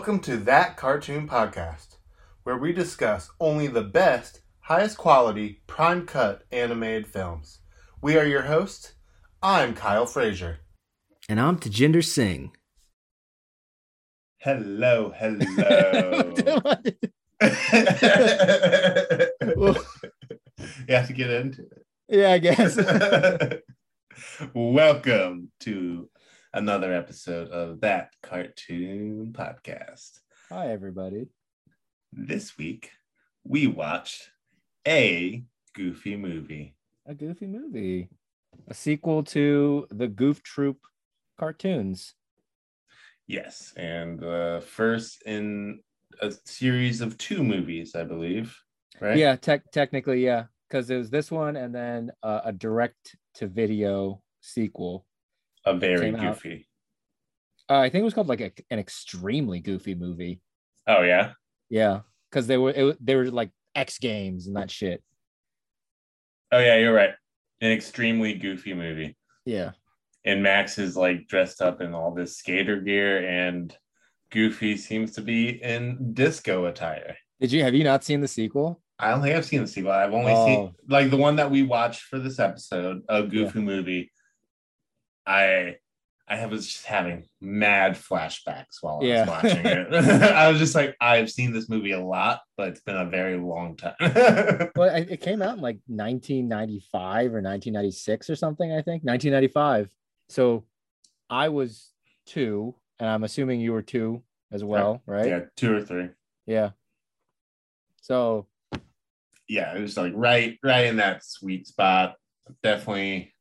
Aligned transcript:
Welcome 0.00 0.20
to 0.20 0.38
That 0.38 0.78
Cartoon 0.78 1.28
Podcast, 1.28 1.98
where 2.44 2.56
we 2.56 2.72
discuss 2.72 3.30
only 3.38 3.66
the 3.66 3.82
best, 3.82 4.40
highest 4.60 4.96
quality, 4.96 5.60
prime 5.66 6.06
cut 6.06 6.44
animated 6.50 7.06
films. 7.06 7.58
We 8.00 8.16
are 8.16 8.24
your 8.24 8.44
hosts. 8.44 8.94
I'm 9.42 9.74
Kyle 9.74 10.06
Frazier. 10.06 10.60
And 11.28 11.38
I'm 11.38 11.58
Tajinder 11.58 12.02
Singh. 12.02 12.50
Hello, 14.38 15.12
hello. 15.14 15.42
you 20.88 20.94
have 20.94 21.08
to 21.08 21.12
get 21.12 21.30
into 21.30 21.60
it. 21.60 21.86
Yeah, 22.08 22.32
I 22.32 22.38
guess. 22.38 22.78
Welcome 24.54 25.50
to 25.60 26.08
another 26.52 26.92
episode 26.92 27.48
of 27.50 27.80
That 27.80 28.12
Cartoon 28.22 29.32
Podcast. 29.32 30.18
Hi, 30.48 30.72
everybody. 30.72 31.28
This 32.12 32.58
week, 32.58 32.90
we 33.44 33.68
watched 33.68 34.30
a 34.86 35.44
goofy 35.74 36.16
movie. 36.16 36.74
A 37.06 37.14
goofy 37.14 37.46
movie. 37.46 38.08
A 38.66 38.74
sequel 38.74 39.22
to 39.24 39.86
the 39.90 40.08
Goof 40.08 40.42
Troop 40.42 40.78
cartoons. 41.38 42.14
Yes, 43.28 43.72
and 43.76 44.24
uh, 44.24 44.58
first 44.60 45.22
in 45.26 45.80
a 46.20 46.32
series 46.44 47.00
of 47.00 47.16
two 47.16 47.44
movies, 47.44 47.94
I 47.94 48.02
believe. 48.02 48.58
Right? 49.00 49.16
Yeah, 49.16 49.36
tech 49.36 49.70
technically, 49.70 50.24
yeah, 50.24 50.46
because 50.68 50.90
it 50.90 50.96
was 50.96 51.10
this 51.10 51.30
one 51.30 51.54
and 51.54 51.72
then 51.72 52.10
uh, 52.24 52.40
a 52.44 52.52
direct 52.52 53.14
to 53.34 53.46
video 53.46 54.20
sequel. 54.40 55.06
A 55.70 55.78
very 55.78 56.10
goofy. 56.12 56.66
Uh, 57.68 57.78
I 57.78 57.88
think 57.90 58.02
it 58.02 58.04
was 58.04 58.14
called 58.14 58.28
like 58.28 58.40
a, 58.40 58.50
an 58.70 58.78
extremely 58.78 59.60
goofy 59.60 59.94
movie. 59.94 60.40
Oh 60.86 61.02
yeah. 61.02 61.32
Yeah, 61.68 62.00
because 62.30 62.46
they 62.46 62.56
were 62.56 62.70
it, 62.70 63.04
they 63.04 63.14
were 63.14 63.30
like 63.30 63.50
X 63.74 63.98
Games 63.98 64.46
and 64.46 64.56
that 64.56 64.70
shit. 64.70 65.02
Oh 66.52 66.58
yeah, 66.58 66.76
you're 66.76 66.92
right. 66.94 67.10
An 67.60 67.70
extremely 67.70 68.34
goofy 68.34 68.74
movie. 68.74 69.16
Yeah, 69.44 69.72
And 70.24 70.42
Max 70.42 70.78
is 70.78 70.96
like 70.96 71.26
dressed 71.28 71.62
up 71.62 71.80
in 71.80 71.94
all 71.94 72.12
this 72.12 72.36
skater 72.36 72.80
gear, 72.80 73.26
and 73.26 73.74
Goofy 74.30 74.76
seems 74.76 75.12
to 75.12 75.22
be 75.22 75.62
in 75.62 76.12
disco 76.14 76.66
attire. 76.66 77.16
did 77.40 77.50
you 77.52 77.62
have 77.62 77.74
you 77.74 77.84
not 77.84 78.04
seen 78.04 78.20
the 78.20 78.28
sequel? 78.28 78.80
I 78.98 79.10
don't 79.10 79.22
think 79.22 79.34
I've 79.34 79.46
seen 79.46 79.62
the 79.62 79.66
sequel. 79.66 79.92
I've 79.92 80.12
only 80.12 80.32
Oh. 80.32 80.46
seen 80.46 80.74
like 80.88 81.10
the 81.10 81.16
one 81.16 81.36
that 81.36 81.50
we 81.50 81.62
watched 81.62 82.02
for 82.02 82.18
this 82.18 82.38
episode, 82.38 83.02
a 83.08 83.22
Goofy 83.22 83.60
movie. 83.60 84.10
I 85.26 85.76
I 86.28 86.46
was 86.46 86.64
just 86.66 86.86
having 86.86 87.26
mad 87.40 87.94
flashbacks 87.96 88.76
while 88.82 89.00
I 89.02 89.04
Yeah. 89.06 89.20
was 89.22 89.28
watching 89.42 89.66
it. 89.66 89.92
I 90.32 90.48
was 90.48 90.60
just 90.60 90.76
like, 90.76 90.94
I've 91.00 91.28
seen 91.28 91.52
this 91.52 91.68
movie 91.68 91.90
a 91.90 92.00
lot, 92.00 92.40
but 92.56 92.68
it's 92.68 92.80
been 92.82 92.96
a 92.96 93.04
very 93.10 93.36
long 93.36 93.76
time. 93.76 93.94
Well, 94.76 94.94
it 94.94 95.20
came 95.20 95.42
out 95.42 95.56
in 95.56 95.60
like 95.60 95.80
1995 95.88 97.34
or 97.34 97.42
1996 97.42 98.30
or 98.30 98.36
something. 98.36 98.70
I 98.70 98.76
think 98.82 99.02
1995. 99.02 99.90
So 100.28 100.64
I 101.28 101.48
was 101.48 101.90
two, 102.26 102.76
and 103.00 103.08
I'm 103.08 103.24
assuming 103.24 103.60
you 103.60 103.72
were 103.72 103.82
two 103.82 104.22
as 104.52 104.62
well, 104.62 105.02
right? 105.06 105.26
yeah, 105.26 105.40
two 105.56 105.74
or 105.74 105.82
three. 105.82 106.10
Yeah. 106.46 106.70
So 108.02 108.46
yeah, 109.48 109.76
it 109.76 109.80
was 109.80 109.96
like 109.96 110.12
right, 110.14 110.58
right 110.62 110.86
in 110.86 110.96
that 110.98 111.24
sweet 111.24 111.66
spot. 111.66 112.14
Definitely 112.62 113.34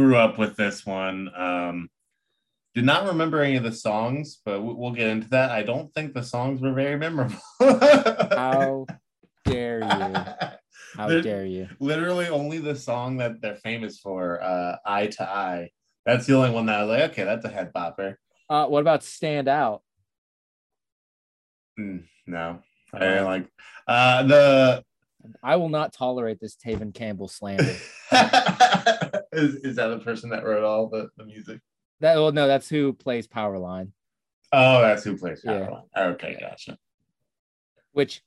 grew 0.00 0.16
up 0.16 0.38
with 0.38 0.56
this 0.56 0.86
one. 0.86 1.30
Um, 1.36 1.90
did 2.74 2.84
not 2.84 3.06
remember 3.06 3.42
any 3.42 3.56
of 3.56 3.64
the 3.64 3.72
songs, 3.72 4.40
but 4.44 4.62
we- 4.62 4.72
we'll 4.74 4.92
get 4.92 5.08
into 5.08 5.28
that. 5.30 5.50
I 5.50 5.62
don't 5.62 5.92
think 5.92 6.14
the 6.14 6.22
songs 6.22 6.60
were 6.62 6.72
very 6.72 6.96
memorable. 6.96 7.36
how 7.60 8.86
dare 9.44 9.80
you? 9.82 10.14
How 10.96 11.08
dare 11.20 11.44
you? 11.44 11.68
Literally, 11.80 12.28
only 12.28 12.58
the 12.58 12.74
song 12.76 13.18
that 13.18 13.40
they're 13.42 13.56
famous 13.56 13.98
for, 13.98 14.42
uh, 14.42 14.76
"Eye 14.86 15.08
to 15.08 15.28
Eye." 15.28 15.70
That's 16.06 16.26
the 16.26 16.34
only 16.36 16.50
one 16.50 16.66
that 16.66 16.76
I 16.80 16.82
was 16.84 16.90
like, 16.98 17.10
okay, 17.10 17.24
that's 17.24 17.44
a 17.44 17.48
head 17.50 17.72
bopper. 17.74 18.16
Uh, 18.48 18.66
what 18.66 18.80
about 18.80 19.02
Stand 19.04 19.48
Out? 19.48 19.82
Mm, 21.78 22.04
no, 22.26 22.60
I 22.94 22.98
didn't 22.98 23.24
like 23.26 23.48
uh, 23.86 24.22
the. 24.22 24.84
I 25.42 25.56
will 25.56 25.68
not 25.68 25.92
tolerate 25.92 26.40
this 26.40 26.56
Tevin 26.56 26.94
Campbell 26.94 27.28
slander. 27.28 27.76
is, 29.32 29.56
is 29.56 29.76
that 29.76 29.88
the 29.88 29.98
person 29.98 30.30
that 30.30 30.44
wrote 30.44 30.64
all 30.64 30.88
the, 30.88 31.08
the 31.16 31.24
music? 31.24 31.60
that 32.00 32.16
well, 32.16 32.32
no, 32.32 32.46
that's 32.46 32.68
who 32.68 32.92
plays 32.92 33.26
Powerline, 33.28 33.90
Oh, 34.52 34.80
that's 34.80 35.04
who 35.04 35.16
plays 35.16 35.42
Yeah. 35.44 35.68
Powerline. 35.96 36.12
Okay, 36.14 36.36
gotcha. 36.40 36.78
which 37.92 38.22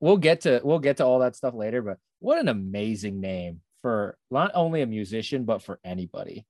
we'll 0.00 0.16
get 0.16 0.40
to 0.42 0.60
we'll 0.64 0.78
get 0.78 0.96
to 0.98 1.04
all 1.04 1.18
that 1.20 1.36
stuff 1.36 1.54
later, 1.54 1.82
but 1.82 1.98
what 2.20 2.38
an 2.38 2.48
amazing 2.48 3.20
name 3.20 3.60
for 3.82 4.16
not 4.30 4.50
only 4.54 4.80
a 4.82 4.86
musician, 4.86 5.44
but 5.44 5.62
for 5.62 5.78
anybody. 5.84 6.46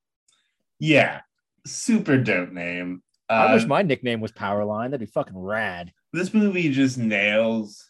Yeah, 0.78 1.20
super 1.66 2.18
dope 2.18 2.52
name. 2.52 3.02
Uh, 3.30 3.32
I 3.48 3.54
wish 3.54 3.64
my 3.66 3.82
nickname 3.82 4.20
was 4.20 4.32
Powerline. 4.32 4.90
That'd 4.90 5.00
be 5.00 5.06
fucking 5.06 5.36
rad. 5.38 5.92
this 6.12 6.34
movie 6.34 6.70
just 6.70 6.98
nails 6.98 7.88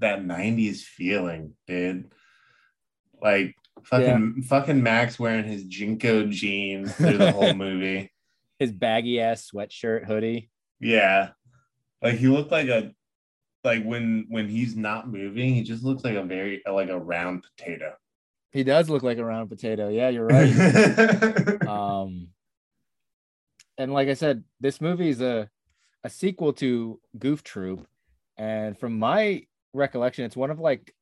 that 0.00 0.22
90s 0.22 0.80
feeling, 0.80 1.52
dude. 1.66 2.10
Like 3.22 3.54
fucking 3.84 4.42
fucking 4.42 4.82
Max 4.82 5.18
wearing 5.18 5.44
his 5.44 5.64
JNCO 5.64 6.30
jeans 6.30 6.94
through 6.94 7.18
the 7.18 7.32
whole 7.32 7.54
movie. 7.54 8.12
His 8.58 8.72
baggy 8.72 9.20
ass 9.20 9.50
sweatshirt 9.50 10.06
hoodie. 10.06 10.50
Yeah. 10.80 11.30
Like 12.02 12.16
he 12.16 12.28
looked 12.28 12.52
like 12.52 12.68
a 12.68 12.92
like 13.64 13.82
when 13.82 14.26
when 14.28 14.48
he's 14.48 14.76
not 14.76 15.08
moving, 15.08 15.54
he 15.54 15.62
just 15.62 15.82
looks 15.82 16.04
like 16.04 16.14
a 16.14 16.22
very 16.22 16.62
like 16.70 16.90
a 16.90 16.98
round 16.98 17.44
potato. 17.44 17.94
He 18.52 18.62
does 18.62 18.88
look 18.88 19.02
like 19.02 19.18
a 19.18 19.24
round 19.24 19.48
potato. 19.48 19.88
Yeah, 19.88 20.10
you're 20.10 20.26
right. 20.26 21.62
um, 21.66 22.28
and 23.78 23.92
like 23.92 24.08
I 24.08 24.14
said, 24.14 24.44
this 24.60 24.80
movie 24.80 25.08
is 25.08 25.20
a 25.20 25.48
a 26.04 26.10
sequel 26.10 26.52
to 26.54 27.00
Goof 27.18 27.42
Troop, 27.42 27.86
and 28.36 28.78
from 28.78 28.98
my 28.98 29.46
recollection, 29.72 30.24
it's 30.24 30.36
one 30.36 30.50
of 30.50 30.60
like 30.60 30.94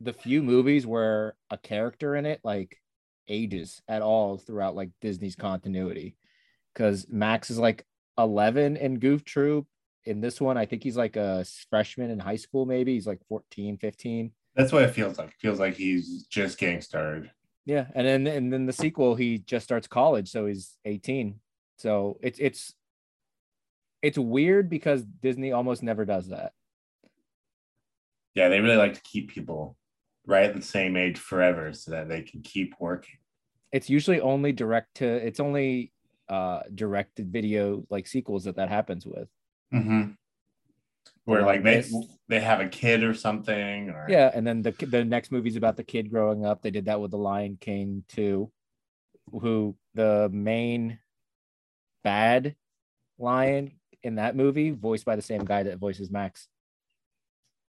the 0.00 0.12
few 0.12 0.42
movies 0.42 0.86
where 0.86 1.34
a 1.50 1.56
character 1.56 2.16
in 2.16 2.26
it 2.26 2.40
like 2.44 2.76
ages 3.28 3.82
at 3.88 4.02
all 4.02 4.38
throughout 4.38 4.76
like 4.76 4.90
Disney's 5.00 5.36
continuity. 5.36 6.16
Because 6.72 7.06
Max 7.08 7.50
is 7.50 7.58
like 7.58 7.86
11 8.18 8.76
in 8.76 8.98
Goof 8.98 9.24
Troop. 9.24 9.66
In 10.04 10.20
this 10.20 10.40
one, 10.40 10.56
I 10.56 10.66
think 10.66 10.82
he's 10.82 10.96
like 10.96 11.16
a 11.16 11.44
freshman 11.70 12.10
in 12.10 12.18
high 12.18 12.36
school, 12.36 12.66
maybe. 12.66 12.94
He's 12.94 13.06
like 13.06 13.20
14, 13.28 13.78
15. 13.78 14.30
That's 14.54 14.72
what 14.72 14.84
it 14.84 14.94
feels 14.94 15.18
like. 15.18 15.28
It 15.28 15.40
feels 15.40 15.58
like 15.58 15.74
he's 15.74 16.26
just 16.26 16.58
getting 16.58 16.80
started. 16.80 17.30
Yeah, 17.64 17.86
and 17.94 18.06
then 18.06 18.26
and 18.28 18.52
then 18.52 18.66
the 18.66 18.72
sequel, 18.72 19.16
he 19.16 19.38
just 19.38 19.64
starts 19.64 19.88
college, 19.88 20.30
so 20.30 20.46
he's 20.46 20.78
18. 20.84 21.40
So 21.78 22.18
it's 22.22 22.38
it's 22.38 22.72
it's 24.02 24.16
weird 24.16 24.70
because 24.70 25.02
Disney 25.02 25.50
almost 25.50 25.82
never 25.82 26.04
does 26.04 26.28
that. 26.28 26.52
Yeah, 28.34 28.48
they 28.48 28.60
really 28.60 28.76
like 28.76 28.94
to 28.94 29.02
keep 29.02 29.30
people 29.30 29.76
right 30.26 30.44
at 30.44 30.54
the 30.54 30.62
same 30.62 30.96
age 30.96 31.18
forever 31.18 31.72
so 31.72 31.92
that 31.92 32.08
they 32.08 32.22
can 32.22 32.42
keep 32.42 32.74
working. 32.80 33.18
It's 33.72 33.88
usually 33.88 34.20
only 34.20 34.52
direct 34.52 34.96
to 34.96 35.06
it's 35.06 35.40
only 35.40 35.92
uh 36.28 36.62
directed 36.74 37.32
video 37.32 37.84
like 37.88 38.06
sequels 38.06 38.44
that 38.44 38.56
that 38.56 38.68
happens 38.68 39.06
with. 39.06 39.28
Mm-hmm. 39.72 40.12
Where 41.24 41.42
like 41.42 41.62
they 41.62 41.84
they 42.28 42.40
have 42.40 42.60
a 42.60 42.68
kid 42.68 43.02
or 43.02 43.14
something, 43.14 43.90
or 43.90 44.06
Yeah, 44.08 44.30
and 44.32 44.46
then 44.46 44.62
the 44.62 44.70
the 44.70 45.04
next 45.04 45.32
movie's 45.32 45.56
about 45.56 45.76
the 45.76 45.84
kid 45.84 46.10
growing 46.10 46.44
up. 46.44 46.62
They 46.62 46.70
did 46.70 46.86
that 46.86 47.00
with 47.00 47.10
the 47.10 47.18
Lion 47.18 47.58
King 47.60 48.04
too, 48.08 48.50
who 49.32 49.76
the 49.94 50.28
main 50.32 50.98
bad 52.04 52.54
lion 53.18 53.72
in 54.02 54.16
that 54.16 54.36
movie 54.36 54.70
voiced 54.70 55.04
by 55.04 55.16
the 55.16 55.22
same 55.22 55.44
guy 55.44 55.64
that 55.64 55.78
voices 55.78 56.10
Max. 56.10 56.46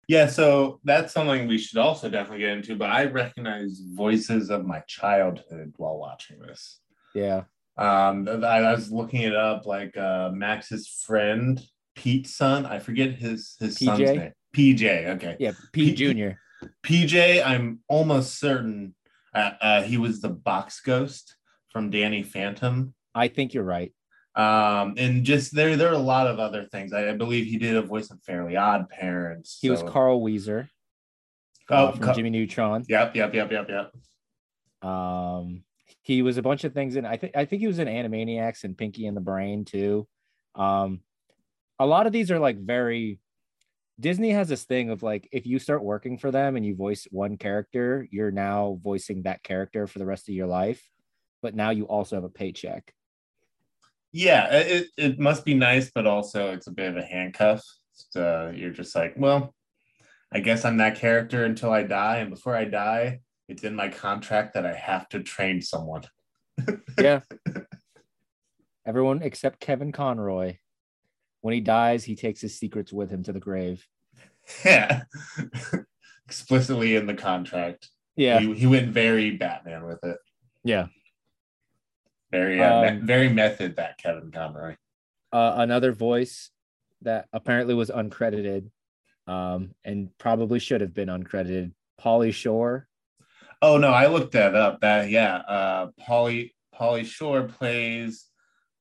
Yeah, 0.08 0.28
so 0.28 0.80
that's 0.84 1.12
something 1.12 1.48
we 1.48 1.58
should 1.58 1.78
also 1.78 2.08
definitely 2.08 2.40
get 2.40 2.56
into. 2.56 2.76
But 2.76 2.90
I 2.90 3.06
recognize 3.06 3.80
voices 3.80 4.50
of 4.50 4.64
my 4.64 4.80
childhood 4.86 5.74
while 5.76 5.98
watching 5.98 6.38
this. 6.38 6.80
Yeah. 7.14 7.42
Um, 7.76 8.28
I, 8.28 8.60
I 8.60 8.72
was 8.72 8.90
looking 8.90 9.22
it 9.22 9.34
up, 9.34 9.66
like 9.66 9.96
uh, 9.96 10.30
Max's 10.32 10.88
friend 10.88 11.60
Pete's 11.96 12.34
son. 12.34 12.66
I 12.66 12.78
forget 12.78 13.12
his 13.12 13.56
his 13.58 13.78
son's 13.78 13.98
name. 14.00 14.32
PJ. 14.56 15.08
Okay. 15.16 15.36
Yeah, 15.40 15.52
Pete 15.72 15.96
P- 15.98 16.14
Jr. 16.14 16.66
PJ. 16.84 17.44
I'm 17.44 17.80
almost 17.88 18.38
certain 18.38 18.94
uh, 19.34 19.50
uh, 19.60 19.82
he 19.82 19.98
was 19.98 20.20
the 20.20 20.30
box 20.30 20.80
ghost 20.80 21.36
from 21.70 21.90
Danny 21.90 22.22
Phantom. 22.22 22.94
I 23.14 23.28
think 23.28 23.52
you're 23.52 23.64
right. 23.64 23.92
Um, 24.36 24.94
and 24.98 25.24
just 25.24 25.54
there, 25.54 25.76
there 25.76 25.88
are 25.88 25.94
a 25.94 25.98
lot 25.98 26.26
of 26.26 26.38
other 26.38 26.64
things. 26.64 26.92
I, 26.92 27.08
I 27.08 27.12
believe 27.14 27.46
he 27.46 27.56
did 27.56 27.74
a 27.74 27.82
voice 27.82 28.10
of 28.10 28.22
Fairly 28.22 28.56
Odd 28.56 28.88
Parents. 28.90 29.58
He 29.62 29.70
was 29.70 29.82
Carl 29.82 30.20
Wheezer 30.20 30.68
Oh, 31.68 31.86
uh, 31.86 31.92
from 31.92 32.14
Jimmy 32.14 32.30
Neutron. 32.30 32.84
Yep, 32.88 33.16
yep, 33.16 33.34
yep, 33.34 33.50
yep, 33.50 33.68
yep. 33.68 34.88
Um, 34.88 35.64
he 36.02 36.22
was 36.22 36.36
a 36.36 36.42
bunch 36.42 36.64
of 36.64 36.72
things 36.72 36.96
and 36.96 37.06
I 37.06 37.16
think 37.16 37.36
I 37.36 37.44
think 37.46 37.60
he 37.60 37.66
was 37.66 37.78
in 37.78 37.88
Animaniacs 37.88 38.62
and 38.62 38.76
Pinky 38.78 39.06
and 39.06 39.16
the 39.16 39.20
Brain 39.20 39.64
too. 39.64 40.06
Um, 40.54 41.00
a 41.78 41.86
lot 41.86 42.06
of 42.06 42.12
these 42.12 42.30
are 42.30 42.38
like 42.38 42.58
very 42.58 43.18
Disney 43.98 44.30
has 44.30 44.48
this 44.48 44.64
thing 44.64 44.90
of 44.90 45.02
like 45.02 45.28
if 45.32 45.46
you 45.46 45.58
start 45.58 45.82
working 45.82 46.18
for 46.18 46.30
them 46.30 46.56
and 46.56 46.64
you 46.64 46.76
voice 46.76 47.08
one 47.10 47.36
character, 47.38 48.06
you're 48.10 48.30
now 48.30 48.78
voicing 48.82 49.22
that 49.22 49.42
character 49.42 49.86
for 49.86 49.98
the 49.98 50.06
rest 50.06 50.28
of 50.28 50.34
your 50.34 50.46
life, 50.46 50.82
but 51.42 51.54
now 51.54 51.70
you 51.70 51.84
also 51.84 52.16
have 52.16 52.24
a 52.24 52.28
paycheck. 52.28 52.92
Yeah, 54.16 54.48
it, 54.50 54.86
it 54.96 55.18
must 55.18 55.44
be 55.44 55.52
nice, 55.52 55.90
but 55.94 56.06
also 56.06 56.50
it's 56.50 56.68
a 56.68 56.72
bit 56.72 56.88
of 56.88 56.96
a 56.96 57.04
handcuff. 57.04 57.62
So 57.92 58.50
you're 58.56 58.70
just 58.70 58.96
like, 58.96 59.12
well, 59.14 59.54
I 60.32 60.40
guess 60.40 60.64
I'm 60.64 60.78
that 60.78 60.96
character 60.96 61.44
until 61.44 61.70
I 61.70 61.82
die. 61.82 62.16
And 62.16 62.30
before 62.30 62.56
I 62.56 62.64
die, 62.64 63.20
it's 63.46 63.62
in 63.62 63.74
my 63.76 63.90
contract 63.90 64.54
that 64.54 64.64
I 64.64 64.72
have 64.72 65.06
to 65.10 65.22
train 65.22 65.60
someone. 65.60 66.04
yeah. 66.98 67.20
Everyone 68.86 69.20
except 69.20 69.60
Kevin 69.60 69.92
Conroy. 69.92 70.56
When 71.42 71.52
he 71.52 71.60
dies, 71.60 72.02
he 72.02 72.16
takes 72.16 72.40
his 72.40 72.58
secrets 72.58 72.94
with 72.94 73.10
him 73.10 73.22
to 73.24 73.34
the 73.34 73.40
grave. 73.40 73.86
Yeah. 74.64 75.02
Explicitly 76.26 76.96
in 76.96 77.04
the 77.04 77.12
contract. 77.12 77.90
Yeah. 78.16 78.40
He, 78.40 78.54
he 78.54 78.66
went 78.66 78.88
very 78.88 79.32
Batman 79.32 79.84
with 79.84 80.02
it. 80.04 80.16
Yeah. 80.64 80.86
Very, 82.30 82.62
uh, 82.62 82.74
um, 82.74 83.00
me- 83.00 83.06
very 83.06 83.28
method 83.28 83.76
that 83.76 83.98
Kevin 83.98 84.30
Conroy. 84.30 84.76
Uh, 85.32 85.54
another 85.58 85.92
voice 85.92 86.50
that 87.02 87.26
apparently 87.32 87.74
was 87.74 87.90
uncredited 87.90 88.70
um, 89.26 89.74
and 89.84 90.10
probably 90.18 90.58
should 90.58 90.80
have 90.80 90.94
been 90.94 91.08
uncredited. 91.08 91.72
Pauly 92.00 92.32
Shore. 92.32 92.88
Oh 93.62 93.78
no, 93.78 93.88
I 93.88 94.06
looked 94.06 94.32
that 94.32 94.54
up. 94.54 94.80
That 94.80 95.10
yeah, 95.10 95.36
uh, 95.36 95.88
Polly 95.98 96.54
Pauly 96.74 97.06
Shore 97.06 97.44
plays 97.44 98.26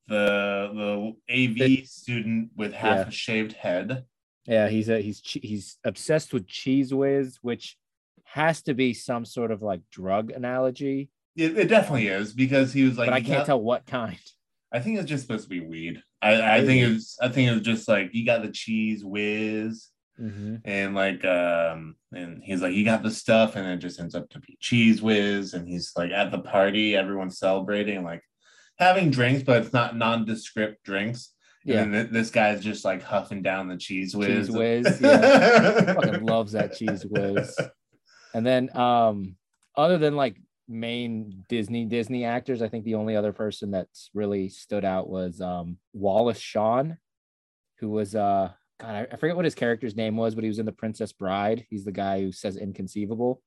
the 0.08 1.16
the 1.28 1.34
AV 1.34 1.88
student 1.88 2.52
with 2.56 2.74
half 2.74 2.98
yeah. 2.98 3.08
a 3.08 3.12
shaved 3.12 3.54
head. 3.54 4.06
Yeah, 4.46 4.68
he's 4.68 4.90
a 4.90 5.02
he's 5.02 5.22
he's 5.24 5.78
obsessed 5.84 6.34
with 6.34 6.48
Cheez 6.48 6.92
Whiz, 6.92 7.40
which 7.42 7.78
has 8.26 8.62
to 8.64 8.74
be 8.74 8.94
some 8.94 9.26
sort 9.26 9.52
of 9.52 9.62
like 9.62 9.82
drug 9.92 10.32
analogy. 10.32 11.10
It, 11.36 11.58
it 11.58 11.68
definitely 11.68 12.08
is 12.08 12.34
because 12.34 12.72
he 12.72 12.84
was 12.84 12.98
like, 12.98 13.08
but 13.08 13.16
I 13.16 13.22
can't 13.22 13.40
got, 13.40 13.46
tell 13.46 13.62
what 13.62 13.86
kind. 13.86 14.20
I 14.72 14.80
think 14.80 14.98
it's 14.98 15.10
just 15.10 15.24
supposed 15.24 15.44
to 15.44 15.50
be 15.50 15.60
weed. 15.60 16.02
I, 16.22 16.58
I 16.58 16.66
think 16.66 16.82
it 16.82 16.92
was 16.92 17.18
I 17.22 17.30
think 17.30 17.50
it 17.50 17.54
was 17.54 17.62
just 17.62 17.88
like 17.88 18.10
you 18.14 18.26
got 18.26 18.42
the 18.42 18.50
Cheez 18.50 19.04
Whiz. 19.04 19.88
Mm-hmm. 20.20 20.56
And 20.64 20.96
like, 20.96 21.26
um, 21.26 21.98
and 22.14 22.42
he's 22.42 22.62
like, 22.62 22.74
you 22.74 22.86
got 22.86 23.04
the 23.04 23.12
stuff, 23.12 23.58
and 23.58 23.68
it 23.68 23.78
just 23.78 24.00
ends 24.00 24.16
up 24.16 24.30
to 24.30 24.40
be 24.40 24.58
Cheez 24.62 25.02
Whiz, 25.02 25.54
and 25.54 25.68
he's 25.68 25.92
like 25.96 26.12
at 26.12 26.32
the 26.32 26.40
party, 26.40 26.96
everyone's 26.96 27.38
celebrating, 27.38 28.04
like 28.04 28.22
having 28.78 29.12
drinks, 29.12 29.44
but 29.44 29.64
it's 29.64 29.74
not 29.74 29.98
nondescript 29.98 30.84
drinks. 30.84 31.34
Yeah. 31.66 31.82
And 31.82 31.94
th- 31.94 32.10
this 32.12 32.30
guy's 32.30 32.64
just 32.64 32.86
like 32.86 33.02
huffing 33.02 33.42
down 33.42 33.68
the 33.68 33.76
Cheez 33.76 34.16
Whiz. 34.16 34.50
Cheez 34.50 34.58
Whiz, 34.58 35.02
yeah. 35.02 35.94
Fucking 35.94 36.26
loves 36.26 36.52
that 36.54 36.74
Cheez 36.74 37.06
Whiz. 37.10 37.58
And 38.34 38.46
then, 38.46 38.76
um, 38.78 39.36
other 39.76 39.98
than 39.98 40.16
like 40.16 40.38
main 40.68 41.44
Disney 41.50 41.86
Disney 41.86 42.26
actors, 42.26 42.62
I 42.62 42.68
think 42.68 42.86
the 42.86 42.96
only 42.96 43.16
other 43.16 43.34
person 43.34 43.72
that's 43.72 44.10
really 44.14 44.50
stood 44.50 44.86
out 44.86 45.10
was 45.10 45.42
um 45.42 45.78
Wallace 45.94 46.40
Shawn, 46.40 46.98
who 47.80 47.90
was 47.90 48.16
uh 48.16 48.52
God, 48.80 49.08
I, 49.12 49.16
forget 49.16 49.36
what 49.36 49.46
his 49.46 49.56
character's 49.56 49.96
name 49.96 50.18
was, 50.18 50.36
but 50.36 50.44
he 50.44 50.50
was 50.50 50.60
in 50.60 50.66
The 50.66 50.72
Princess 50.72 51.14
Bride. 51.14 51.66
He's 51.70 51.86
the 51.86 51.92
guy 51.92 52.22
who 52.22 52.32
says 52.32 52.58
inconceivable. 52.58 53.42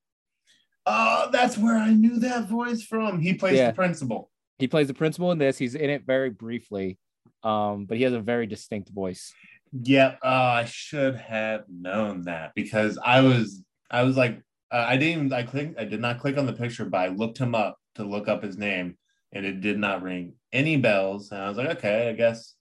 Oh, 0.87 1.29
that's 1.31 1.59
where 1.59 1.76
I 1.76 1.91
knew 1.91 2.19
that 2.20 2.49
voice 2.49 2.82
from. 2.82 3.21
He 3.21 3.35
plays 3.35 3.59
yeah. 3.59 3.71
the 3.71 3.75
principal. 3.75 4.31
He 4.59 4.67
plays 4.67 4.87
the 4.87 4.94
principal 4.94 5.31
in 5.32 5.38
this. 5.38 5.59
He's 5.59 5.75
in 5.75 5.91
it 5.91 6.05
very 6.06 6.31
briefly, 6.31 6.99
um, 7.43 7.85
but 7.85 7.99
he 7.99 8.05
has 8.05 8.14
a 8.14 8.21
very 8.21 8.47
distinct 8.47 8.88
voice. 8.88 9.32
Yep, 9.73 10.21
uh, 10.25 10.26
I 10.26 10.64
should 10.64 11.17
have 11.17 11.64
known 11.69 12.23
that 12.23 12.53
because 12.55 12.99
I 13.05 13.21
was, 13.21 13.62
I 13.91 14.03
was 14.05 14.17
like, 14.17 14.41
uh, 14.70 14.85
I 14.88 14.97
didn't, 14.97 15.32
I 15.32 15.43
click, 15.43 15.75
I 15.79 15.85
did 15.85 16.00
not 16.00 16.20
click 16.20 16.37
on 16.37 16.47
the 16.47 16.53
picture, 16.53 16.85
but 16.85 16.99
I 16.99 17.09
looked 17.09 17.38
him 17.38 17.55
up 17.55 17.79
to 17.94 18.05
look 18.05 18.29
up 18.29 18.43
his 18.43 18.59
name, 18.59 18.97
and 19.32 19.44
it 19.44 19.61
did 19.61 19.79
not 19.79 20.03
ring 20.03 20.35
any 20.53 20.76
bells. 20.76 21.32
And 21.32 21.43
I 21.43 21.49
was 21.49 21.59
like, 21.59 21.70
okay, 21.79 22.09
I 22.09 22.12
guess 22.12 22.55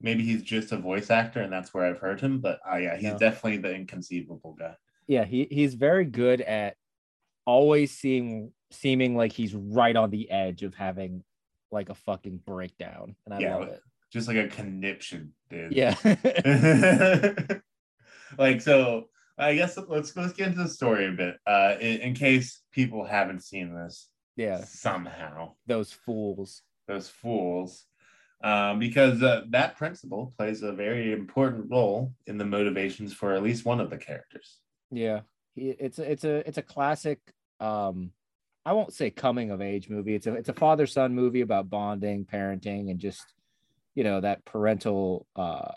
maybe 0.00 0.24
he's 0.24 0.42
just 0.42 0.72
a 0.72 0.76
voice 0.76 1.10
actor 1.10 1.40
and 1.40 1.52
that's 1.52 1.72
where 1.72 1.86
I've 1.86 1.98
heard 1.98 2.20
him. 2.20 2.40
But 2.40 2.60
uh, 2.70 2.76
yeah, 2.76 2.96
he's 2.96 3.12
no. 3.12 3.18
definitely 3.18 3.58
the 3.58 3.74
inconceivable 3.74 4.56
guy. 4.58 4.74
Yeah, 5.06 5.24
he 5.24 5.46
he's 5.50 5.74
very 5.74 6.04
good 6.04 6.40
at 6.40 6.76
always 7.44 7.96
seeing 7.96 8.52
seeming 8.70 9.16
like 9.16 9.32
he's 9.32 9.54
right 9.54 9.94
on 9.94 10.10
the 10.10 10.30
edge 10.30 10.62
of 10.62 10.74
having 10.74 11.22
like 11.70 11.88
a 11.88 11.94
fucking 11.94 12.40
breakdown, 12.44 13.14
and 13.24 13.34
I 13.34 13.38
yeah, 13.38 13.56
love 13.56 13.68
it. 13.68 13.82
Just 14.12 14.28
like 14.28 14.36
a 14.36 14.48
conniption, 14.48 15.32
dude. 15.50 15.72
Yeah. 15.72 15.94
like 18.38 18.60
so, 18.60 19.08
I 19.38 19.54
guess 19.54 19.78
let's 19.88 20.16
let's 20.16 20.32
get 20.32 20.48
into 20.48 20.62
the 20.62 20.68
story 20.68 21.06
a 21.06 21.12
bit, 21.12 21.36
uh, 21.46 21.76
in, 21.80 22.00
in 22.00 22.14
case 22.14 22.62
people 22.72 23.04
haven't 23.04 23.44
seen 23.44 23.74
this. 23.74 24.08
Yeah. 24.36 24.64
Somehow. 24.64 25.52
Those 25.66 25.92
fools. 25.92 26.62
Those 26.88 27.08
fools 27.08 27.86
um, 28.42 28.78
because 28.78 29.22
uh, 29.22 29.42
that 29.50 29.76
principle 29.76 30.34
plays 30.36 30.62
a 30.62 30.72
very 30.72 31.12
important 31.12 31.70
role 31.70 32.12
in 32.26 32.38
the 32.38 32.44
motivations 32.44 33.12
for 33.12 33.32
at 33.32 33.42
least 33.42 33.64
one 33.64 33.80
of 33.80 33.90
the 33.90 33.96
characters. 33.96 34.58
Yeah, 34.90 35.20
it's 35.56 35.98
a, 35.98 36.10
it's 36.10 36.24
a 36.24 36.48
it's 36.48 36.58
a 36.58 36.62
classic. 36.62 37.18
Um, 37.60 38.12
I 38.64 38.72
won't 38.72 38.92
say 38.92 39.10
coming 39.10 39.50
of 39.50 39.62
age 39.62 39.88
movie. 39.88 40.14
It's 40.14 40.26
a 40.26 40.34
it's 40.34 40.48
a 40.48 40.54
father 40.54 40.86
son 40.86 41.14
movie 41.14 41.40
about 41.40 41.70
bonding, 41.70 42.24
parenting, 42.24 42.90
and 42.90 42.98
just 43.00 43.24
you 43.94 44.04
know 44.04 44.20
that 44.20 44.44
parental 44.44 45.26
uh, 45.34 45.72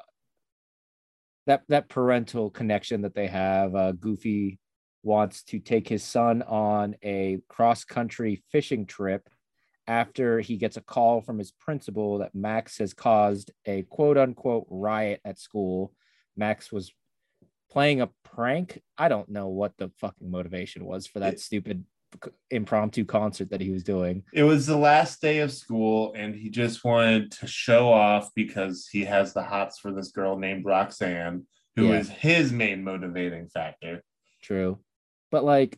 that 1.49 1.63
that 1.67 1.89
parental 1.89 2.51
connection 2.51 3.01
that 3.01 3.15
they 3.15 3.25
have. 3.25 3.73
Uh, 3.75 3.91
Goofy 3.91 4.59
wants 5.01 5.41
to 5.43 5.59
take 5.59 5.87
his 5.87 6.03
son 6.03 6.43
on 6.43 6.95
a 7.03 7.39
cross 7.49 7.83
country 7.83 8.43
fishing 8.51 8.85
trip 8.85 9.27
after 9.87 10.41
he 10.41 10.57
gets 10.57 10.77
a 10.77 10.81
call 10.81 11.21
from 11.21 11.39
his 11.39 11.51
principal 11.51 12.19
that 12.19 12.35
Max 12.35 12.77
has 12.77 12.93
caused 12.93 13.51
a 13.65 13.81
quote 13.83 14.15
unquote 14.15 14.67
riot 14.69 15.21
at 15.25 15.39
school. 15.39 15.91
Max 16.37 16.71
was 16.71 16.93
playing 17.71 18.01
a 18.01 18.09
prank. 18.23 18.79
I 18.95 19.07
don't 19.07 19.29
know 19.29 19.47
what 19.47 19.75
the 19.77 19.89
fucking 19.97 20.29
motivation 20.29 20.85
was 20.85 21.07
for 21.07 21.19
that 21.19 21.33
it, 21.33 21.39
stupid 21.39 21.83
impromptu 22.51 23.05
concert 23.05 23.49
that 23.51 23.61
he 23.61 23.71
was 23.71 23.83
doing. 23.83 24.23
It 24.33 24.43
was 24.43 24.65
the 24.65 24.77
last 24.77 25.21
day 25.21 25.39
of 25.39 25.51
school 25.51 26.13
and 26.15 26.35
he 26.35 26.49
just 26.49 26.83
wanted 26.83 27.31
to 27.33 27.47
show 27.47 27.91
off 27.91 28.29
because 28.35 28.87
he 28.91 29.05
has 29.05 29.33
the 29.33 29.43
hots 29.43 29.79
for 29.79 29.91
this 29.91 30.11
girl 30.11 30.37
named 30.37 30.65
Roxanne, 30.65 31.45
who 31.75 31.89
yeah. 31.89 31.99
is 31.99 32.09
his 32.09 32.51
main 32.51 32.83
motivating 32.83 33.47
factor. 33.47 34.03
True. 34.41 34.79
But 35.31 35.43
like 35.43 35.77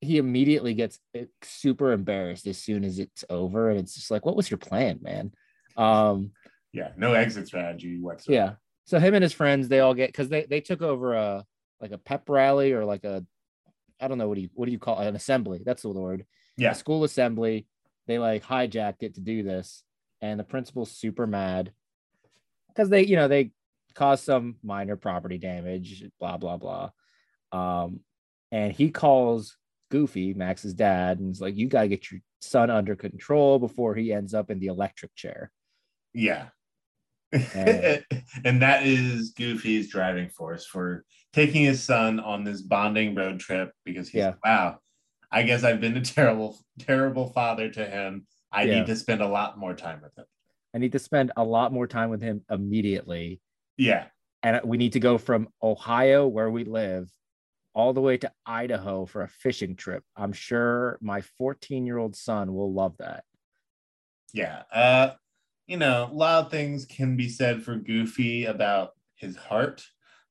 he 0.00 0.18
immediately 0.18 0.74
gets 0.74 0.98
super 1.42 1.92
embarrassed 1.92 2.46
as 2.46 2.58
soon 2.58 2.84
as 2.84 2.98
it's 2.98 3.24
over 3.30 3.70
and 3.70 3.78
it's 3.78 3.94
just 3.94 4.10
like 4.10 4.24
what 4.26 4.36
was 4.36 4.50
your 4.50 4.58
plan 4.58 4.98
man 5.00 5.32
um 5.76 6.30
yeah 6.72 6.90
no 6.96 7.14
exit 7.14 7.46
strategy 7.46 7.98
whatsoever 7.98 8.34
yeah 8.34 8.54
so 8.84 8.98
him 8.98 9.14
and 9.14 9.22
his 9.22 9.32
friends 9.32 9.68
they 9.68 9.80
all 9.80 9.94
get 9.94 10.08
because 10.08 10.28
they 10.28 10.44
they 10.44 10.60
took 10.60 10.82
over 10.82 11.14
a 11.14 11.44
like 11.80 11.92
a 11.92 11.98
pep 11.98 12.28
rally 12.28 12.72
or 12.72 12.84
like 12.84 13.04
a 13.04 13.24
i 14.00 14.08
don't 14.08 14.18
know 14.18 14.28
what 14.28 14.36
do 14.36 14.42
you 14.42 14.50
what 14.54 14.66
do 14.66 14.72
you 14.72 14.78
call 14.78 15.00
it? 15.00 15.06
an 15.06 15.16
assembly 15.16 15.62
that's 15.64 15.82
the 15.82 15.88
word 15.88 16.24
yeah 16.56 16.72
a 16.72 16.74
school 16.74 17.04
assembly 17.04 17.66
they 18.06 18.18
like 18.18 18.44
hijacked 18.44 19.02
it 19.02 19.14
to 19.14 19.20
do 19.20 19.42
this 19.42 19.82
and 20.20 20.38
the 20.38 20.44
principal's 20.44 20.90
super 20.90 21.26
mad 21.26 21.72
because 22.68 22.88
they 22.88 23.04
you 23.04 23.16
know 23.16 23.28
they 23.28 23.50
caused 23.94 24.24
some 24.24 24.56
minor 24.62 24.96
property 24.96 25.38
damage 25.38 26.04
blah 26.20 26.36
blah 26.36 26.56
blah 26.56 26.90
um 27.52 28.00
and 28.52 28.72
he 28.72 28.90
calls 28.90 29.56
Goofy, 29.90 30.34
Max's 30.34 30.74
dad, 30.74 31.18
and 31.18 31.28
he's 31.28 31.40
like, 31.40 31.56
"You 31.56 31.68
got 31.68 31.82
to 31.82 31.88
get 31.88 32.10
your 32.10 32.20
son 32.40 32.70
under 32.70 32.96
control 32.96 33.58
before 33.58 33.94
he 33.94 34.12
ends 34.12 34.34
up 34.34 34.50
in 34.50 34.58
the 34.58 34.66
electric 34.66 35.14
chair." 35.14 35.50
Yeah, 36.12 36.48
and, 37.32 38.04
and 38.44 38.62
that 38.62 38.86
is 38.86 39.30
Goofy's 39.30 39.88
driving 39.88 40.28
force 40.28 40.66
for 40.66 41.04
taking 41.36 41.64
his 41.64 41.82
son 41.82 42.18
on 42.18 42.44
this 42.44 42.62
bonding 42.62 43.14
road 43.14 43.38
trip 43.38 43.70
because 43.84 44.08
he's 44.08 44.20
yeah. 44.20 44.32
wow. 44.42 44.78
I 45.30 45.42
guess 45.42 45.64
I've 45.64 45.82
been 45.82 45.96
a 45.98 46.00
terrible, 46.16 46.58
terrible 46.78 47.28
father 47.28 47.68
to 47.68 47.84
him. 47.84 48.26
I 48.50 48.62
yeah. 48.62 48.78
need 48.78 48.86
to 48.86 48.96
spend 48.96 49.20
a 49.20 49.28
lot 49.28 49.58
more 49.58 49.74
time 49.74 50.00
with 50.02 50.16
him. 50.16 50.24
I 50.74 50.78
need 50.78 50.92
to 50.92 50.98
spend 50.98 51.32
a 51.36 51.44
lot 51.44 51.74
more 51.74 51.86
time 51.86 52.08
with 52.08 52.22
him 52.22 52.42
immediately. 52.50 53.42
Yeah. 53.76 54.06
And 54.42 54.62
we 54.64 54.78
need 54.78 54.94
to 54.94 55.00
go 55.00 55.18
from 55.18 55.48
Ohio, 55.62 56.26
where 56.26 56.50
we 56.50 56.64
live, 56.64 57.10
all 57.74 57.92
the 57.92 58.00
way 58.00 58.16
to 58.16 58.32
Idaho 58.46 59.04
for 59.04 59.20
a 59.20 59.28
fishing 59.28 59.76
trip. 59.76 60.04
I'm 60.16 60.32
sure 60.32 60.98
my 61.02 61.20
14 61.20 61.84
year 61.84 61.98
old 61.98 62.16
son 62.16 62.54
will 62.54 62.72
love 62.72 62.96
that. 62.98 63.24
Yeah. 64.32 64.62
Uh, 64.72 65.10
you 65.66 65.76
know, 65.76 66.08
a 66.10 66.14
lot 66.14 66.46
of 66.46 66.50
things 66.50 66.86
can 66.86 67.14
be 67.14 67.28
said 67.28 67.62
for 67.62 67.76
Goofy 67.76 68.46
about 68.46 68.92
his 69.16 69.36
heart, 69.36 69.84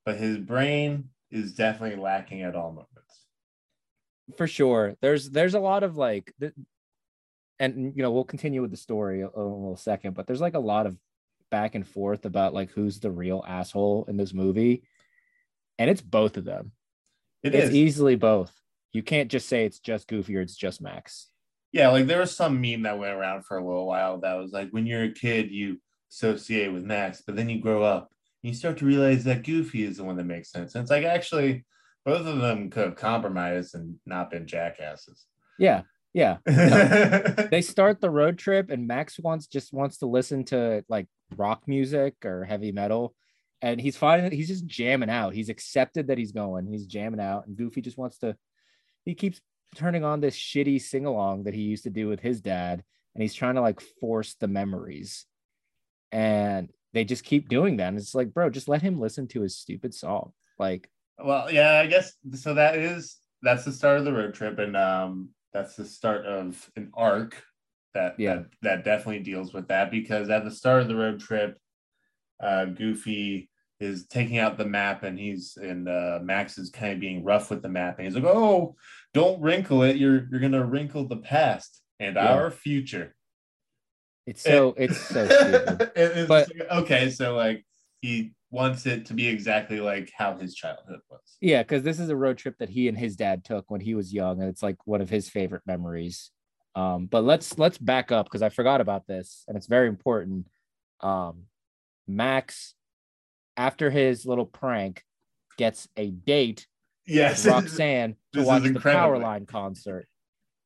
but 0.06 0.18
his 0.18 0.38
brain 0.38 1.10
is 1.32 1.54
definitely 1.54 2.02
lacking 2.02 2.44
at 2.44 2.56
all 2.56 2.70
moments. 2.70 3.26
For 4.38 4.48
sure. 4.48 4.96
There's 5.02 5.30
there's 5.30 5.54
a 5.54 5.60
lot 5.60 5.84
of 5.84 5.98
like 5.98 6.34
and 7.60 7.94
you 7.96 8.04
know, 8.04 8.12
we'll 8.12 8.24
continue 8.24 8.62
with 8.62 8.72
the 8.72 8.78
story 8.78 9.22
a, 9.22 9.28
a 9.28 9.28
little 9.28 9.78
second, 9.78 10.14
but 10.14 10.28
there's 10.28 10.42
like 10.42 10.56
a 10.56 10.60
lot 10.60 10.86
of 10.86 10.98
back 11.52 11.76
and 11.76 11.88
forth 11.88 12.26
about 12.26 12.54
like 12.54 12.72
who's 12.72 13.00
the 13.00 13.12
real 13.12 13.44
asshole 13.48 14.06
in 14.08 14.18
this 14.18 14.34
movie, 14.34 14.84
and 15.78 15.90
it's 15.90 16.02
both 16.02 16.38
of 16.38 16.46
them. 16.46 16.72
It 17.44 17.56
it's 17.56 17.70
is. 17.70 17.76
easily 17.76 18.16
both. 18.16 18.54
You 18.92 19.04
can't 19.04 19.30
just 19.30 19.48
say 19.48 19.66
it's 19.66 19.80
just 19.80 20.08
Goofy 20.08 20.38
or 20.38 20.42
it's 20.42 20.56
just 20.56 20.82
Max. 20.82 21.28
Yeah, 21.72 21.90
like 21.90 22.08
there 22.08 22.20
was 22.20 22.36
some 22.36 22.62
meme 22.62 22.84
that 22.84 22.98
went 22.98 23.14
around 23.14 23.46
for 23.46 23.58
a 23.58 23.66
little 23.66 23.86
while 23.86 24.20
that 24.20 24.36
was 24.36 24.52
like 24.52 24.70
when 24.72 24.86
you're 24.86 25.04
a 25.04 25.12
kid, 25.12 25.52
you 25.52 25.80
associate 26.12 26.72
with 26.72 26.84
Max, 26.84 27.22
but 27.26 27.36
then 27.36 27.50
you 27.50 27.60
grow 27.60 27.84
up 27.84 28.12
you 28.46 28.54
start 28.54 28.78
to 28.78 28.86
realize 28.86 29.24
that 29.24 29.44
Goofy 29.44 29.84
is 29.84 29.98
the 29.98 30.04
one 30.04 30.18
that 30.18 30.25
makes 30.25 30.52
sense. 30.52 30.75
And 30.75 30.84
it's 30.84 30.92
like 30.92 31.04
actually 31.04 31.66
both 32.06 32.28
of 32.28 32.40
them 32.40 32.70
could 32.70 32.86
have 32.86 32.96
compromised 32.96 33.74
and 33.74 33.96
not 34.06 34.30
been 34.30 34.46
jackasses. 34.46 35.25
Yeah, 35.58 35.82
yeah. 36.14 36.38
yeah, 36.48 37.48
they 37.50 37.62
start 37.62 38.02
the 38.02 38.10
road 38.10 38.38
trip 38.38 38.70
and 38.70 38.88
Max 38.88 39.20
wants 39.20 39.48
just 39.48 39.74
wants 39.74 39.98
to 39.98 40.06
listen 40.06 40.44
to 40.46 40.86
like 40.88 41.08
rock 41.36 41.64
music 41.68 42.24
or 42.24 42.44
heavy 42.44 42.72
metal. 42.72 43.16
And 43.62 43.82
he's 43.82 43.98
finding 43.98 44.32
he's 44.32 44.50
just 44.50 44.68
jamming 44.68 45.10
out. 45.10 45.34
He's 45.34 45.50
accepted 45.50 46.08
that 46.08 46.20
he's 46.20 46.32
going. 46.32 46.68
He's 46.68 46.86
jamming 46.86 47.20
out. 47.20 47.48
And 47.48 47.58
Goofy 47.58 47.82
just 47.82 47.98
wants 47.98 48.20
to 48.20 48.36
he 49.06 49.16
keeps 49.16 49.42
turning 49.75 50.04
on 50.04 50.22
this 50.22 50.36
shitty 50.36 50.82
sing-along 50.82 51.44
that 51.44 51.54
he 51.56 51.62
used 51.62 51.84
to 51.86 51.90
do 51.90 52.08
with 52.08 52.20
his 52.20 52.42
dad. 52.42 52.84
And 53.16 53.22
he's 53.24 53.34
trying 53.34 53.56
to 53.56 53.62
like 53.62 53.82
force 54.00 54.36
the 54.40 54.48
memories. 54.48 55.25
And 56.12 56.70
they 56.96 57.04
just 57.04 57.25
keep 57.25 57.50
doing 57.50 57.75
that. 57.78 57.90
And 57.90 57.98
it's 57.98 58.16
like, 58.16 58.34
bro, 58.34 58.50
just 58.50 58.70
let 58.70 58.82
him 58.82 59.00
listen 59.00 59.28
to 59.28 59.42
his 59.42 59.56
stupid 59.58 59.94
song. 59.94 60.32
Like, 60.58 60.90
well, 61.20 61.52
yeah, 61.52 61.74
I 61.80 61.88
guess 61.88 62.14
so. 62.34 62.54
That 62.54 62.78
is 62.78 63.18
that's 63.42 63.66
the 63.66 63.72
start 63.74 64.00
of 64.00 64.06
the 64.06 64.14
road 64.14 64.34
trip, 64.34 64.58
and 64.60 64.75
um, 64.78 65.30
that's 65.54 65.75
the 65.75 65.86
start 65.86 66.25
of 66.25 66.70
an 66.78 66.90
arc 66.94 67.44
that 67.94 68.16
Yeah. 68.18 68.36
that, 68.36 68.46
that 68.62 68.84
definitely 68.86 69.20
deals 69.24 69.54
with 69.54 69.68
that 69.68 69.92
because 69.92 70.30
at 70.30 70.46
the 70.46 70.52
start 70.52 70.82
of 70.82 70.88
the 70.88 70.96
road 70.96 71.20
trip, 71.20 71.58
uh, 72.42 72.66
Goofy 72.66 73.50
is 73.82 74.08
taking 74.08 74.38
out 74.38 74.58
the 74.58 74.66
map 74.66 75.04
and 75.04 75.20
he's 75.20 75.58
and 75.62 75.90
uh, 75.90 76.20
Max 76.24 76.58
is 76.58 76.70
kind 76.70 76.94
of 76.94 77.00
being 77.02 77.25
rough 77.25 77.50
with 77.50 77.62
the 77.62 77.70
map 77.70 77.98
and 77.98 78.06
he's 78.08 78.16
like, 78.16 78.24
"Oh, 78.24 78.75
don't 79.14 79.42
wrinkle 79.42 79.84
it. 79.84 79.98
You're 79.98 80.28
you're 80.32 80.40
gonna 80.40 80.66
wrinkle 80.66 81.08
the 81.08 81.18
past 81.18 81.82
and 82.00 82.16
Yeah. 82.16 82.34
our 82.34 82.52
future." 82.52 83.15
It's 84.25 84.41
so 84.44 84.74
it's 84.77 85.00
so 85.00 85.25
stupid. 85.27 85.91
It- 85.96 86.27
But- 86.27 86.50
okay, 86.72 87.10
so 87.10 87.36
like 87.36 87.65
he 88.01 88.34
wants 88.51 88.86
it 88.86 89.05
to 89.08 89.13
be 89.13 89.27
exactly 89.27 89.79
like 89.79 90.12
how 90.17 90.38
his 90.38 90.55
childhood 90.55 91.00
was. 91.10 91.38
Yeah, 91.41 91.62
because 91.63 91.84
this 91.84 92.00
is 92.00 92.10
a 92.10 92.15
road 92.15 92.38
trip 92.38 92.58
that 92.60 92.70
he 92.70 92.88
and 92.88 92.98
his 92.98 93.15
dad 93.15 93.44
took 93.44 93.70
when 93.70 93.82
he 93.82 93.96
was 93.96 94.13
young, 94.13 94.39
and 94.39 94.50
it's 94.50 94.63
like 94.63 94.77
one 94.86 95.01
of 95.01 95.10
his 95.10 95.29
favorite 95.29 95.63
memories. 95.65 96.32
Um, 96.75 97.05
but 97.08 97.24
let's 97.24 97.58
let's 97.58 97.77
back 97.77 98.12
up 98.12 98.25
because 98.25 98.41
I 98.41 98.50
forgot 98.50 98.82
about 98.82 99.08
this, 99.08 99.44
and 99.48 99.55
it's 99.58 99.67
very 99.67 99.88
important. 99.88 100.48
Um, 101.01 101.44
Max, 102.08 102.75
after 103.58 103.89
his 103.89 104.25
little 104.25 104.46
prank, 104.46 105.03
gets 105.58 105.88
a 105.98 106.10
date 106.12 106.67
Yes, 107.08 107.46
with 107.46 107.53
Roxanne 107.53 108.15
to 108.34 108.44
watch 108.44 108.63
the. 108.63 108.70
Powerline 108.72 109.48
concert. 109.48 110.08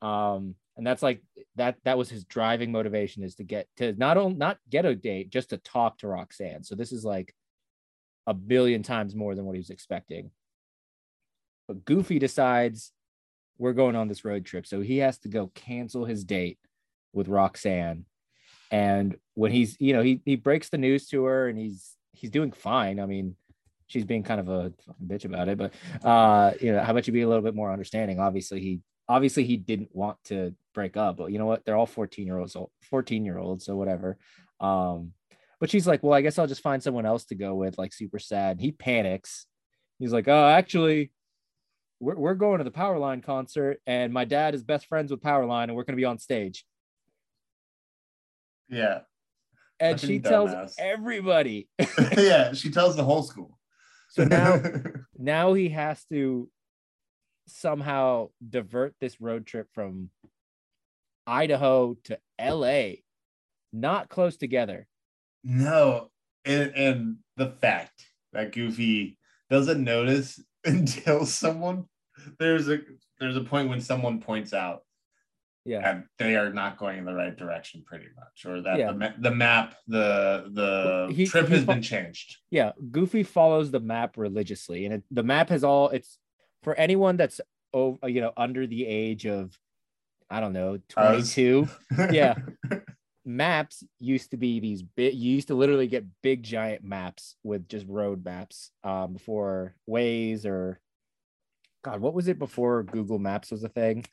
Um, 0.02 0.56
and 0.80 0.88
that's 0.88 1.04
like 1.04 1.22
that 1.58 1.76
that 1.84 1.98
was 1.98 2.10
his 2.10 2.24
driving 2.24 2.72
motivation 2.72 3.22
is 3.22 3.36
to 3.36 3.44
get 3.44 3.68
to 3.76 3.92
not 3.98 4.16
only 4.16 4.38
not 4.38 4.58
get 4.70 4.86
a 4.86 4.96
date, 4.96 5.30
just 5.30 5.50
to 5.50 5.58
talk 5.58 5.98
to 5.98 6.08
Roxanne. 6.08 6.64
So 6.64 6.74
this 6.74 6.94
is 6.94 7.04
like 7.04 7.36
a 8.26 8.34
billion 8.34 8.82
times 8.82 9.14
more 9.14 9.36
than 9.36 9.44
what 9.44 9.56
he 9.56 9.60
was 9.60 9.72
expecting. 9.72 10.32
But 11.68 11.84
Goofy 11.84 12.18
decides 12.18 12.94
we're 13.58 13.74
going 13.74 13.98
on 13.98 14.08
this 14.08 14.24
road 14.24 14.46
trip. 14.46 14.66
So 14.66 14.80
he 14.80 15.00
has 15.00 15.20
to 15.20 15.28
go 15.28 15.52
cancel 15.54 16.06
his 16.06 16.24
date 16.24 16.60
with 17.12 17.28
Roxanne. 17.28 18.06
And 18.72 19.18
when 19.34 19.52
he's, 19.52 19.76
you 19.82 19.92
know, 19.92 20.02
he 20.02 20.22
he 20.24 20.38
breaks 20.38 20.70
the 20.70 20.78
news 20.78 21.10
to 21.10 21.26
her 21.26 21.50
and 21.50 21.60
he's 21.60 21.98
he's 22.14 22.32
doing 22.32 22.54
fine. 22.54 23.02
I 23.02 23.06
mean, 23.06 23.36
she's 23.88 24.06
being 24.06 24.24
kind 24.24 24.40
of 24.40 24.48
a 24.48 24.72
bitch 25.06 25.26
about 25.26 25.50
it, 25.50 25.58
but 25.58 25.74
uh, 26.06 26.54
you 26.62 26.72
know, 26.72 26.82
how 26.82 26.92
about 26.92 27.06
you 27.06 27.12
be 27.12 27.24
a 27.24 27.28
little 27.28 27.44
bit 27.44 27.54
more 27.54 27.70
understanding? 27.70 28.22
Obviously, 28.22 28.62
he 28.62 28.80
obviously 29.10 29.44
he 29.44 29.58
didn't 29.58 29.94
want 29.94 30.18
to 30.26 30.56
break 30.80 30.96
up, 30.96 31.18
but 31.18 31.30
you 31.34 31.40
know 31.40 31.46
what? 31.46 31.66
They're 31.66 31.76
all 31.76 31.86
14 31.86 32.26
year 32.26 32.38
olds, 32.38 32.56
14 32.90 33.26
year 33.26 33.38
olds, 33.38 33.66
so 33.66 33.76
whatever. 33.76 34.18
Um, 34.62 35.12
but 35.60 35.70
she's 35.70 35.86
like, 35.86 36.02
well, 36.04 36.14
I 36.14 36.22
guess 36.22 36.40
I'll 36.40 36.48
just 36.48 36.62
find 36.62 36.82
someone 36.82 37.06
else 37.06 37.26
to 37.26 37.36
go 37.36 37.54
with, 37.54 37.78
like 37.78 37.92
super 37.92 38.18
sad. 38.18 38.62
He 38.62 38.72
panics. 38.72 39.46
He's 40.00 40.14
like, 40.14 40.30
oh, 40.30 40.48
actually, 40.48 41.12
we're, 42.00 42.16
we're 42.16 42.34
going 42.34 42.60
to 42.60 42.64
the 42.64 42.72
Powerline 42.72 43.22
concert, 43.22 43.82
and 43.86 44.14
my 44.14 44.24
dad 44.24 44.56
is 44.56 44.64
best 44.64 44.86
friends 44.86 45.12
with 45.12 45.22
Powerline, 45.22 45.64
and 45.64 45.76
we're 45.76 45.84
going 45.84 45.98
to 45.98 46.02
be 46.02 46.06
on 46.06 46.18
stage. 46.18 46.64
yeah, 48.70 49.00
And 49.82 50.00
she 50.00 50.20
tells 50.20 50.52
dumbass. 50.52 50.76
everybody. 50.80 51.68
yeah. 52.18 52.54
She 52.54 52.72
tells 52.72 52.96
the 52.96 53.04
whole 53.04 53.24
school. 53.24 53.60
So 54.12 54.24
now, 54.24 54.62
now 55.18 55.54
he 55.54 55.68
has 55.70 56.06
to 56.06 56.50
somehow 57.48 58.30
divert 58.48 58.96
this 59.02 59.20
road 59.20 59.46
trip 59.46 59.68
from 59.74 60.10
Idaho 61.30 61.96
to 62.06 62.20
LA, 62.40 63.02
not 63.72 64.10
close 64.10 64.38
together. 64.38 64.88
no, 65.44 66.10
and 66.46 66.72
and 66.76 67.16
the 67.38 67.48
fact 67.48 68.04
that 68.34 68.52
Goofy 68.54 69.18
doesn't 69.50 69.84
notice 69.84 70.42
until 70.66 71.26
someone 71.26 71.86
there's 72.40 72.68
a 72.70 72.80
there's 73.20 73.38
a 73.38 73.42
point 73.44 73.70
when 73.70 73.82
someone 73.82 74.20
points 74.20 74.54
out 74.54 74.82
Yeah. 75.66 75.82
that 75.82 76.04
they 76.18 76.36
are 76.36 76.52
not 76.54 76.78
going 76.78 76.98
in 77.00 77.06
the 77.06 77.14
right 77.14 77.36
direction, 77.36 77.84
pretty 77.86 78.08
much, 78.16 78.46
or 78.46 78.62
that 78.62 78.78
Yeah. 78.80 78.88
the, 78.92 78.98
ma- 78.98 79.14
the 79.20 79.32
map 79.32 79.76
the 79.88 80.50
the 80.54 81.14
He- 81.14 81.26
trip 81.28 81.48
he 81.48 81.54
has 81.56 81.66
been 81.66 81.82
changed. 81.82 82.38
Yeah. 82.52 82.72
Goofy 82.92 83.24
follows 83.24 83.72
the 83.72 83.80
map 83.80 84.18
religiously. 84.18 84.86
And 84.86 84.94
it, 84.96 85.04
the 85.12 85.24
map 85.24 85.50
has 85.50 85.64
all 85.64 85.90
it's 85.90 86.18
for 86.64 86.76
anyone 86.76 87.16
that's 87.18 87.40
oh 87.74 87.98
you 88.06 88.20
know 88.22 88.34
under 88.36 88.66
the 88.68 88.86
age 88.86 89.26
of 89.26 89.58
I 90.30 90.40
don't 90.40 90.54
know, 90.54 90.80
Us. 90.96 91.34
22. 91.34 91.68
Yeah. 92.12 92.36
maps 93.26 93.84
used 94.00 94.32
to 94.32 94.38
be 94.38 94.60
these 94.60 94.82
big 94.82 95.14
you 95.14 95.34
used 95.34 95.50
to 95.50 95.54
literally 95.54 95.86
get 95.86 96.04
big 96.24 96.42
giant 96.42 96.84
maps 96.84 97.36
with 97.44 97.68
just 97.68 97.86
road 97.88 98.26
maps 98.26 98.72
um 98.84 99.14
before 99.14 99.76
Waze 99.88 100.46
or 100.46 100.80
God, 101.84 102.02
what 102.02 102.14
was 102.14 102.28
it 102.28 102.40
before 102.40 102.84
Google 102.84 103.20
Maps 103.20 103.52
was 103.52 103.64
a 103.64 103.70
thing? 103.70 104.06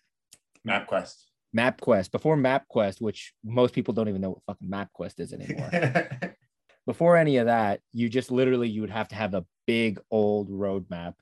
MapQuest. 0.66 1.16
MapQuest. 1.56 2.10
Before 2.10 2.36
MapQuest, 2.36 3.00
which 3.00 3.32
most 3.44 3.74
people 3.74 3.94
don't 3.94 4.08
even 4.08 4.20
know 4.20 4.30
what 4.30 4.42
fucking 4.46 4.68
MapQuest 4.68 5.20
is 5.20 5.32
anymore. 5.32 6.36
before 6.86 7.16
any 7.16 7.38
of 7.38 7.46
that, 7.46 7.80
you 7.92 8.08
just 8.08 8.30
literally 8.30 8.68
you 8.68 8.80
would 8.82 8.90
have 8.90 9.08
to 9.08 9.14
have 9.14 9.34
a 9.34 9.44
big 9.66 9.98
old 10.10 10.50
road 10.50 10.86
map, 10.90 11.14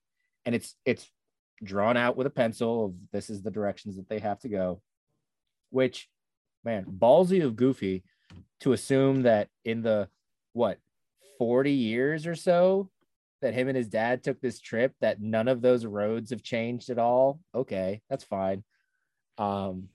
and 0.45 0.55
it's 0.55 0.75
it's 0.85 1.09
drawn 1.63 1.97
out 1.97 2.17
with 2.17 2.27
a 2.27 2.31
pencil 2.31 2.87
of 2.87 2.95
this 3.13 3.31
is 3.31 3.43
the 3.43 3.51
directions 3.51 3.97
that 3.97 4.09
they 4.09 4.19
have 4.19 4.41
to 4.41 4.49
go. 4.49 4.81
Which, 5.71 6.09
man, 6.65 6.85
ballsy 6.85 7.45
of 7.45 7.57
Goofy 7.57 8.05
to 8.61 8.73
assume 8.73 9.23
that 9.23 9.49
in 9.65 9.83
the 9.83 10.09
what 10.53 10.79
forty 11.39 11.73
years 11.73 12.27
or 12.27 12.35
so 12.35 12.91
that 13.43 13.55
him 13.55 13.69
and 13.69 13.77
his 13.77 13.89
dad 13.89 14.23
took 14.23 14.41
this 14.41 14.61
trip 14.61 14.95
that 15.01 15.21
none 15.21 15.49
of 15.49 15.61
those 15.61 15.85
roads 15.85 16.31
have 16.31 16.43
changed 16.43 16.89
at 16.91 16.99
all. 16.99 17.41
Okay, 17.55 18.01
that's 18.09 18.25
fine. 18.25 18.65
Um, 19.37 19.89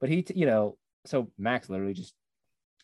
but 0.00 0.08
he, 0.08 0.24
you 0.34 0.46
know, 0.46 0.78
so 1.04 1.30
Max 1.36 1.68
literally 1.68 1.92
just 1.92 2.14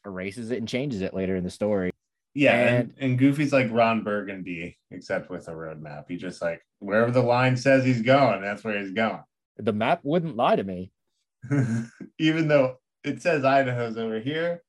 erases 0.05 0.51
it 0.51 0.59
and 0.59 0.69
changes 0.69 1.01
it 1.01 1.15
later 1.15 1.35
in 1.37 1.45
the 1.45 1.51
story. 1.51 1.93
Yeah, 2.39 2.53
and, 2.55 2.77
And- 2.77 2.95
and 3.01 3.19
Goofy's 3.19 3.53
like 3.53 3.69
Ron 3.71 4.05
Burgundy, 4.05 4.79
except 4.93 5.29
with 5.29 5.49
a 5.49 5.53
roadmap. 5.53 6.05
He 6.09 6.17
just 6.17 6.41
like 6.41 6.63
wherever 6.79 7.11
the 7.11 7.23
line 7.23 7.57
says 7.57 7.85
he's 7.85 8.03
going, 8.03 8.41
that's 8.43 8.63
where 8.63 8.79
he's 8.79 8.93
going. 8.93 9.21
The 9.57 9.73
map 9.73 10.01
wouldn't 10.05 10.37
lie 10.37 10.55
to 10.55 10.63
me. 10.63 10.93
Even 12.19 12.47
though 12.47 12.77
it 13.03 13.23
says 13.23 13.45
Idaho's 13.45 13.97
over 13.99 14.21
here. 14.21 14.63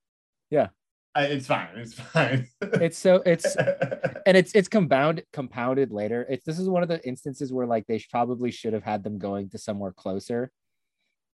Yeah. 0.50 0.70
I, 1.14 1.26
it's 1.26 1.46
fine. 1.48 1.70
It's 1.76 1.94
fine. 1.94 2.48
It's 2.62 2.98
so 2.98 3.22
it's 3.26 3.56
and 4.26 4.36
it's 4.38 4.54
it's 4.54 4.68
compounded 4.68 5.26
compounded 5.32 5.92
later. 5.92 6.26
It's 6.30 6.46
this 6.46 6.58
is 6.60 6.68
one 6.70 6.82
of 6.82 6.90
the 6.90 7.06
instances 7.08 7.54
where 7.54 7.68
like 7.68 7.86
they 7.88 8.04
probably 8.10 8.50
should 8.52 8.74
have 8.74 8.84
had 8.84 9.04
them 9.04 9.20
going 9.20 9.50
to 9.52 9.58
somewhere 9.60 9.92
closer 9.92 10.52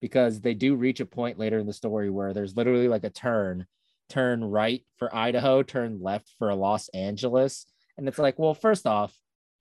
because 0.01 0.41
they 0.41 0.55
do 0.55 0.75
reach 0.77 1.01
a 1.01 1.07
point 1.07 1.39
later 1.39 1.59
in 1.59 1.67
the 1.67 1.73
story 1.73 2.09
where 2.09 2.33
there's 2.33 2.57
literally 2.57 2.89
like 2.89 3.05
a 3.05 3.11
turn, 3.11 3.67
turn 4.11 4.45
right 4.45 4.85
for 4.99 5.15
Idaho, 5.15 5.63
turn 5.63 6.01
left 6.03 6.31
for 6.39 6.55
Los 6.55 6.89
Angeles, 6.91 7.67
and 7.97 8.09
it's 8.09 8.19
like, 8.19 8.39
well, 8.39 8.55
first 8.55 8.87
off, 8.87 9.15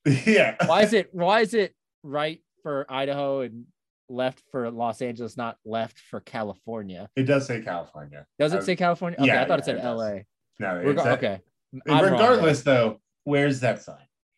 yeah. 0.06 0.56
why 0.66 0.84
is 0.84 0.94
it 0.94 1.10
why 1.14 1.42
is 1.42 1.54
it 1.54 1.74
right 2.04 2.42
for 2.64 2.86
Idaho 2.90 3.42
and 3.42 3.66
left 4.10 4.42
for 4.52 4.70
Los 4.72 5.02
Angeles, 5.02 5.38
not 5.38 5.58
left 5.66 6.00
for 6.00 6.20
California? 6.20 7.10
It 7.16 7.24
does 7.24 7.46
say 7.46 7.62
California. 7.62 8.26
Does 8.38 8.54
it 8.54 8.64
say 8.64 8.76
California? 8.76 9.20
Okay, 9.20 9.28
yeah, 9.28 9.42
I 9.42 9.46
thought 9.46 9.60
it 9.60 9.66
said 9.66 9.78
it 9.78 9.84
does. 9.84 9.98
LA. 9.98 10.20
No, 10.60 10.76
Reg- 10.78 10.88
it's 10.88 11.06
okay. 11.06 11.40
I'm 11.88 12.04
regardless, 12.04 12.64
though, 12.64 13.00
where's 13.24 13.60
that 13.62 13.82
sign? 13.82 13.98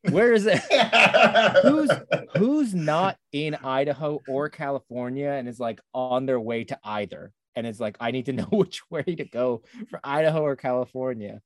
Where 0.09 0.33
is 0.33 0.47
it? 0.47 0.59
Who's 1.63 1.91
who's 2.35 2.73
not 2.73 3.17
in 3.31 3.55
Idaho 3.55 4.19
or 4.27 4.49
California 4.49 5.29
and 5.29 5.47
is 5.47 5.59
like 5.59 5.79
on 5.93 6.25
their 6.25 6.39
way 6.39 6.63
to 6.63 6.79
either? 6.83 7.31
And 7.55 7.67
it's 7.67 7.79
like 7.79 7.97
I 7.99 8.11
need 8.11 8.25
to 8.27 8.33
know 8.39 8.43
which 8.51 8.81
way 8.89 9.03
to 9.03 9.25
go 9.25 9.63
for 9.89 9.99
Idaho 10.03 10.43
or 10.43 10.55
California. 10.55 11.41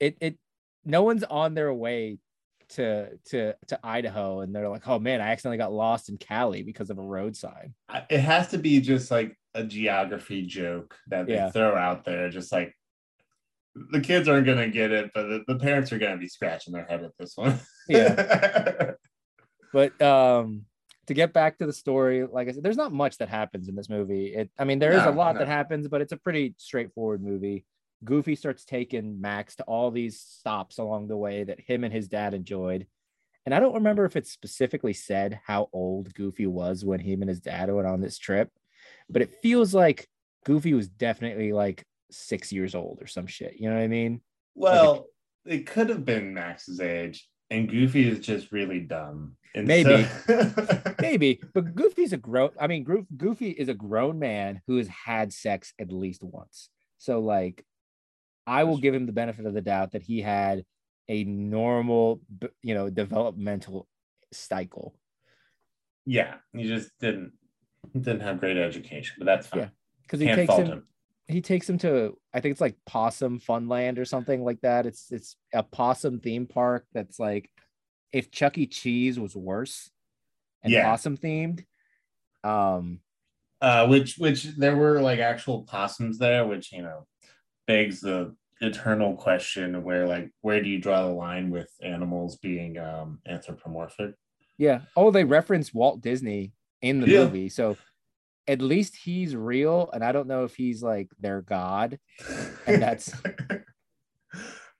It 0.00 0.16
it 0.20 0.38
no 0.84 1.02
one's 1.02 1.24
on 1.24 1.54
their 1.54 1.72
way 1.72 2.18
to 2.70 3.16
to 3.26 3.54
to 3.68 3.78
Idaho 3.84 4.40
and 4.40 4.54
they're 4.54 4.68
like, 4.68 4.86
oh 4.88 4.98
man, 4.98 5.20
I 5.20 5.28
accidentally 5.28 5.58
got 5.58 5.72
lost 5.72 6.08
in 6.08 6.16
Cali 6.18 6.62
because 6.62 6.90
of 6.90 6.98
a 6.98 7.02
road 7.02 7.36
sign. 7.36 7.74
It 8.10 8.20
has 8.20 8.48
to 8.48 8.58
be 8.58 8.80
just 8.80 9.10
like 9.10 9.36
a 9.54 9.64
geography 9.64 10.42
joke 10.42 10.96
that 11.08 11.26
they 11.26 11.34
Yeah. 11.34 11.50
throw 11.50 11.74
out 11.76 12.04
there, 12.04 12.28
just 12.28 12.52
like 12.52 12.74
the 13.92 14.00
kids 14.00 14.26
aren't 14.28 14.46
gonna 14.46 14.68
get 14.68 14.90
it, 14.90 15.10
but 15.14 15.28
the, 15.28 15.44
the 15.46 15.58
parents 15.58 15.92
are 15.92 15.98
gonna 15.98 16.16
be 16.18 16.28
scratching 16.28 16.72
their 16.72 16.84
head 16.86 17.04
at 17.04 17.12
this 17.18 17.36
one. 17.36 17.58
Yeah. 17.88 18.92
But 19.72 20.00
um 20.00 20.64
to 21.06 21.14
get 21.14 21.32
back 21.32 21.58
to 21.58 21.66
the 21.66 21.72
story, 21.72 22.26
like 22.26 22.48
I 22.48 22.52
said, 22.52 22.62
there's 22.62 22.76
not 22.76 22.92
much 22.92 23.18
that 23.18 23.28
happens 23.28 23.68
in 23.68 23.74
this 23.74 23.88
movie. 23.88 24.34
It 24.34 24.50
I 24.58 24.64
mean, 24.64 24.78
there 24.78 24.92
is 24.92 25.04
a 25.04 25.10
lot 25.10 25.34
no. 25.34 25.40
that 25.40 25.48
happens, 25.48 25.88
but 25.88 26.00
it's 26.00 26.12
a 26.12 26.16
pretty 26.16 26.54
straightforward 26.58 27.22
movie. 27.22 27.64
Goofy 28.04 28.34
starts 28.34 28.64
taking 28.64 29.20
Max 29.20 29.56
to 29.56 29.64
all 29.64 29.90
these 29.90 30.20
stops 30.20 30.78
along 30.78 31.08
the 31.08 31.16
way 31.16 31.44
that 31.44 31.60
him 31.60 31.84
and 31.84 31.92
his 31.92 32.08
dad 32.08 32.34
enjoyed. 32.34 32.86
And 33.44 33.54
I 33.54 33.60
don't 33.60 33.74
remember 33.74 34.04
if 34.04 34.16
it 34.16 34.26
specifically 34.26 34.92
said 34.92 35.40
how 35.46 35.68
old 35.72 36.12
Goofy 36.14 36.46
was 36.46 36.84
when 36.84 37.00
him 37.00 37.22
and 37.22 37.28
his 37.28 37.40
dad 37.40 37.72
went 37.72 37.86
on 37.86 38.00
this 38.00 38.18
trip, 38.18 38.50
but 39.08 39.22
it 39.22 39.36
feels 39.40 39.72
like 39.72 40.08
Goofy 40.44 40.74
was 40.74 40.88
definitely 40.88 41.52
like 41.52 41.84
six 42.10 42.52
years 42.52 42.74
old 42.74 42.98
or 43.00 43.06
some 43.06 43.26
shit. 43.26 43.54
You 43.58 43.68
know 43.68 43.76
what 43.76 43.82
I 43.82 43.88
mean? 43.88 44.20
well, 44.54 45.06
it 45.44 45.66
could 45.66 45.88
have 45.90 46.04
been 46.04 46.34
Max's 46.34 46.80
age, 46.80 47.28
and 47.50 47.68
Goofy 47.68 48.08
is 48.08 48.18
just 48.18 48.50
really 48.50 48.80
dumb. 48.80 49.36
And 49.56 49.66
Maybe. 49.66 50.04
so- 50.26 50.94
Maybe, 51.00 51.40
but 51.54 51.74
Goofy's 51.74 52.12
a 52.12 52.16
grown. 52.18 52.50
I 52.60 52.66
mean, 52.66 52.84
Goofy 53.16 53.50
is 53.50 53.68
a 53.68 53.74
grown 53.74 54.18
man 54.18 54.60
who 54.66 54.76
has 54.76 54.86
had 54.88 55.32
sex 55.32 55.72
at 55.78 55.90
least 55.90 56.22
once. 56.22 56.68
So, 56.98 57.20
like, 57.20 57.64
I 58.46 58.64
will 58.64 58.76
give 58.78 58.94
him 58.94 59.06
the 59.06 59.12
benefit 59.12 59.46
of 59.46 59.54
the 59.54 59.60
doubt 59.62 59.92
that 59.92 60.02
he 60.02 60.20
had 60.20 60.64
a 61.08 61.24
normal, 61.24 62.20
you 62.62 62.74
know, 62.74 62.90
developmental 62.90 63.88
cycle. 64.32 64.94
yeah, 66.04 66.34
he 66.52 66.64
just 66.68 66.90
didn't 67.00 67.32
didn't 67.94 68.20
have 68.20 68.40
great 68.40 68.56
education, 68.56 69.14
but 69.18 69.24
that's 69.26 69.46
fine. 69.46 69.60
Yeah, 69.60 69.68
Because 70.02 70.20
he 70.20 70.26
Can't 70.26 70.36
takes 70.38 70.54
him, 70.54 70.66
him. 70.66 70.86
he 71.28 71.40
takes 71.40 71.68
him 71.70 71.78
to, 71.78 72.18
I 72.34 72.40
think 72.40 72.52
it's 72.52 72.60
like 72.60 72.76
Possum 72.86 73.38
Funland 73.40 73.98
or 73.98 74.04
something 74.04 74.42
like 74.44 74.60
that. 74.62 74.86
It's 74.86 75.10
it's 75.12 75.36
a 75.54 75.62
possum 75.62 76.20
theme 76.20 76.46
park 76.46 76.86
that's 76.92 77.18
like 77.20 77.48
if 78.12 78.30
Chuck 78.30 78.58
E. 78.58 78.66
Cheese 78.66 79.18
was 79.18 79.34
worse 79.36 79.90
and 80.62 80.72
Yeah. 80.72 80.84
possum 80.84 81.16
themed. 81.16 81.64
Um, 82.44 83.00
uh, 83.60 83.86
which 83.88 84.16
which 84.18 84.44
there 84.56 84.76
were 84.76 85.00
like 85.00 85.18
actual 85.18 85.62
possums 85.64 86.18
there, 86.18 86.46
which 86.46 86.72
you 86.72 86.82
know 86.82 87.06
begs 87.66 88.00
the 88.00 88.34
eternal 88.60 89.14
question 89.16 89.82
where 89.82 90.06
like 90.06 90.30
where 90.40 90.62
do 90.62 90.68
you 90.68 90.78
draw 90.78 91.06
the 91.06 91.12
line 91.12 91.50
with 91.50 91.70
animals 91.82 92.36
being 92.36 92.78
um 92.78 93.18
anthropomorphic? 93.26 94.14
Yeah. 94.58 94.82
Oh, 94.96 95.10
they 95.10 95.24
reference 95.24 95.74
Walt 95.74 96.00
Disney 96.00 96.52
in 96.82 97.00
the 97.00 97.08
Yeah. 97.08 97.24
movie. 97.24 97.48
So 97.48 97.76
at 98.48 98.62
least 98.62 98.96
he's 98.96 99.34
real. 99.34 99.90
And 99.92 100.04
I 100.04 100.12
don't 100.12 100.28
know 100.28 100.44
if 100.44 100.54
he's 100.54 100.82
like 100.82 101.08
their 101.18 101.42
god. 101.42 101.98
And 102.66 102.80
that's- 102.80 103.10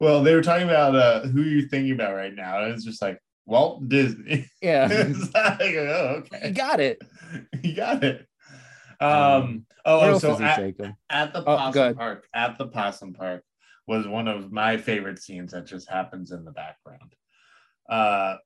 well, 0.00 0.22
they 0.22 0.34
were 0.34 0.42
talking 0.42 0.68
about 0.68 0.94
uh 0.94 1.20
who 1.26 1.42
you're 1.42 1.68
thinking 1.68 1.92
about 1.92 2.14
right 2.14 2.34
now, 2.34 2.62
and 2.62 2.72
it's 2.74 2.84
just 2.84 3.00
like 3.02 3.18
Walt 3.46 3.88
Disney. 3.88 4.48
Yeah. 4.60 4.88
it's 4.90 5.32
like, 5.34 5.60
oh, 5.62 6.22
you 6.44 6.50
got 6.50 6.80
it. 6.80 7.00
you 7.62 7.74
got 7.76 8.02
it. 8.04 8.26
Um. 9.00 9.10
Um, 9.10 9.66
oh, 9.84 9.98
Where 9.98 10.04
and 10.06 10.12
else 10.14 10.22
so 10.22 10.42
at, 10.42 10.58
at 11.10 11.32
the 11.32 11.40
Oh, 11.40 11.44
possum 11.56 11.94
park 11.94 12.26
at 12.34 12.58
the 12.58 12.66
possum 12.66 13.12
park 13.12 13.44
was 13.86 14.08
one 14.08 14.26
of 14.26 14.50
my 14.50 14.76
favorite 14.78 15.18
scenes 15.20 15.52
that 15.52 15.66
just 15.66 15.88
happens 15.88 16.32
in 16.32 16.44
the 16.44 16.50
background 16.50 17.14
uh 17.88 18.36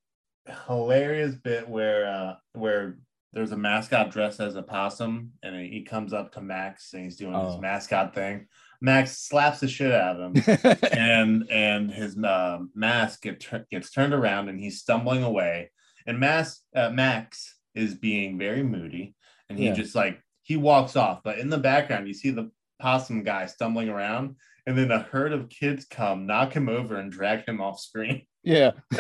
hilarious 0.67 1.35
bit 1.35 1.69
where 1.69 2.07
uh 2.07 2.35
where 2.55 2.99
there's 3.33 3.53
a 3.53 3.57
mascot 3.57 4.11
dressed 4.11 4.41
as 4.41 4.57
a 4.57 4.63
possum 4.63 5.31
and 5.43 5.55
he 5.55 5.83
comes 5.83 6.13
up 6.13 6.33
to 6.33 6.41
max 6.41 6.93
and 6.93 7.05
he's 7.05 7.17
doing 7.17 7.35
Oh. 7.35 7.53
his 7.53 7.61
mascot 7.61 8.15
thing 8.15 8.47
max 8.81 9.19
slaps 9.19 9.61
the 9.61 9.69
shit 9.69 9.93
out 9.93 10.21
of 10.21 10.35
him 10.37 10.77
and 10.93 11.51
and 11.51 11.91
his 11.91 12.17
uh, 12.19 12.59
mask 12.75 13.23
get 13.23 13.41
tur- 13.41 13.67
gets 13.71 13.91
turned 13.91 14.15
around 14.15 14.49
and 14.49 14.59
he's 14.61 14.79
stumbling 14.81 15.23
away 15.23 15.71
and 16.07 16.19
Mas- 16.19 16.63
uh, 16.75 16.91
max 16.91 17.57
is 17.75 17.95
being 17.95 18.39
very 18.39 18.63
moody 18.63 19.15
and 19.49 19.59
he 19.59 19.67
Yeah. 19.67 19.75
just 19.75 19.95
like 19.95 20.21
he 20.43 20.57
walks 20.57 20.97
off 20.97 21.21
but 21.23 21.39
in 21.39 21.51
the 21.51 21.59
background 21.59 22.09
you 22.09 22.15
see 22.15 22.31
the 22.31 22.51
possum 22.81 23.23
guy 23.23 23.47
stumbling 23.47 23.89
around 23.89 24.37
and 24.67 24.77
then 24.79 24.91
a 24.91 24.99
herd 25.01 25.33
of 25.33 25.49
kids 25.51 25.85
come 25.85 26.27
knock 26.27 26.53
him 26.55 26.69
over 26.69 26.97
and 26.97 27.13
drag 27.13 27.47
him 27.47 27.61
off 27.61 27.79
screen 27.81 28.23
yeah. 28.43 28.71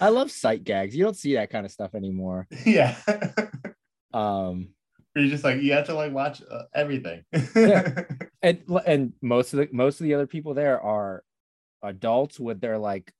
I 0.00 0.08
love 0.10 0.30
sight 0.30 0.64
gags. 0.64 0.94
You 0.96 1.04
don't 1.04 1.16
see 1.16 1.34
that 1.34 1.50
kind 1.50 1.64
of 1.66 1.72
stuff 1.72 1.94
anymore. 1.94 2.46
yeah 2.64 2.96
Um, 4.12 4.70
you're 5.20 5.30
just 5.30 5.44
like 5.44 5.60
you 5.60 5.72
have 5.72 5.86
to 5.86 5.94
like 5.94 6.12
watch 6.12 6.42
uh, 6.50 6.62
everything 6.74 7.24
Yeah. 7.54 8.04
and 8.42 8.62
and 8.86 9.12
most 9.22 9.52
of 9.52 9.58
the 9.58 9.68
most 9.72 10.00
of 10.00 10.04
the 10.04 10.14
other 10.14 10.26
people 10.26 10.54
there 10.54 10.80
are 10.80 11.22
adults 11.82 12.38
with 12.40 12.60
their 12.60 12.78
like 12.78 13.12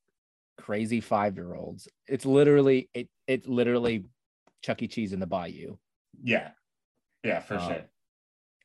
crazy 0.58 1.00
five 1.00 1.36
year 1.36 1.54
olds. 1.54 1.88
It's 2.06 2.26
literally 2.26 2.88
it 2.94 3.08
it's 3.26 3.46
literally 3.46 4.04
Chuck 4.62 4.82
E. 4.82 4.88
Cheese 4.88 5.12
in 5.12 5.20
the 5.20 5.26
Bayou. 5.26 5.76
yeah 6.22 6.50
yeah 7.22 7.40
for 7.40 7.54
Uh, 7.54 7.68
sure 7.68 7.84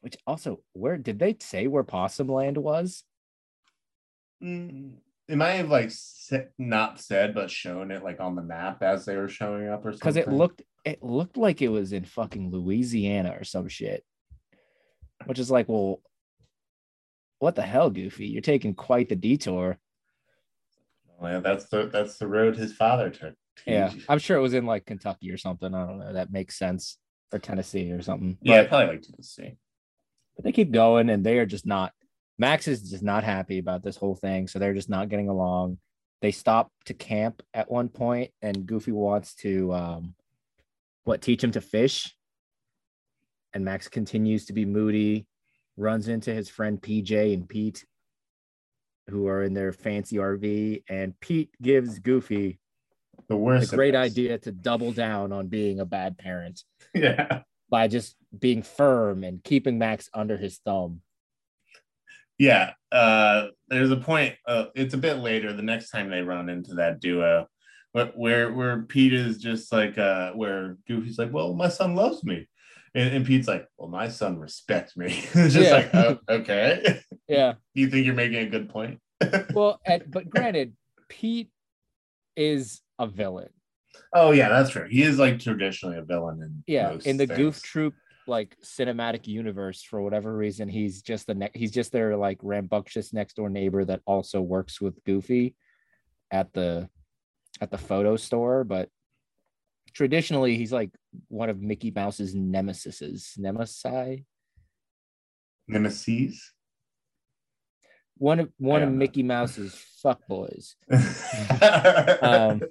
Which 0.02 0.18
also, 0.28 0.60
where 0.74 0.98
did 0.98 1.20
they 1.20 1.36
say 1.40 1.68
where 1.68 1.84
Possum 1.84 2.28
Land 2.28 2.58
was? 2.58 3.04
Mm, 4.44 4.96
it 5.34 5.38
might 5.38 5.54
have 5.54 5.70
like 5.72 5.92
not 6.60 7.00
said 7.02 7.34
but 7.34 7.50
shown 7.50 7.90
it 7.90 8.04
like 8.04 8.20
on 8.20 8.36
the 8.36 8.42
map 8.42 8.84
as 8.84 9.04
they 9.04 9.16
were 9.18 9.28
showing 9.28 9.68
up 9.68 9.84
or 9.84 9.92
something 9.92 10.00
Because 10.00 10.16
it 10.16 10.30
looked 10.30 10.62
it 10.86 11.02
looked 11.02 11.38
like 11.38 11.62
it 11.64 11.70
was 11.70 11.92
in 11.92 12.06
fucking 12.06 12.52
Louisiana 12.52 13.36
or 13.40 13.44
some 13.44 13.68
shit. 13.68 14.04
Which 15.26 15.40
is 15.40 15.50
like, 15.50 15.70
well, 15.70 16.02
what 17.40 17.56
the 17.56 17.62
hell, 17.62 17.90
Goofy? 17.90 18.28
You're 18.28 18.42
taking 18.42 18.74
quite 18.74 19.08
the 19.08 19.16
detour. 19.16 19.78
Oh, 21.22 21.28
yeah, 21.28 21.40
that's 21.40 21.66
the 21.70 21.90
that's 21.92 22.18
the 22.18 22.28
road 22.28 22.58
his 22.58 22.74
father 22.74 23.10
took 23.10 23.34
Yeah, 23.66 23.92
I'm 24.10 24.20
sure 24.20 24.38
it 24.38 24.42
was 24.42 24.54
in 24.54 24.66
like 24.66 24.86
Kentucky 24.86 25.32
or 25.32 25.38
something. 25.38 25.74
I 25.74 25.88
don't 25.88 26.00
know. 26.00 26.14
That 26.14 26.32
makes 26.32 26.60
sense. 26.60 26.98
Or 27.32 27.40
Tennessee 27.40 27.92
or 27.92 28.02
something. 28.04 28.38
yeah 28.42 28.62
But- 28.62 28.70
probably 28.70 28.88
like 28.88 29.02
tennessee 29.02 29.58
but 30.36 30.46
they 30.46 30.52
keep 30.52 30.72
going 30.72 31.10
and 31.10 31.24
they 31.24 31.40
are 31.40 31.46
just 31.46 31.66
not 31.66 31.92
max 32.44 32.68
is 32.68 32.90
just 32.90 33.04
not 33.04 33.24
happy 33.24 33.58
about 33.58 33.84
this 33.84 33.96
whole 33.96 34.16
thing 34.16 34.50
so 34.50 34.60
they're 34.60 34.74
just 34.74 34.90
not 34.90 35.08
getting 35.08 35.30
along. 35.30 35.78
They 36.22 36.32
stop 36.32 36.74
to 36.86 36.94
camp 36.94 37.42
at 37.54 37.72
one 37.72 37.88
point 37.88 38.32
and 38.42 38.66
goofy 38.66 38.92
wants 38.92 39.34
to 39.36 39.74
um 39.74 40.16
what 41.06 41.22
teach 41.22 41.42
him 41.42 41.52
to 41.52 41.62
fish? 41.62 42.14
And 43.54 43.64
max 43.64 43.88
continues 43.88 44.48
to 44.48 44.54
be 44.54 44.66
moody 44.66 45.26
runs 45.78 46.10
into 46.10 46.34
his 46.34 46.50
friend 46.50 46.82
pj 46.82 47.34
and 47.34 47.48
pete 47.48 47.86
who 49.10 49.28
are 49.28 49.42
in 49.44 49.54
their 49.54 49.72
fancy 49.72 50.18
rv 50.18 50.84
and 50.90 51.18
pete 51.22 51.50
gives 51.62 51.98
goofy 52.00 52.60
the 53.28 53.36
a 53.36 53.38
worst 53.38 53.72
great 53.72 53.96
idea 53.96 54.38
to 54.38 54.52
double 54.52 54.92
down 54.92 55.32
on 55.32 55.48
being 55.48 55.80
a 55.80 55.86
bad 55.86 56.18
parent 56.18 56.62
yeah. 56.94 57.42
by 57.70 57.88
just 57.88 58.16
being 58.38 58.62
firm 58.62 59.24
and 59.24 59.44
keeping 59.44 59.80
max 59.80 60.10
under 60.14 60.38
his 60.38 60.60
thumb 60.60 61.02
yeah 62.40 62.74
uh 62.92 63.48
there's 63.68 63.92
a 63.92 63.98
point 63.98 64.36
uh 64.48 64.66
it's 64.76 64.94
a 64.94 64.98
bit 64.98 65.18
later 65.18 65.54
the 65.54 65.62
next 65.62 65.90
time 65.92 66.10
they 66.10 66.22
run 66.22 66.50
into 66.50 66.76
that 66.76 67.00
duo 67.00 67.48
but 67.94 68.18
where 68.18 68.52
where 68.52 68.82
pete 68.84 69.14
is 69.14 69.38
just 69.38 69.72
like 69.72 69.98
uh 69.98 70.32
where 70.34 70.78
goofy's 70.88 71.18
like 71.20 71.32
well 71.32 71.54
my 71.54 71.70
son 71.70 71.96
loves 71.96 72.24
me 72.24 72.48
and, 72.96 73.14
and 73.16 73.26
pete's 73.26 73.48
like 73.48 73.68
well 73.78 73.90
my 73.90 74.08
son 74.08 74.40
respects 74.40 74.98
me 74.98 75.08
it's 75.34 75.54
just 75.54 75.58
Yeah. 75.58 75.76
like 75.76 75.94
oh, 75.94 76.18
okay 76.30 77.02
yeah 77.28 77.54
do 77.76 77.82
you 77.82 77.88
think 77.90 78.06
you're 78.06 78.16
making 78.16 78.40
a 78.40 78.50
good 78.50 78.70
point 78.70 79.00
well, 79.54 79.80
and, 79.86 80.04
but 80.10 80.30
granted, 80.30 80.74
Pete 81.08 81.50
is 82.36 82.82
a 83.00 83.08
villain. 83.08 83.50
oh 84.14 84.32
yeah 84.32 84.50
that's 84.50 84.72
true 84.72 84.88
he 84.90 85.02
is 85.04 85.18
like 85.18 85.40
traditionally 85.40 85.98
a 85.98 86.02
villain 86.04 86.42
in 86.42 86.64
Yeah, 86.68 86.98
in 87.06 87.16
the 87.18 87.28
things. 87.28 87.38
Goof 87.38 87.62
Troop 87.62 87.94
like 88.28 88.56
cinematic 88.64 89.28
universe, 89.28 89.84
for 89.84 90.02
whatever 90.02 90.36
reason, 90.36 90.70
he's 90.70 91.02
just 91.02 91.28
the 91.28 91.36
ne- 91.36 91.52
he's 91.54 91.72
just 91.72 91.92
their 91.92 92.16
like 92.18 92.40
rambunctious 92.42 93.14
next 93.14 93.36
door 93.36 93.50
neighbor 93.50 93.84
that 93.86 94.02
also 94.06 94.42
works 94.42 94.80
with 94.82 95.04
Goofy 95.04 95.56
at 96.32 96.54
the 96.54 96.90
at 97.62 97.72
the 97.72 97.78
photo 97.78 98.16
store. 98.16 98.64
But 98.64 98.90
traditionally, 99.94 100.58
he's 100.58 100.72
like 100.72 100.92
one 101.28 101.50
of 101.50 101.62
Mickey 101.62 101.92
Mouse's 101.92 102.36
nemesises, 102.36 103.38
nemesi. 103.38 104.26
nemesis 105.68 106.52
One 108.18 108.40
of 108.40 108.50
one 108.58 108.84
of 108.84 108.90
know. 108.90 108.96
Mickey 108.96 109.24
Mouse's 109.24 109.80
fuckboys. 110.04 110.76
Um, 112.22 112.62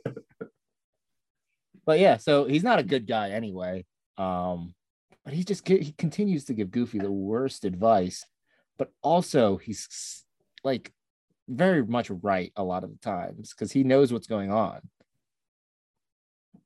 but 1.85 1.99
yeah, 1.99 2.17
so 2.17 2.45
he's 2.45 2.63
not 2.63 2.79
a 2.79 2.85
good 2.85 3.07
guy 3.07 3.31
anyway. 3.31 3.85
Um, 4.17 4.75
but 5.25 5.35
he 5.35 5.45
just 5.45 5.67
he 5.67 5.93
continues 5.93 6.45
to 6.47 6.55
give 6.55 6.71
Goofy 6.71 6.99
the 6.99 7.11
worst 7.11 7.65
advice. 7.65 8.25
But 8.79 8.91
also, 9.03 9.57
he's 9.57 10.25
like 10.65 10.93
very 11.49 11.85
much 11.85 12.11
right 12.11 12.53
a 12.57 12.65
lot 12.65 12.85
of 12.85 12.91
the 12.91 12.99
times 12.99 13.51
because 13.51 13.73
he 13.73 13.85
knows 13.85 14.13
what's 14.13 14.27
going 14.27 14.51
on. 14.51 14.81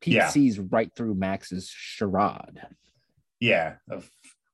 Pete 0.00 0.14
yeah. 0.14 0.28
sees 0.28 0.58
right 0.58 0.90
through 0.94 1.14
Max's 1.14 1.68
charade. 1.68 2.62
Yeah. 3.40 3.76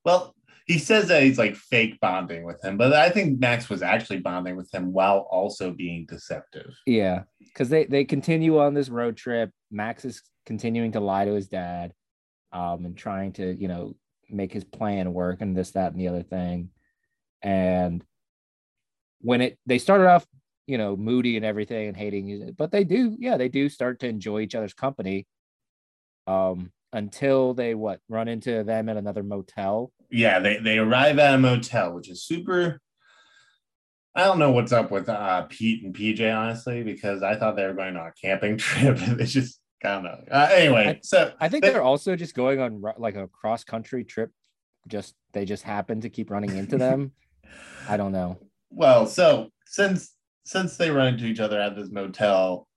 Well, 0.03 0.35
he 0.65 0.79
says 0.79 1.09
that 1.09 1.23
he's 1.23 1.37
like 1.37 1.55
fake 1.55 1.99
bonding 1.99 2.43
with 2.43 2.63
him, 2.63 2.77
but 2.77 2.93
I 2.93 3.09
think 3.09 3.39
Max 3.39 3.69
was 3.69 3.81
actually 3.81 4.19
bonding 4.19 4.55
with 4.55 4.73
him 4.73 4.93
while 4.93 5.27
also 5.29 5.71
being 5.71 6.05
deceptive. 6.07 6.73
Yeah, 6.85 7.23
because 7.39 7.69
they 7.69 7.85
they 7.85 8.05
continue 8.05 8.59
on 8.59 8.73
this 8.73 8.89
road 8.89 9.17
trip. 9.17 9.51
Max 9.71 10.05
is 10.05 10.21
continuing 10.45 10.93
to 10.93 10.99
lie 10.99 11.25
to 11.25 11.33
his 11.33 11.47
dad, 11.47 11.93
um, 12.53 12.85
and 12.85 12.95
trying 12.95 13.33
to 13.33 13.53
you 13.53 13.67
know 13.67 13.95
make 14.29 14.53
his 14.53 14.63
plan 14.63 15.13
work 15.13 15.41
and 15.41 15.57
this 15.57 15.71
that 15.71 15.91
and 15.91 15.99
the 15.99 16.07
other 16.07 16.23
thing, 16.23 16.69
and 17.41 18.03
when 19.21 19.41
it 19.41 19.57
they 19.65 19.79
started 19.79 20.07
off 20.07 20.25
you 20.67 20.77
know 20.77 20.95
moody 20.95 21.35
and 21.35 21.45
everything 21.45 21.87
and 21.87 21.97
hating 21.97 22.53
but 22.57 22.71
they 22.71 22.83
do 22.83 23.15
yeah 23.19 23.37
they 23.37 23.49
do 23.49 23.67
start 23.67 23.99
to 23.99 24.07
enjoy 24.07 24.39
each 24.39 24.55
other's 24.55 24.73
company 24.73 25.25
um 26.27 26.71
until 26.93 27.53
they 27.53 27.73
what 27.73 27.99
run 28.07 28.27
into 28.27 28.63
them 28.63 28.87
at 28.87 28.97
another 28.97 29.23
motel? 29.23 29.91
Yeah 30.11 30.39
they 30.39 30.57
they 30.57 30.77
arrive 30.77 31.19
at 31.19 31.33
a 31.33 31.37
motel 31.37 31.93
which 31.93 32.09
is 32.09 32.23
super 32.23 32.79
i 34.15 34.23
don't 34.23 34.39
know 34.39 34.51
what's 34.51 34.71
up 34.71 34.91
with 34.91 35.09
uh 35.09 35.41
pete 35.49 35.83
and 35.83 35.95
pj 35.95 36.35
honestly 36.35 36.83
because 36.83 37.23
i 37.23 37.35
thought 37.35 37.55
they 37.55 37.65
were 37.65 37.73
going 37.73 37.97
on 37.97 38.07
a 38.07 38.13
camping 38.21 38.57
trip. 38.59 38.97
It's 39.19 39.31
just 39.31 39.59
kind 39.83 40.07
of 40.07 40.19
uh, 40.31 40.49
anyway 40.51 40.87
I, 40.87 40.99
so 41.03 41.33
i 41.39 41.49
think 41.49 41.63
they, 41.63 41.71
they're 41.71 41.83
also 41.83 42.15
just 42.15 42.33
going 42.33 42.59
on 42.59 42.81
like 42.97 43.15
a 43.15 43.27
cross 43.27 43.63
country 43.63 44.03
trip 44.03 44.31
just 44.87 45.15
they 45.33 45.45
just 45.45 45.63
happen 45.63 46.01
to 46.01 46.09
keep 46.09 46.29
running 46.29 46.55
into 46.55 46.77
them. 46.77 47.11
I 47.89 47.97
don't 47.97 48.11
know. 48.11 48.37
Well 48.69 49.07
so 49.07 49.49
since 49.65 50.13
since 50.45 50.77
they 50.77 50.89
run 50.89 51.07
into 51.13 51.25
each 51.25 51.39
other 51.39 51.59
at 51.59 51.75
this 51.75 51.89
motel 51.89 52.67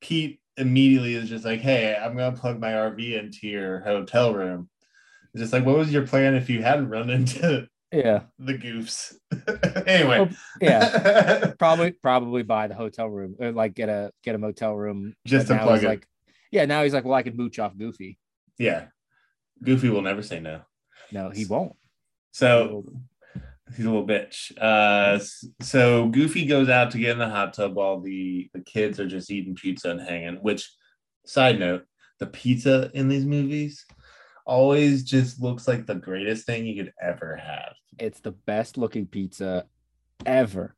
pete 0.00 0.40
immediately 0.56 1.14
is 1.14 1.28
just 1.28 1.44
like, 1.44 1.60
hey, 1.60 1.96
I'm 1.96 2.16
gonna 2.16 2.36
plug 2.36 2.60
my 2.60 2.72
RV 2.72 3.18
into 3.18 3.46
your 3.46 3.80
hotel 3.80 4.34
room. 4.34 4.68
It's 5.32 5.42
just 5.42 5.52
like, 5.52 5.64
what 5.64 5.76
was 5.76 5.92
your 5.92 6.06
plan 6.06 6.34
if 6.34 6.50
you 6.50 6.62
hadn't 6.62 6.88
run 6.88 7.10
into 7.10 7.68
yeah. 7.92 8.22
the 8.38 8.54
goofs? 8.54 9.14
anyway, 9.86 10.20
well, 10.20 10.28
yeah, 10.60 11.52
probably 11.58 11.92
probably 11.92 12.42
buy 12.42 12.66
the 12.66 12.74
hotel 12.74 13.08
room 13.08 13.36
or 13.38 13.52
like 13.52 13.74
get 13.74 13.88
a 13.88 14.12
get 14.24 14.34
a 14.34 14.38
motel 14.38 14.74
room. 14.74 15.14
Just 15.26 15.48
to 15.48 15.58
plug 15.58 15.84
it. 15.84 15.88
Like, 15.88 16.06
yeah, 16.50 16.64
now 16.64 16.82
he's 16.82 16.94
like, 16.94 17.04
well, 17.04 17.14
I 17.14 17.22
can 17.22 17.36
mooch 17.36 17.58
off 17.58 17.76
Goofy. 17.76 18.18
Yeah, 18.58 18.86
Goofy 19.62 19.88
will 19.88 20.02
never 20.02 20.22
say 20.22 20.40
no. 20.40 20.62
No, 21.12 21.30
he 21.30 21.44
won't. 21.46 21.74
So 22.32 22.84
he's 23.76 23.84
a 23.84 23.90
little 23.90 24.06
bitch. 24.06 24.56
Uh, 24.58 25.18
so 25.60 26.08
Goofy 26.08 26.46
goes 26.46 26.68
out 26.68 26.90
to 26.92 26.98
get 26.98 27.12
in 27.12 27.18
the 27.18 27.28
hot 27.28 27.54
tub 27.54 27.74
while 27.74 28.00
the 28.00 28.50
the 28.54 28.60
kids 28.60 29.00
are 29.00 29.08
just 29.08 29.30
eating 29.30 29.54
pizza 29.54 29.90
and 29.90 30.00
hanging. 30.00 30.36
Which, 30.36 30.70
side 31.26 31.58
note, 31.58 31.84
the 32.18 32.26
pizza 32.26 32.90
in 32.94 33.08
these 33.08 33.24
movies 33.24 33.84
always 34.46 35.04
just 35.04 35.40
looks 35.40 35.68
like 35.68 35.86
the 35.86 35.94
greatest 35.94 36.46
thing 36.46 36.66
you 36.66 36.82
could 36.82 36.92
ever 37.00 37.36
have. 37.36 37.74
It's 37.98 38.20
the 38.20 38.32
best 38.32 38.76
looking 38.78 39.06
pizza 39.06 39.66
ever. 40.26 40.74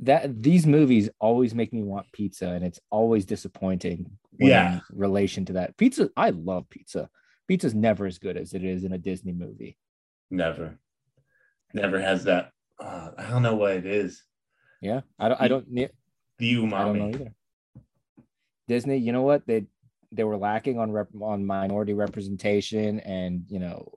That 0.00 0.42
these 0.42 0.66
movies 0.66 1.08
always 1.18 1.54
make 1.54 1.72
me 1.72 1.82
want 1.82 2.12
pizza, 2.12 2.48
and 2.48 2.64
it's 2.64 2.80
always 2.90 3.24
disappointing. 3.24 4.10
yeah, 4.38 4.80
relation 4.92 5.46
to 5.46 5.54
that 5.54 5.76
pizza, 5.76 6.10
I 6.16 6.30
love 6.30 6.68
pizza. 6.68 7.08
Pizza's 7.48 7.74
never 7.74 8.06
as 8.06 8.18
good 8.18 8.36
as 8.36 8.52
it 8.52 8.64
is 8.64 8.84
in 8.84 8.92
a 8.92 8.98
Disney 8.98 9.32
movie. 9.32 9.78
Never 10.30 10.78
never 11.76 12.00
has 12.00 12.24
that. 12.24 12.50
Uh, 12.80 13.10
I 13.16 13.28
don't 13.28 13.42
know 13.42 13.54
what 13.54 13.72
it 13.72 13.86
is. 13.86 14.22
Yeah, 14.80 15.02
I 15.18 15.28
don't. 15.28 15.40
I 15.40 15.48
don't. 15.48 15.66
The 16.38 16.54
umami. 16.54 16.74
I 16.74 16.84
don't 16.84 16.98
know 16.98 17.08
either. 17.08 17.34
Disney, 18.68 18.98
you 18.98 19.12
know 19.12 19.22
what 19.22 19.46
they 19.46 19.66
they 20.12 20.24
were 20.24 20.36
lacking 20.36 20.78
on 20.78 20.92
rep, 20.92 21.08
on 21.20 21.46
minority 21.46 21.94
representation 21.94 23.00
and 23.00 23.44
you 23.48 23.58
know 23.58 23.92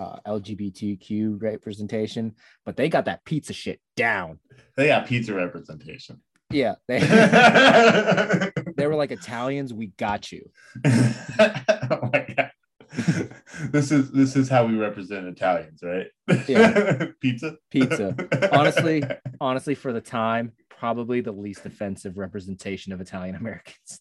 uh, 0.00 0.16
LGBTQ 0.26 1.40
representation, 1.42 2.34
but 2.64 2.76
they 2.76 2.88
got 2.88 3.04
that 3.04 3.24
pizza 3.24 3.52
shit 3.52 3.80
down. 3.96 4.38
They 4.76 4.88
got 4.88 5.06
pizza 5.06 5.34
representation. 5.34 6.22
Yeah, 6.50 6.74
they 6.88 6.98
they 8.76 8.86
were 8.86 8.96
like 8.96 9.12
Italians. 9.12 9.72
We 9.72 9.88
got 9.98 10.32
you. 10.32 10.50
oh 10.86 12.10
my 12.12 12.26
god. 12.36 12.50
this 13.70 13.92
is 13.92 14.10
this 14.10 14.34
is 14.34 14.48
how 14.48 14.66
we 14.66 14.74
represent 14.76 15.26
Italians, 15.26 15.80
right? 15.82 16.08
Yeah. 16.48 17.06
Pizza. 17.20 17.56
Pizza. 17.70 18.16
Honestly, 18.52 19.04
honestly, 19.40 19.76
for 19.76 19.92
the 19.92 20.00
time, 20.00 20.52
probably 20.70 21.20
the 21.20 21.30
least 21.30 21.66
offensive 21.66 22.18
representation 22.18 22.92
of 22.92 23.00
Italian 23.00 23.36
Americans. 23.36 24.00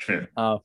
True. 0.00 0.26
Uh, 0.36 0.58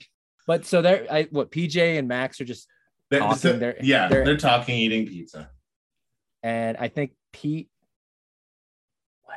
but 0.47 0.65
so 0.65 0.81
they're 0.81 1.07
I, 1.09 1.27
what 1.31 1.49
PJ 1.49 1.97
and 1.97 2.09
Max 2.09 2.41
are 2.41 2.45
just 2.45 2.67
they're, 3.09 3.19
talking. 3.19 3.37
So, 3.37 3.53
they're, 3.57 3.77
yeah, 3.81 4.07
they're, 4.07 4.25
they're 4.25 4.37
talking, 4.37 4.75
eating 4.75 5.07
pizza. 5.07 5.49
And 6.43 6.77
I 6.77 6.87
think 6.87 7.11
Pete 7.33 7.69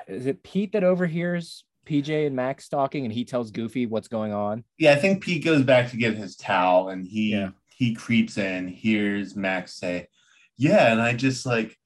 is 0.06 0.26
it 0.26 0.42
Pete 0.42 0.72
that 0.72 0.84
overhears 0.84 1.64
PJ 1.86 2.26
and 2.26 2.36
Max 2.36 2.68
talking 2.68 3.04
and 3.04 3.12
he 3.12 3.24
tells 3.24 3.50
Goofy 3.50 3.86
what's 3.86 4.08
going 4.08 4.32
on. 4.32 4.64
Yeah, 4.78 4.92
I 4.92 4.96
think 4.96 5.22
Pete 5.22 5.44
goes 5.44 5.62
back 5.62 5.90
to 5.90 5.96
get 5.96 6.14
his 6.14 6.36
towel 6.36 6.88
and 6.88 7.06
he 7.06 7.32
yeah. 7.32 7.50
he 7.76 7.94
creeps 7.94 8.38
in, 8.38 8.68
hears 8.68 9.36
Max 9.36 9.74
say, 9.74 10.08
Yeah, 10.56 10.92
and 10.92 11.00
I 11.00 11.14
just 11.14 11.44
like 11.46 11.76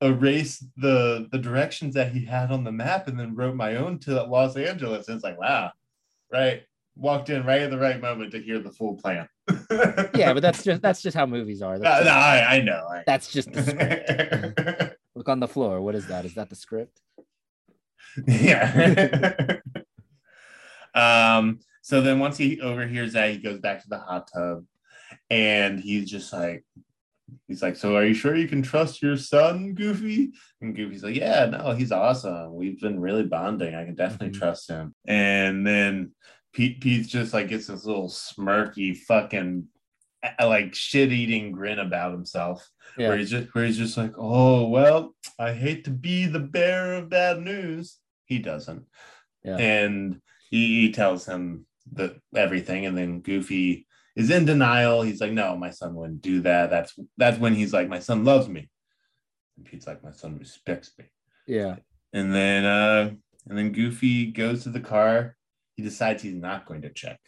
erased 0.00 0.64
the 0.76 1.28
the 1.30 1.38
directions 1.38 1.94
that 1.94 2.12
he 2.12 2.24
had 2.24 2.50
on 2.50 2.64
the 2.64 2.72
map 2.72 3.08
and 3.08 3.18
then 3.18 3.34
wrote 3.34 3.54
my 3.54 3.76
own 3.76 3.98
to 4.00 4.22
Los 4.24 4.56
Angeles. 4.56 5.08
And 5.08 5.16
it's 5.16 5.24
like, 5.24 5.38
wow, 5.38 5.72
right. 6.32 6.62
Walked 6.96 7.30
in 7.30 7.44
right 7.44 7.62
at 7.62 7.70
the 7.70 7.78
right 7.78 8.00
moment 8.00 8.32
to 8.32 8.40
hear 8.40 8.60
the 8.60 8.70
full 8.70 8.94
plan. 8.94 9.28
Yeah, 10.14 10.32
but 10.32 10.40
that's 10.40 10.62
just 10.64 10.82
that's 10.82 11.02
just 11.02 11.16
how 11.16 11.26
movies 11.26 11.62
are. 11.62 11.76
No, 11.78 12.02
no, 12.02 12.10
I, 12.10 12.56
I 12.56 12.60
know. 12.60 12.86
I 12.90 13.02
that's 13.06 13.32
just 13.32 13.52
the 13.52 13.62
script. 13.62 14.96
Look 15.14 15.28
on 15.28 15.40
the 15.40 15.48
floor. 15.48 15.80
What 15.80 15.94
is 15.94 16.06
that? 16.08 16.24
Is 16.24 16.34
that 16.34 16.50
the 16.50 16.56
script? 16.56 17.00
yeah. 18.26 19.58
um, 20.94 21.60
so 21.82 22.00
then 22.00 22.18
once 22.18 22.36
he 22.36 22.60
overhears 22.60 23.12
that, 23.12 23.30
he 23.30 23.38
goes 23.38 23.58
back 23.58 23.82
to 23.82 23.88
the 23.88 23.98
hot 23.98 24.28
tub 24.32 24.64
and 25.30 25.78
he's 25.78 26.10
just 26.10 26.32
like, 26.32 26.64
he's 27.46 27.62
like, 27.62 27.76
So 27.76 27.96
are 27.96 28.04
you 28.04 28.14
sure 28.14 28.34
you 28.34 28.48
can 28.48 28.62
trust 28.62 29.02
your 29.02 29.16
son, 29.16 29.74
Goofy? 29.74 30.32
And 30.60 30.74
Goofy's 30.74 31.04
like, 31.04 31.16
Yeah, 31.16 31.46
no, 31.46 31.72
he's 31.72 31.92
awesome. 31.92 32.54
We've 32.54 32.80
been 32.80 32.98
really 32.98 33.24
bonding. 33.24 33.74
I 33.74 33.84
can 33.84 33.94
definitely 33.94 34.30
mm-hmm. 34.30 34.40
trust 34.40 34.68
him. 34.68 34.94
And 35.06 35.66
then 35.66 36.12
Pete 36.54 36.80
Pete's 36.80 37.08
just 37.08 37.34
like 37.34 37.48
gets 37.48 37.66
this 37.66 37.84
little 37.84 38.08
smirky 38.08 38.96
fucking 38.96 39.66
like 40.40 40.74
shit 40.74 41.12
eating 41.12 41.52
grin 41.52 41.78
about 41.78 42.12
himself 42.12 42.66
yeah. 42.96 43.08
where 43.08 43.18
he's 43.18 43.28
just 43.28 43.54
where 43.54 43.66
he's 43.66 43.76
just 43.76 43.98
like 43.98 44.12
oh 44.16 44.66
well 44.66 45.14
i 45.38 45.52
hate 45.52 45.84
to 45.84 45.90
be 45.90 46.24
the 46.24 46.40
bearer 46.40 46.94
of 46.94 47.10
bad 47.10 47.38
news 47.40 47.98
he 48.26 48.38
doesn't. 48.38 48.84
Yeah. 49.42 49.56
And 49.56 50.20
he, 50.50 50.82
he 50.82 50.92
tells 50.92 51.26
him 51.26 51.66
that 51.92 52.16
everything, 52.34 52.86
and 52.86 52.96
then 52.96 53.20
Goofy 53.20 53.86
is 54.16 54.30
in 54.30 54.44
denial. 54.44 55.02
He's 55.02 55.20
like, 55.20 55.32
"No, 55.32 55.56
my 55.56 55.70
son 55.70 55.94
wouldn't 55.94 56.22
do 56.22 56.40
that." 56.42 56.70
That's 56.70 56.94
that's 57.16 57.38
when 57.38 57.54
he's 57.54 57.72
like, 57.72 57.88
"My 57.88 57.98
son 57.98 58.24
loves 58.24 58.48
me," 58.48 58.68
and 59.56 59.66
Pete's 59.66 59.86
like, 59.86 60.02
"My 60.02 60.12
son 60.12 60.38
respects 60.38 60.92
me." 60.98 61.04
Yeah. 61.46 61.76
And 62.12 62.32
then 62.32 62.64
uh, 62.64 63.10
and 63.48 63.58
then 63.58 63.72
Goofy 63.72 64.26
goes 64.26 64.62
to 64.62 64.70
the 64.70 64.80
car. 64.80 65.36
He 65.76 65.82
decides 65.82 66.22
he's 66.22 66.34
not 66.34 66.66
going 66.66 66.82
to 66.82 66.90
check, 66.90 67.20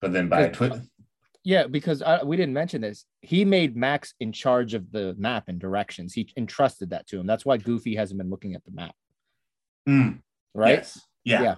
but 0.00 0.12
then 0.12 0.28
by 0.28 0.48
twi- 0.48 0.80
yeah, 1.42 1.66
because 1.66 2.02
I, 2.02 2.22
we 2.22 2.36
didn't 2.36 2.54
mention 2.54 2.82
this. 2.82 3.06
He 3.22 3.44
made 3.44 3.76
Max 3.76 4.14
in 4.20 4.32
charge 4.32 4.74
of 4.74 4.92
the 4.92 5.14
map 5.18 5.44
and 5.48 5.58
directions. 5.58 6.12
He 6.12 6.30
entrusted 6.36 6.90
that 6.90 7.06
to 7.08 7.20
him. 7.20 7.26
That's 7.26 7.46
why 7.46 7.56
Goofy 7.56 7.96
hasn't 7.96 8.18
been 8.18 8.28
looking 8.28 8.54
at 8.54 8.64
the 8.64 8.72
map. 8.72 8.94
Mm. 9.88 10.20
Right? 10.54 10.76
Yes. 10.76 11.00
Yeah. 11.24 11.42
yeah. 11.42 11.54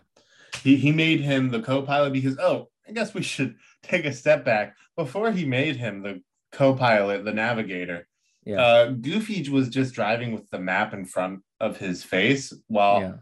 He, 0.63 0.77
he 0.77 0.93
made 0.93 1.21
him 1.21 1.51
the 1.51 1.63
co-pilot 1.63 2.13
because 2.13 2.39
oh, 2.39 2.69
I 2.89 2.93
guess 2.93 3.15
we 3.15 3.23
should 3.23 3.57
take 3.83 4.05
a 4.05 4.13
step 4.13 4.45
back. 4.45 4.77
Before 4.97 5.33
he 5.33 5.45
made 5.45 5.77
him 5.77 6.03
the 6.03 6.23
co-pilot, 6.53 7.25
the 7.25 7.33
navigator, 7.33 8.07
yeah. 8.45 8.61
uh, 8.61 8.91
Goofy 8.91 9.49
was 9.51 9.69
just 9.69 9.95
driving 9.95 10.33
with 10.33 10.49
the 10.51 10.61
map 10.61 10.95
in 10.95 11.07
front 11.07 11.41
of 11.59 11.77
his 11.77 12.05
face 12.05 12.53
while 12.67 13.01
yeah. 13.01 13.13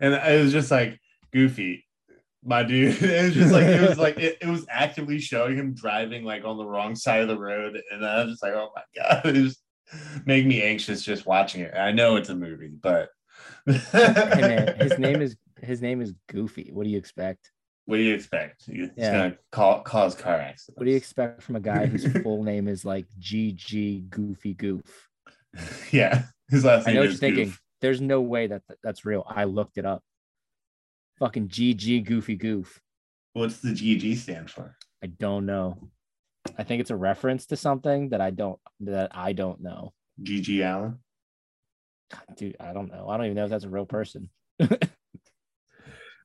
and 0.00 0.14
it 0.14 0.42
was 0.42 0.52
just 0.52 0.70
like 0.70 1.00
Goofy, 1.32 1.83
my 2.44 2.62
dude. 2.62 3.00
It 3.02 3.22
was 3.24 3.34
just 3.34 3.52
like 3.52 3.64
it 3.64 3.80
was 3.88 3.98
like 3.98 4.16
it, 4.18 4.38
it 4.40 4.46
was 4.46 4.66
actively 4.68 5.18
showing 5.18 5.56
him 5.56 5.74
driving 5.74 6.24
like 6.24 6.44
on 6.44 6.56
the 6.58 6.66
wrong 6.66 6.94
side 6.94 7.22
of 7.22 7.28
the 7.28 7.38
road. 7.38 7.80
And 7.90 8.04
I 8.04 8.22
was 8.22 8.32
just 8.32 8.42
like, 8.42 8.52
oh 8.52 8.70
my 8.74 8.82
god, 8.96 9.26
it 9.26 9.34
just 9.34 9.60
made 10.26 10.46
me 10.46 10.62
anxious 10.62 11.02
just 11.02 11.26
watching 11.26 11.62
it. 11.62 11.74
I 11.74 11.92
know 11.92 12.16
it's 12.16 12.28
a 12.28 12.34
movie, 12.34 12.68
but 12.68 13.10
hey 13.66 14.74
his 14.78 14.98
name 14.98 15.22
is 15.22 15.36
his 15.62 15.80
name 15.82 16.00
is 16.00 16.14
Goofy. 16.28 16.70
What 16.72 16.84
do 16.84 16.90
you 16.90 16.98
expect? 16.98 17.50
What 17.86 17.96
do 17.96 18.02
you 18.02 18.14
expect? 18.14 18.64
He's 18.66 18.88
Yeah. 18.96 19.12
gonna 19.12 19.38
call, 19.52 19.82
cause 19.82 20.14
car 20.14 20.36
accidents. 20.36 20.78
What 20.78 20.84
do 20.84 20.90
you 20.90 20.96
expect 20.96 21.42
from 21.42 21.56
a 21.56 21.60
guy 21.60 21.86
whose 21.86 22.06
full 22.22 22.42
name 22.42 22.68
is 22.68 22.84
like 22.84 23.06
GG 23.20 24.08
Goofy 24.10 24.54
Goof? 24.54 25.08
yeah, 25.92 26.24
his 26.50 26.64
last 26.64 26.86
name. 26.86 26.92
I 26.92 26.94
know 26.94 27.00
what 27.02 27.10
you're 27.10 27.18
thinking. 27.18 27.54
There's 27.80 28.00
no 28.00 28.22
way 28.22 28.46
that 28.46 28.62
that's 28.82 29.04
real. 29.04 29.24
I 29.28 29.44
looked 29.44 29.76
it 29.78 29.84
up. 29.84 30.02
Fucking 31.18 31.48
GG 31.48 32.04
Goofy 32.06 32.36
Goof. 32.36 32.80
What's 33.34 33.58
the 33.60 33.70
GG 33.70 34.16
stand 34.16 34.50
for? 34.50 34.76
I 35.02 35.06
don't 35.08 35.46
know. 35.46 35.90
I 36.58 36.62
think 36.64 36.80
it's 36.80 36.90
a 36.90 36.96
reference 36.96 37.46
to 37.46 37.56
something 37.56 38.10
that 38.10 38.20
I 38.20 38.30
don't 38.30 38.58
that 38.80 39.10
I 39.16 39.32
don't 39.32 39.60
know. 39.60 39.92
GG 40.22 40.62
Allen. 40.62 40.98
God, 42.10 42.36
dude, 42.36 42.56
I 42.60 42.72
don't 42.72 42.92
know. 42.92 43.08
I 43.08 43.16
don't 43.16 43.26
even 43.26 43.36
know 43.36 43.44
if 43.44 43.50
that's 43.50 43.64
a 43.64 43.68
real 43.70 43.86
person. 43.86 44.30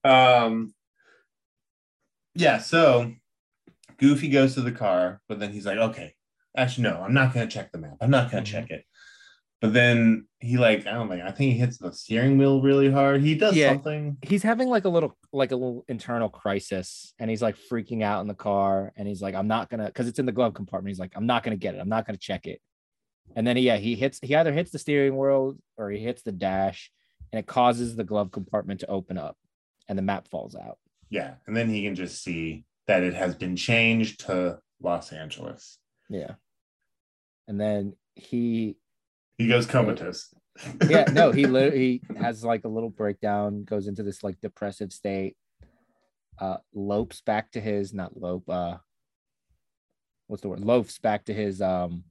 Um, 0.02 0.73
yeah, 2.36 2.60
so 2.60 3.12
Goofy 3.97 4.30
goes 4.30 4.54
to 4.54 4.62
the 4.62 4.71
car, 4.71 5.19
but 5.28 5.39
then 5.41 5.52
he's 5.52 5.65
like, 5.65 5.78
okay, 5.78 6.13
actually, 6.56 6.84
no, 6.84 7.02
I'm 7.02 7.13
not 7.13 7.34
gonna 7.34 7.47
check 7.47 7.73
the 7.73 7.80
map. 7.80 7.97
I'm 7.99 8.10
not 8.10 8.32
gonna 8.32 8.43
Mhm. 8.43 8.45
check 8.45 8.69
it. 8.71 8.86
But 9.61 9.73
then 9.73 10.25
he 10.39 10.57
like, 10.57 10.87
I 10.87 10.91
don't 10.93 11.09
know, 11.09 11.15
I 11.25 11.31
think 11.31 11.51
he 11.53 11.59
hits 11.59 11.77
the 11.77 11.91
steering 11.91 12.37
wheel 12.37 12.61
really 12.61 12.89
hard. 12.89 13.21
He 13.21 13.35
does 13.35 13.55
Yeah. 13.55 13.69
something. 13.69 14.17
He's 14.21 14.41
having 14.43 14.69
like 14.69 14.85
a 14.85 14.89
little 14.89 15.17
like 15.33 15.51
a 15.51 15.55
little 15.55 15.83
internal 15.89 16.29
crisis 16.29 17.13
and 17.19 17.29
he's 17.29 17.41
like 17.41 17.57
freaking 17.69 18.01
out 18.01 18.21
in 18.21 18.27
the 18.27 18.35
car 18.35 18.93
and 18.95 19.05
he's 19.07 19.21
like, 19.21 19.35
I'm 19.35 19.47
not 19.47 19.69
gonna 19.69 19.85
because 19.87 20.07
it's 20.07 20.17
in 20.19 20.25
the 20.25 20.31
glove 20.31 20.53
compartment. 20.53 20.91
He's 20.91 20.99
like, 20.99 21.11
I'm 21.15 21.25
not 21.25 21.43
gonna 21.43 21.57
get 21.57 21.75
it. 21.75 21.79
I'm 21.79 21.89
not 21.89 22.05
gonna 22.05 22.17
check 22.17 22.45
it. 22.47 22.61
And 23.35 23.45
then 23.45 23.57
yeah, 23.57 23.75
he 23.77 23.95
hits 23.95 24.19
he 24.23 24.33
either 24.33 24.53
hits 24.53 24.71
the 24.71 24.79
steering 24.79 25.17
wheel 25.17 25.57
or 25.75 25.89
he 25.91 25.99
hits 25.99 26.21
the 26.21 26.31
dash 26.31 26.89
and 27.33 27.39
it 27.39 27.45
causes 27.45 27.95
the 27.97 28.05
glove 28.05 28.31
compartment 28.31 28.79
to 28.79 28.87
open 28.87 29.17
up 29.17 29.35
and 29.89 29.97
the 29.97 30.01
map 30.03 30.29
falls 30.29 30.55
out. 30.55 30.77
Yeah, 31.09 31.33
and 31.47 31.55
then 31.57 31.67
he 31.69 31.83
can 31.83 31.95
just 31.95 32.23
see 32.23 32.63
that 32.87 33.03
it 33.03 33.13
has 33.13 33.35
been 33.35 33.55
changed 33.57 34.21
to 34.27 34.59
Los 34.81 35.11
Angeles. 35.11 35.77
Yeah. 36.09 36.35
And 37.47 37.59
then 37.59 37.95
he 38.15 38.77
He 39.39 39.47
goes 39.47 39.65
comatose. 39.65 40.36
yeah, 40.89 41.06
no, 41.13 41.32
he 41.32 41.47
literally 41.47 41.80
he 41.80 42.02
has 42.17 42.43
like 42.43 42.65
a 42.65 42.69
little 42.69 42.89
breakdown, 42.89 43.63
goes 43.63 43.88
into 43.88 44.04
this 44.04 44.21
like 44.21 44.39
depressive 44.41 44.91
state, 44.91 45.38
uh 46.39 46.58
lopes 46.73 47.21
back 47.21 47.49
to 47.52 47.62
his 47.62 47.93
not 47.93 48.17
lope, 48.17 48.47
uh 48.49 48.75
what's 50.28 50.41
the 50.41 50.49
word? 50.49 50.60
Loafs 50.60 51.02
back 51.02 51.23
to 51.25 51.34
his 51.34 51.62
um 51.62 52.04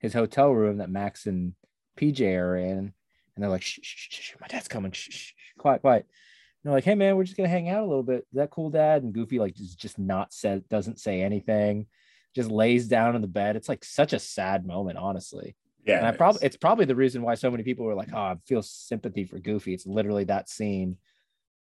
his 0.00 0.14
hotel 0.14 0.50
room 0.50 0.78
that 0.78 0.90
Max 0.90 1.26
and 1.26 1.52
PJ 2.00 2.20
are 2.38 2.56
in. 2.56 2.78
And 2.78 3.42
they're 3.44 3.50
like, 3.50 3.62
shh, 3.62 3.80
shh, 3.82 4.08
shh, 4.10 4.20
shh, 4.20 4.34
my 4.40 4.46
dad's 4.48 4.68
coming. 4.68 4.90
Shh, 4.92 5.10
shh, 5.10 5.32
quiet, 5.58 5.82
quiet. 5.82 6.06
And 6.08 6.64
they're 6.64 6.72
like, 6.72 6.84
hey 6.84 6.94
man, 6.94 7.14
we're 7.14 7.24
just 7.24 7.36
gonna 7.36 7.48
hang 7.50 7.68
out 7.68 7.82
a 7.82 7.86
little 7.86 8.02
bit. 8.02 8.20
Is 8.32 8.36
that 8.36 8.50
cool, 8.50 8.70
Dad? 8.70 9.02
And 9.02 9.12
Goofy 9.12 9.38
like 9.38 9.54
just 9.54 9.78
just 9.78 9.98
not 9.98 10.32
said, 10.32 10.66
doesn't 10.70 10.98
say 10.98 11.20
anything, 11.20 11.88
just 12.34 12.50
lays 12.50 12.88
down 12.88 13.16
in 13.16 13.20
the 13.20 13.28
bed. 13.28 13.54
It's 13.54 13.68
like 13.68 13.84
such 13.84 14.14
a 14.14 14.18
sad 14.18 14.66
moment, 14.66 14.96
honestly. 14.96 15.54
Yeah, 15.88 15.98
And 15.98 16.06
I 16.06 16.12
probably 16.12 16.40
it's 16.44 16.56
probably 16.56 16.84
the 16.84 16.94
reason 16.94 17.22
why 17.22 17.34
so 17.34 17.50
many 17.50 17.62
people 17.62 17.84
were 17.86 17.94
like, 17.94 18.10
"Oh, 18.12 18.18
I 18.18 18.36
feel 18.46 18.62
sympathy 18.62 19.24
for 19.24 19.38
Goofy." 19.38 19.72
It's 19.74 19.86
literally 19.86 20.24
that 20.24 20.48
scene 20.48 20.98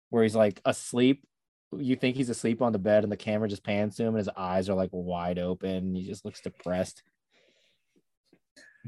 where 0.10 0.23
he's 0.23 0.36
like 0.36 0.62
asleep. 0.65 1.25
You 1.71 1.95
think 1.95 2.15
he's 2.17 2.29
asleep 2.29 2.62
on 2.62 2.71
the 2.73 2.79
bed, 2.79 3.03
and 3.03 3.12
the 3.12 3.17
camera 3.17 3.47
just 3.47 3.63
pans 3.63 3.95
to 3.95 4.03
him, 4.03 4.10
and 4.10 4.17
his 4.17 4.29
eyes 4.36 4.69
are 4.69 4.75
like 4.75 4.89
wide 4.91 5.39
open. 5.39 5.95
He 5.95 6.03
just 6.05 6.25
looks 6.25 6.41
depressed. 6.41 7.01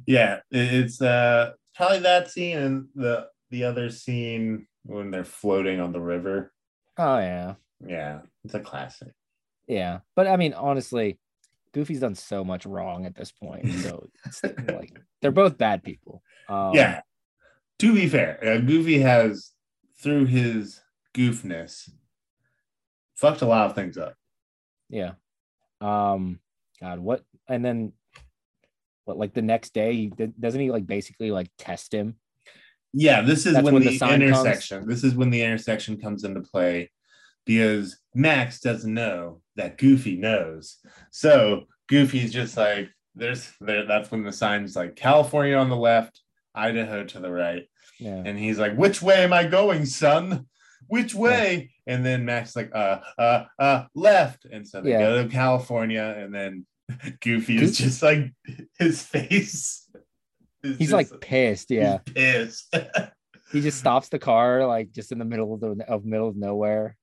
yeah, 0.08 0.40
it's 0.52 1.02
uh 1.02 1.52
probably 1.76 2.00
that 2.00 2.30
scene 2.30 2.58
and 2.58 2.88
the 2.96 3.28
the 3.52 3.64
other 3.66 3.90
scene 3.90 4.68
when 4.84 5.12
they're 5.12 5.24
floating 5.24 5.80
on 5.80 5.92
the 5.92 6.02
river. 6.02 6.52
Oh 6.98 7.20
yeah, 7.20 7.56
Yeah, 7.86 8.22
it's 8.44 8.54
a 8.54 8.60
classic. 8.60 9.14
yeah. 9.68 10.00
But 10.16 10.28
I 10.28 10.38
mean, 10.38 10.54
honestly, 10.54 11.20
Goofy's 11.74 12.02
done 12.02 12.16
so 12.16 12.44
much 12.44 12.66
wrong 12.66 13.06
at 13.06 13.16
this 13.16 13.32
point. 13.32 13.66
So 13.82 14.08
like 14.68 15.00
they're 15.22 15.32
both 15.32 15.58
bad 15.58 15.84
people. 15.84 16.22
Um, 16.50 16.74
yeah. 16.74 17.02
To 17.80 17.94
be 17.94 18.08
fair, 18.08 18.40
uh, 18.44 18.58
Goofy 18.58 19.00
has 19.00 19.52
through 20.00 20.26
his 20.26 20.82
goofness 21.14 21.90
fucked 23.16 23.42
a 23.42 23.46
lot 23.46 23.68
of 23.70 23.76
things 23.76 23.98
up. 23.98 24.16
Yeah. 24.90 25.14
Um. 25.80 26.40
God, 26.80 27.00
what? 27.00 27.24
And 27.48 27.64
then, 27.64 27.94
what? 29.06 29.18
Like 29.18 29.34
the 29.34 29.42
next 29.42 29.74
day, 29.74 29.94
he 29.94 30.08
doesn't 30.40 30.60
he 30.60 30.72
like 30.72 30.86
basically 30.86 31.32
like 31.32 31.50
test 31.58 31.94
him? 31.94 32.16
Yeah, 32.94 33.22
this 33.22 33.46
is 33.46 33.54
That's 33.54 33.64
when, 33.64 33.76
when 33.76 33.84
the, 33.84 33.90
the 33.90 33.98
sign 33.98 34.20
comes? 34.20 34.24
intersection. 34.24 34.88
This 34.88 35.04
is 35.04 35.16
when 35.16 35.30
the 35.30 35.42
intersection 35.42 35.98
comes 35.98 36.24
into 36.24 36.42
play 36.42 36.92
because 37.46 37.98
Max 38.14 38.60
doesn't 38.60 38.94
know 38.94 39.41
that 39.56 39.78
Goofy 39.78 40.18
knows. 40.18 40.78
So 41.12 41.66
Goofy's 41.88 42.32
just 42.34 42.58
like, 42.58 42.90
there's 43.16 43.52
there. 43.60 43.86
That's 43.86 44.10
when 44.12 44.24
the 44.24 44.32
sign's 44.32 44.76
like 44.76 44.96
California 44.96 45.56
on 45.56 45.70
the 45.70 45.76
left, 45.76 46.22
Idaho 46.56 47.04
to 47.04 47.20
the 47.20 47.30
right, 47.32 47.64
Yeah. 48.00 48.24
and 48.26 48.40
he's 48.40 48.58
like, 48.58 48.76
"Which 48.76 49.02
way 49.02 49.24
am 49.24 49.34
I 49.34 49.46
going, 49.46 49.86
son? 49.86 50.48
Which 50.88 51.14
way?" 51.14 51.72
And 51.86 52.06
then 52.06 52.24
Max 52.24 52.56
like, 52.56 52.72
"Uh, 52.74 53.00
uh, 53.18 53.46
uh, 53.60 53.86
left." 53.94 54.46
And 54.46 54.66
so 54.66 54.80
they 54.82 54.92
Yeah. 54.92 55.00
go 55.00 55.24
to 55.24 55.30
California, 55.30 56.16
and 56.18 56.34
then 56.34 56.66
Goofy 57.22 57.58
is 57.58 57.78
just 57.78 58.02
like 58.02 58.34
his 58.80 59.02
face. 59.04 59.90
is 60.64 60.78
He's 60.78 60.94
like 60.94 61.10
pissed. 61.20 61.70
Yeah. 61.72 61.98
pissed. 62.06 62.74
he 63.52 63.60
just 63.60 63.78
stops 63.80 64.08
the 64.08 64.20
car 64.20 64.66
like 64.66 64.92
just 64.94 65.12
in 65.12 65.20
the 65.20 65.26
middle 65.26 65.54
of 65.54 65.60
the 65.60 65.84
of 65.88 66.06
middle 66.06 66.30
of 66.30 66.38
nowhere. 66.38 66.96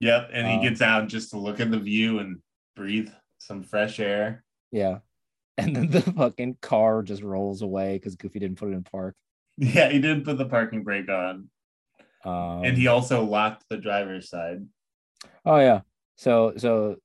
Yep, 0.00 0.30
and 0.32 0.46
he 0.46 0.54
Um, 0.54 0.62
gets 0.62 0.82
out 0.82 1.08
just 1.08 1.30
to 1.30 1.38
look 1.38 1.60
at 1.60 1.70
the 1.70 1.78
view 1.78 2.18
and 2.18 2.40
breathe 2.74 3.08
some 3.38 3.62
fresh 3.62 3.98
air. 4.00 4.44
Yeah. 4.72 4.98
And 5.58 5.74
then 5.74 5.88
the 5.88 6.02
fucking 6.02 6.58
car 6.60 7.02
just 7.02 7.22
rolls 7.22 7.62
away 7.62 7.94
because 7.94 8.14
Goofy 8.14 8.38
didn't 8.40 8.58
put 8.58 8.68
it 8.68 8.72
in 8.74 8.84
park. 8.84 9.14
Yeah, 9.56 9.88
he 9.88 9.98
didn't 10.00 10.24
put 10.24 10.36
the 10.36 10.44
parking 10.44 10.82
brake 10.84 11.08
on, 11.08 11.48
Um, 12.26 12.62
and 12.62 12.76
he 12.76 12.88
also 12.88 13.24
locked 13.24 13.64
the 13.70 13.78
driver's 13.78 14.28
side. 14.28 14.66
oh 15.46 15.56
yeah. 15.58 15.80
So 16.18 16.52
so 16.58 16.96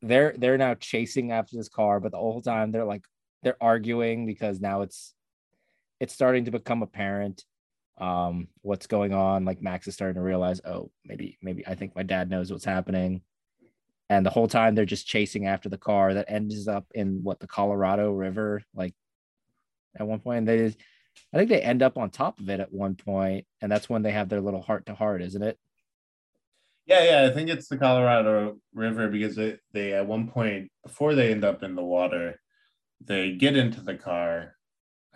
they're 0.00 0.32
they're 0.38 0.58
now 0.58 0.74
chasing 0.74 1.32
after 1.32 1.56
this 1.56 1.68
car, 1.68 1.98
but 1.98 2.12
the 2.12 2.18
whole 2.18 2.40
time 2.40 2.70
they're 2.70 2.84
like 2.84 3.04
they're 3.42 3.60
arguing 3.60 4.26
because 4.26 4.60
now 4.60 4.82
it's 4.82 5.12
it's 5.98 6.14
starting 6.14 6.44
to 6.44 6.52
become 6.52 6.82
apparent 6.82 7.44
um 7.98 8.48
what's 8.62 8.86
going 8.86 9.12
on. 9.12 9.44
Like 9.44 9.62
Max 9.62 9.86
is 9.86 9.94
starting 9.94 10.16
to 10.16 10.22
realize, 10.22 10.60
oh, 10.64 10.90
maybe 11.04 11.38
maybe 11.42 11.66
I 11.66 11.74
think 11.74 11.94
my 11.94 12.02
dad 12.02 12.30
knows 12.30 12.50
what's 12.50 12.64
happening. 12.64 13.22
And 14.08 14.26
the 14.26 14.30
whole 14.30 14.48
time 14.48 14.74
they're 14.74 14.84
just 14.84 15.06
chasing 15.06 15.46
after 15.46 15.68
the 15.68 15.78
car 15.78 16.14
that 16.14 16.30
ends 16.30 16.68
up 16.68 16.86
in 16.94 17.22
what 17.22 17.40
the 17.40 17.46
Colorado 17.46 18.12
River, 18.12 18.62
like 18.74 18.94
at 19.98 20.06
one 20.06 20.20
point. 20.20 20.46
They 20.46 20.58
just, 20.58 20.78
I 21.32 21.38
think 21.38 21.48
they 21.50 21.62
end 21.62 21.82
up 21.82 21.96
on 21.98 22.10
top 22.10 22.40
of 22.40 22.48
it 22.48 22.60
at 22.60 22.72
one 22.72 22.94
point, 22.94 23.46
and 23.60 23.70
that's 23.70 23.88
when 23.88 24.02
they 24.02 24.10
have 24.10 24.28
their 24.28 24.40
little 24.40 24.62
heart 24.62 24.86
to 24.86 24.94
heart, 24.94 25.22
isn't 25.22 25.42
it? 25.42 25.58
Yeah, 26.86 27.04
yeah, 27.04 27.30
I 27.30 27.32
think 27.32 27.48
it's 27.48 27.68
the 27.68 27.78
Colorado 27.78 28.58
River 28.74 29.08
because 29.08 29.36
they, 29.36 29.56
they 29.72 29.92
at 29.92 30.06
one 30.06 30.28
point 30.28 30.70
before 30.84 31.14
they 31.14 31.30
end 31.30 31.44
up 31.44 31.62
in 31.62 31.74
the 31.76 31.82
water, 31.82 32.40
they 33.00 33.32
get 33.32 33.56
into 33.56 33.80
the 33.80 33.94
car, 33.94 34.56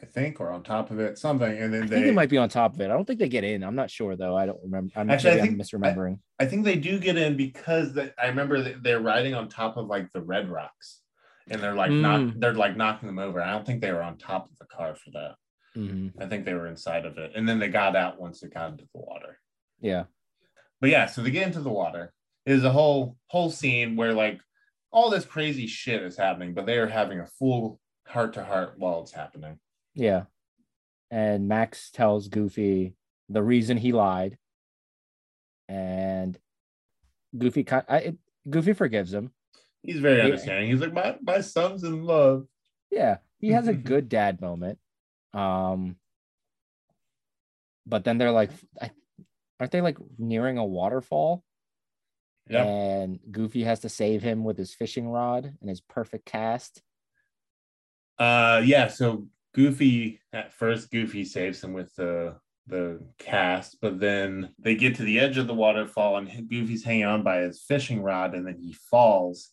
I 0.02 0.04
think, 0.04 0.40
or 0.40 0.50
on 0.50 0.62
top 0.62 0.90
of 0.90 1.00
it, 1.00 1.16
something, 1.18 1.50
and 1.50 1.72
then 1.72 1.84
I 1.84 1.86
they. 1.86 1.94
think 1.96 2.06
they 2.06 2.12
might 2.12 2.28
be 2.28 2.36
on 2.36 2.50
top 2.50 2.74
of 2.74 2.80
it. 2.82 2.84
I 2.84 2.88
don't 2.88 3.06
think 3.06 3.18
they 3.18 3.30
get 3.30 3.44
in. 3.44 3.62
I'm 3.64 3.74
not 3.74 3.90
sure 3.90 4.14
though. 4.14 4.36
I 4.36 4.44
don't 4.44 4.60
remember. 4.62 4.92
I'm 4.94 5.08
Actually, 5.10 5.32
I 5.32 5.36
maybe 5.36 5.48
I'm 5.48 5.58
misremembering. 5.58 6.18
I 6.38 6.44
think 6.44 6.64
they 6.66 6.76
do 6.76 6.98
get 6.98 7.16
in 7.16 7.36
because 7.36 7.94
they, 7.94 8.12
I 8.22 8.26
remember 8.26 8.62
that 8.62 8.82
they're 8.82 9.00
riding 9.00 9.32
on 9.34 9.48
top 9.48 9.78
of 9.78 9.86
like 9.86 10.12
the 10.12 10.20
red 10.20 10.50
rocks, 10.50 11.00
and 11.48 11.62
they're 11.62 11.74
like 11.74 11.90
not 11.90 12.20
Mm. 12.20 12.40
they're 12.40 12.52
like 12.54 12.76
knocking 12.76 13.06
them 13.06 13.18
over. 13.18 13.40
I 13.42 13.52
don't 13.52 13.64
think 13.64 13.80
they 13.80 13.90
were 13.92 14.02
on 14.02 14.18
top 14.18 14.50
of 14.50 14.58
the 14.58 14.66
car 14.66 14.94
for 14.96 15.10
that. 15.12 15.34
Mhm. 15.74 16.12
I 16.20 16.26
think 16.26 16.44
they 16.44 16.54
were 16.54 16.66
inside 16.66 17.06
of 17.06 17.16
it, 17.16 17.32
and 17.34 17.48
then 17.48 17.58
they 17.58 17.68
got 17.68 17.96
out 17.96 18.20
once 18.20 18.42
it 18.42 18.52
got 18.52 18.72
into 18.72 18.84
the 18.84 19.00
water. 19.00 19.38
Yeah. 19.80 20.04
But 20.80 20.90
yeah, 20.90 21.06
so 21.06 21.22
they 21.22 21.30
get 21.30 21.46
into 21.46 21.60
the 21.60 21.70
water. 21.70 22.12
Is 22.44 22.64
a 22.64 22.70
whole 22.70 23.16
whole 23.28 23.50
scene 23.50 23.96
where 23.96 24.12
like 24.12 24.40
all 24.92 25.08
this 25.08 25.24
crazy 25.24 25.66
shit 25.66 26.02
is 26.02 26.18
happening, 26.18 26.52
but 26.52 26.66
they 26.66 26.76
are 26.76 26.86
having 26.86 27.20
a 27.20 27.26
full 27.26 27.80
heart 28.06 28.34
to 28.34 28.44
heart 28.44 28.74
while 28.76 29.00
it's 29.00 29.12
happening. 29.12 29.58
Yeah. 29.96 30.24
And 31.10 31.48
Max 31.48 31.90
tells 31.90 32.28
Goofy 32.28 32.94
the 33.28 33.42
reason 33.42 33.76
he 33.76 33.92
lied. 33.92 34.38
And 35.68 36.38
Goofy 37.36 37.64
kind 37.64 37.84
I, 37.88 38.14
Goofy 38.48 38.72
forgives 38.72 39.12
him. 39.12 39.32
He's 39.82 39.98
very 39.98 40.18
Yeah. 40.18 40.24
understanding. 40.24 40.70
He's 40.70 40.80
like, 40.80 40.92
my 40.92 41.16
my 41.22 41.40
son's 41.40 41.82
in 41.82 42.04
love. 42.04 42.46
Yeah, 42.90 43.18
he 43.38 43.48
has 43.50 43.66
a 43.66 43.74
good 43.90 44.08
dad 44.08 44.40
moment. 44.40 44.78
Um 45.32 45.96
but 47.86 48.04
then 48.04 48.18
they're 48.18 48.32
like 48.32 48.50
I, 48.80 48.90
aren't 49.58 49.72
they 49.72 49.80
like 49.80 49.98
nearing 50.18 50.58
a 50.58 50.64
waterfall? 50.64 51.42
Yeah. 52.48 52.64
And 52.64 53.18
Goofy 53.30 53.64
has 53.64 53.80
to 53.80 53.88
save 53.88 54.22
him 54.22 54.44
with 54.44 54.56
his 54.58 54.72
fishing 54.74 55.08
rod 55.08 55.56
and 55.60 55.68
his 55.70 55.80
perfect 55.80 56.26
cast. 56.26 56.82
Uh 58.18 58.62
yeah, 58.64 58.88
so 58.88 59.26
Goofy 59.56 60.20
at 60.32 60.52
first 60.52 60.90
Goofy 60.90 61.24
saves 61.24 61.64
him 61.64 61.72
with 61.72 61.92
the 61.96 62.36
the 62.68 63.00
cast, 63.18 63.78
but 63.80 63.98
then 64.00 64.50
they 64.58 64.74
get 64.74 64.96
to 64.96 65.02
the 65.02 65.18
edge 65.20 65.38
of 65.38 65.46
the 65.46 65.54
waterfall 65.54 66.16
and 66.18 66.28
Goofy's 66.50 66.84
hanging 66.84 67.04
on 67.04 67.22
by 67.22 67.38
his 67.38 67.62
fishing 67.62 68.02
rod 68.02 68.34
and 68.34 68.46
then 68.46 68.58
he 68.58 68.72
falls. 68.72 69.50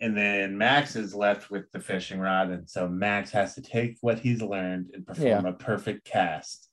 And 0.00 0.16
then 0.16 0.56
Max 0.56 0.94
is 0.96 1.14
left 1.14 1.50
with 1.50 1.70
the 1.72 1.80
fishing 1.80 2.20
rod. 2.20 2.50
And 2.50 2.68
so 2.70 2.88
Max 2.88 3.30
has 3.32 3.54
to 3.56 3.62
take 3.62 3.96
what 4.02 4.18
he's 4.20 4.40
learned 4.40 4.90
and 4.94 5.04
perform 5.06 5.26
Yeah. 5.44 5.48
a 5.48 5.52
perfect 5.52 6.04
cast. 6.04 6.68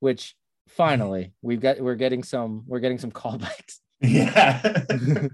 Which 0.00 0.34
finally 0.68 1.32
we've 1.42 1.60
got 1.60 1.80
we're 1.80 1.94
getting 1.94 2.22
some 2.24 2.64
we're 2.66 2.80
getting 2.80 2.98
some 2.98 3.12
callbacks. 3.22 3.78
Yeah. 4.00 4.60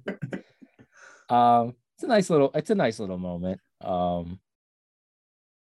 Um, 1.30 1.74
it's 1.94 2.04
a 2.04 2.06
nice 2.06 2.30
little 2.30 2.50
it's 2.54 2.70
a 2.70 2.74
nice 2.74 2.98
little 2.98 3.18
moment. 3.18 3.60
Um, 3.82 4.40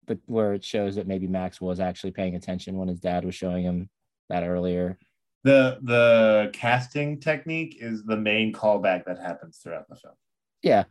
but 0.06 0.18
where 0.26 0.54
it 0.54 0.64
shows 0.64 0.96
that 0.96 1.06
maybe 1.06 1.26
Max 1.26 1.60
was 1.60 1.80
actually 1.80 2.10
paying 2.12 2.34
attention 2.34 2.76
when 2.76 2.88
his 2.88 3.00
dad 3.00 3.24
was 3.24 3.34
showing 3.34 3.62
him 3.62 3.88
that 4.28 4.44
earlier. 4.44 4.98
the 5.44 5.78
the 5.82 6.50
casting 6.52 7.18
technique 7.20 7.76
is 7.80 8.04
the 8.04 8.16
main 8.16 8.52
callback 8.52 9.04
that 9.06 9.18
happens 9.18 9.58
throughout 9.58 9.88
the 9.88 9.96
film. 9.96 10.14
Yeah. 10.62 10.84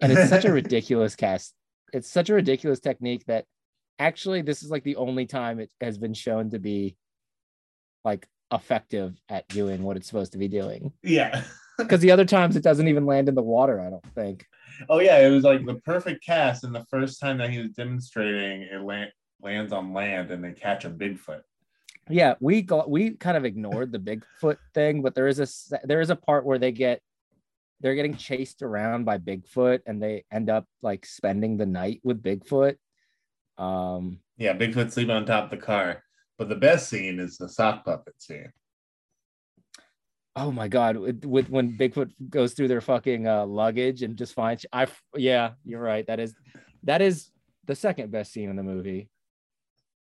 And 0.00 0.12
it's 0.12 0.30
such 0.30 0.44
a 0.44 0.52
ridiculous 0.60 1.14
cast. 1.14 1.54
It's 1.92 2.10
such 2.10 2.30
a 2.30 2.34
ridiculous 2.34 2.80
technique 2.80 3.24
that 3.26 3.44
actually 3.98 4.42
this 4.42 4.62
is 4.62 4.70
like 4.70 4.84
the 4.84 4.96
only 4.96 5.26
time 5.26 5.60
it 5.60 5.70
has 5.80 5.98
been 5.98 6.14
shown 6.14 6.50
to 6.50 6.58
be 6.58 6.96
like 8.04 8.26
effective 8.52 9.20
at 9.28 9.46
doing 9.48 9.82
what 9.82 9.96
it's 9.96 10.06
supposed 10.06 10.32
to 10.32 10.38
be 10.38 10.48
doing. 10.48 10.92
Yeah. 11.02 11.42
Because 11.84 12.00
the 12.00 12.10
other 12.10 12.24
times 12.24 12.56
it 12.56 12.62
doesn't 12.62 12.88
even 12.88 13.06
land 13.06 13.28
in 13.28 13.34
the 13.34 13.42
water, 13.42 13.80
I 13.80 13.90
don't 13.90 14.14
think. 14.14 14.46
Oh 14.88 15.00
yeah, 15.00 15.18
it 15.18 15.30
was 15.30 15.44
like 15.44 15.64
the 15.66 15.74
perfect 15.76 16.24
cast, 16.24 16.64
and 16.64 16.74
the 16.74 16.86
first 16.90 17.20
time 17.20 17.38
that 17.38 17.50
he 17.50 17.58
was 17.58 17.70
demonstrating, 17.72 18.62
it 18.62 18.82
land, 18.82 19.10
lands 19.42 19.72
on 19.72 19.92
land, 19.92 20.30
and 20.30 20.42
they 20.42 20.52
catch 20.52 20.84
a 20.84 20.90
Bigfoot. 20.90 21.42
Yeah, 22.08 22.34
we 22.40 22.62
got 22.62 22.90
we 22.90 23.10
kind 23.10 23.36
of 23.36 23.44
ignored 23.44 23.92
the 23.92 23.98
Bigfoot 23.98 24.56
thing, 24.74 25.02
but 25.02 25.14
there 25.14 25.28
is 25.28 25.38
a 25.38 25.78
there 25.84 26.00
is 26.00 26.10
a 26.10 26.16
part 26.16 26.44
where 26.44 26.58
they 26.58 26.72
get 26.72 27.00
they're 27.80 27.94
getting 27.94 28.16
chased 28.16 28.62
around 28.62 29.04
by 29.04 29.18
Bigfoot 29.18 29.80
and 29.86 30.02
they 30.02 30.24
end 30.30 30.50
up 30.50 30.66
like 30.82 31.06
spending 31.06 31.56
the 31.56 31.66
night 31.66 32.00
with 32.04 32.22
Bigfoot. 32.22 32.76
Um 33.58 34.20
Yeah, 34.36 34.56
Bigfoot 34.56 34.92
sleeping 34.92 35.14
on 35.14 35.24
top 35.24 35.44
of 35.44 35.50
the 35.50 35.64
car. 35.64 36.02
But 36.36 36.48
the 36.48 36.56
best 36.56 36.88
scene 36.88 37.20
is 37.20 37.36
the 37.36 37.48
sock 37.48 37.84
puppet 37.84 38.20
scene. 38.20 38.52
Oh 40.40 40.50
my 40.50 40.68
god, 40.68 40.96
with, 40.96 41.24
with 41.24 41.50
when 41.50 41.76
Bigfoot 41.76 42.10
goes 42.28 42.54
through 42.54 42.68
their 42.68 42.80
fucking 42.80 43.28
uh, 43.28 43.44
luggage 43.44 44.02
and 44.02 44.16
just 44.16 44.34
finds 44.34 44.64
I 44.72 44.86
yeah, 45.14 45.52
you're 45.64 45.82
right. 45.82 46.06
That 46.06 46.18
is 46.18 46.34
that 46.84 47.02
is 47.02 47.30
the 47.66 47.74
second 47.74 48.10
best 48.10 48.32
scene 48.32 48.48
in 48.48 48.56
the 48.56 48.62
movie. 48.62 49.08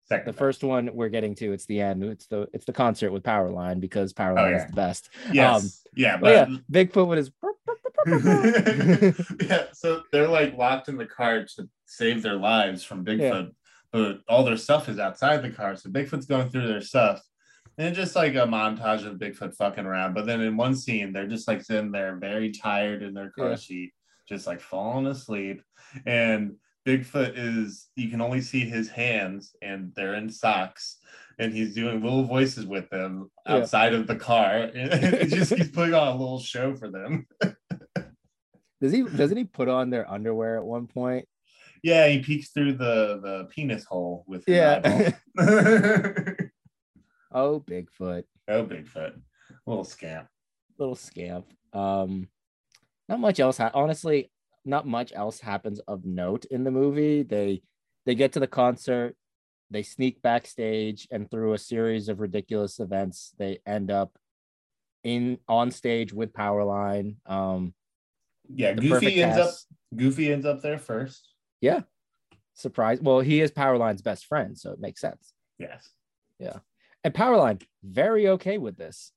Second, 0.06 0.26
The 0.26 0.32
best. 0.32 0.38
first 0.38 0.64
one 0.64 0.90
we're 0.92 1.08
getting 1.08 1.34
to, 1.36 1.52
it's 1.52 1.66
the 1.66 1.80
end. 1.80 2.02
It's 2.04 2.26
the 2.26 2.48
it's 2.52 2.66
the 2.66 2.72
concert 2.72 3.12
with 3.12 3.22
Powerline 3.22 3.80
because 3.80 4.12
Powerline 4.12 4.50
yeah. 4.50 4.64
is 4.64 4.66
the 4.66 4.76
best. 4.76 5.08
yes, 5.32 5.64
um, 5.64 5.70
yeah, 5.96 6.16
But 6.16 6.50
yeah, 6.50 6.56
Bigfoot 6.70 7.06
with 7.06 7.18
his 7.18 7.30
yeah, 9.48 9.64
so 9.72 10.02
they're 10.12 10.28
like 10.28 10.58
locked 10.58 10.88
in 10.88 10.98
the 10.98 11.06
car 11.06 11.44
to 11.56 11.68
save 11.86 12.22
their 12.22 12.36
lives 12.36 12.82
from 12.84 13.04
Bigfoot, 13.04 13.52
but 13.92 14.20
all 14.28 14.44
their 14.44 14.58
stuff 14.58 14.90
is 14.90 14.98
outside 14.98 15.42
the 15.42 15.50
car. 15.50 15.74
So 15.76 15.88
Bigfoot's 15.88 16.26
going 16.26 16.50
through 16.50 16.66
their 16.66 16.82
stuff. 16.82 17.22
And 17.76 17.88
it's 17.88 17.96
just 17.96 18.14
like 18.16 18.34
a 18.34 18.46
montage 18.46 19.04
of 19.06 19.18
Bigfoot 19.18 19.54
fucking 19.56 19.84
around. 19.84 20.14
But 20.14 20.26
then 20.26 20.40
in 20.40 20.56
one 20.56 20.74
scene, 20.76 21.12
they're 21.12 21.26
just 21.26 21.48
like 21.48 21.62
sitting 21.62 21.90
there 21.92 22.16
very 22.16 22.52
tired 22.52 23.02
in 23.02 23.14
their 23.14 23.30
car 23.30 23.50
Yeah. 23.50 23.56
seat, 23.56 23.92
just 24.28 24.46
like 24.46 24.60
falling 24.60 25.06
asleep. 25.06 25.60
And 26.06 26.54
Bigfoot 26.86 27.32
is, 27.36 27.88
you 27.96 28.08
can 28.10 28.20
only 28.20 28.40
see 28.42 28.60
his 28.60 28.88
hands 28.88 29.56
and 29.62 29.92
they're 29.96 30.14
in 30.14 30.28
socks. 30.30 30.98
And 31.38 31.52
he's 31.52 31.74
doing 31.74 32.00
little 32.02 32.22
voices 32.24 32.64
with 32.64 32.88
them 32.90 33.30
Yeah. 33.46 33.56
outside 33.56 33.92
of 33.94 34.06
the 34.06 34.16
car. 34.16 34.70
And 34.74 35.28
just 35.30 35.52
he's 35.54 35.70
putting 35.72 35.94
on 35.94 36.08
a 36.08 36.16
little 36.16 36.38
show 36.40 36.74
for 36.76 36.90
them. 36.90 37.26
Does 38.80 38.92
he 38.92 39.02
doesn't 39.02 39.36
he 39.36 39.44
put 39.44 39.68
on 39.68 39.90
their 39.90 40.08
underwear 40.10 40.58
at 40.58 40.64
one 40.64 40.86
point? 40.86 41.26
Yeah, 41.82 42.06
he 42.08 42.20
peeks 42.20 42.50
through 42.50 42.74
the 42.74 43.18
the 43.22 43.48
penis 43.50 43.84
hole 43.84 44.24
with 44.28 44.44
his 44.46 44.54
Yeah. 44.56 45.12
Oh, 47.34 47.60
Bigfoot. 47.60 48.24
oh, 48.48 48.64
Bigfoot, 48.64 49.20
little 49.66 49.84
scamp. 49.84 50.28
Little 50.78 50.94
scamp. 50.94 51.46
Um 51.72 52.28
not 53.08 53.20
much 53.20 53.38
else 53.40 53.58
ha- 53.58 53.70
honestly, 53.74 54.30
not 54.64 54.86
much 54.86 55.12
else 55.14 55.40
happens 55.40 55.80
of 55.80 56.04
note 56.04 56.46
in 56.46 56.64
the 56.64 56.70
movie. 56.70 57.22
They 57.22 57.62
they 58.06 58.14
get 58.14 58.32
to 58.32 58.40
the 58.40 58.46
concert, 58.46 59.16
they 59.70 59.82
sneak 59.82 60.22
backstage, 60.22 61.06
and 61.10 61.30
through 61.30 61.52
a 61.54 61.58
series 61.58 62.08
of 62.08 62.20
ridiculous 62.20 62.78
events, 62.80 63.32
they 63.38 63.58
end 63.66 63.90
up 63.90 64.16
in 65.02 65.38
on 65.48 65.70
stage 65.70 66.12
with 66.12 66.32
Powerline. 66.32 67.16
Um 67.26 67.74
Yeah, 68.48 68.72
Goofy 68.74 69.22
ends 69.22 69.38
up. 69.38 69.54
Goofy 69.96 70.32
ends 70.32 70.46
up 70.46 70.62
there 70.62 70.78
first. 70.78 71.28
Yeah, 71.60 71.80
surprise. 72.54 73.00
Well, 73.00 73.20
he 73.20 73.40
is 73.40 73.50
Powerline's 73.50 74.02
best 74.02 74.26
friend, 74.26 74.56
so 74.58 74.72
it 74.72 74.80
makes 74.80 75.00
sense. 75.00 75.32
Yes. 75.58 75.88
And 77.04 77.14
Powerline, 77.14 77.62
very 77.82 78.28
okay 78.28 78.58
with 78.58 78.76
this. 78.76 79.12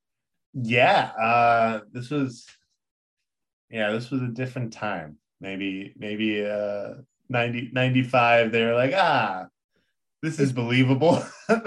Yeah. 0.53 1.11
Uh, 1.19 1.81
this 1.91 2.09
was. 2.09 2.45
Yeah, 3.69 3.91
this 3.91 4.11
was 4.11 4.21
a 4.21 4.27
different 4.27 4.71
time. 4.71 5.17
Maybe, 5.41 5.93
maybe 5.97 6.45
uh, 6.45 6.95
90, 7.29 7.71
95, 7.73 8.51
They 8.51 8.63
were 8.63 8.73
like, 8.73 8.93
ah, 8.95 9.47
this 10.21 10.39
is 10.39 10.51
believable. 10.53 11.23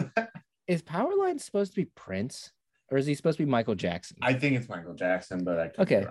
Is 0.66 0.82
Powerline 0.82 1.40
supposed 1.40 1.72
to 1.72 1.76
be 1.76 1.90
Prince, 1.96 2.52
or 2.90 2.98
is 2.98 3.04
he 3.04 3.14
supposed 3.16 3.38
to 3.38 3.44
be 3.44 3.50
Michael 3.50 3.74
Jackson? 3.74 4.18
I 4.22 4.34
think 4.34 4.56
it's 4.56 4.68
Michael 4.68 4.94
Jackson, 4.94 5.42
but 5.42 5.58
I 5.58 5.82
Okay. 5.82 6.06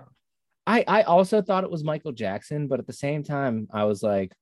I 0.68 0.84
I 0.86 1.04
also 1.04 1.42
thought 1.42 1.64
it 1.64 1.72
was 1.72 1.86
Michael 1.86 2.12
Jackson, 2.12 2.68
but 2.68 2.78
at 2.78 2.86
the 2.86 2.92
same 2.92 3.24
time, 3.24 3.70
I 3.72 3.86
was 3.86 4.04
like, 4.04 4.34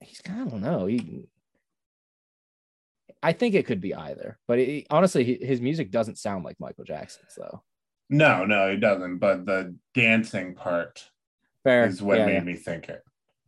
he's 0.00 0.22
I 0.26 0.32
don't 0.32 0.62
know. 0.62 0.86
He, 0.86 1.28
I 3.24 3.32
think 3.32 3.54
it 3.54 3.64
could 3.64 3.80
be 3.80 3.94
either, 3.94 4.38
but 4.46 4.58
it, 4.58 4.86
honestly, 4.90 5.38
his 5.40 5.62
music 5.62 5.90
doesn't 5.90 6.18
sound 6.18 6.44
like 6.44 6.60
Michael 6.60 6.84
Jackson's 6.84 7.34
though. 7.34 7.62
No, 8.10 8.44
no, 8.44 8.68
it 8.68 8.80
doesn't. 8.80 9.16
But 9.16 9.46
the 9.46 9.74
dancing 9.94 10.54
part 10.54 11.08
Fair 11.62 11.86
is 11.86 12.02
what 12.02 12.18
yeah, 12.18 12.26
made 12.26 12.34
yeah. 12.34 12.40
me 12.42 12.54
think 12.54 12.90
it. 12.90 13.02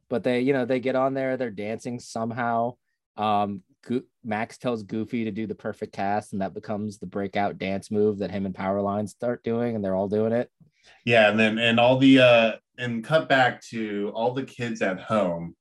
But 0.09 0.25
they, 0.25 0.41
you 0.41 0.55
know, 0.55 0.65
they 0.65 0.81
get 0.81 0.97
on 0.97 1.13
there, 1.13 1.37
they're 1.37 1.51
dancing 1.51 2.01
somehow. 2.01 2.77
Um, 3.19 3.63
Go- 3.87 4.01
Max 4.25 4.57
tells 4.57 4.83
Goofy 4.83 5.25
to 5.25 5.31
do 5.31 5.47
the 5.47 5.55
perfect 5.55 5.93
cast, 5.93 6.33
and 6.33 6.41
that 6.41 6.55
becomes 6.55 6.97
the 6.97 7.07
breakout 7.07 7.59
dance 7.59 7.91
move 7.91 8.21
that 8.21 8.31
him 8.31 8.47
and 8.47 8.55
Powerline 8.55 9.07
start 9.07 9.45
doing, 9.45 9.77
and 9.77 9.85
they're 9.85 9.95
all 9.95 10.09
doing 10.09 10.33
it. 10.33 10.51
Yeah, 11.05 11.29
and 11.29 11.39
then 11.39 11.59
and 11.59 11.79
all 11.79 11.99
the 11.99 12.21
uh 12.21 12.53
and 12.79 13.05
cut 13.05 13.29
back 13.29 13.61
to 13.65 14.11
all 14.15 14.33
the 14.33 14.45
kids 14.45 14.81
at 14.81 15.01
home. 15.01 15.55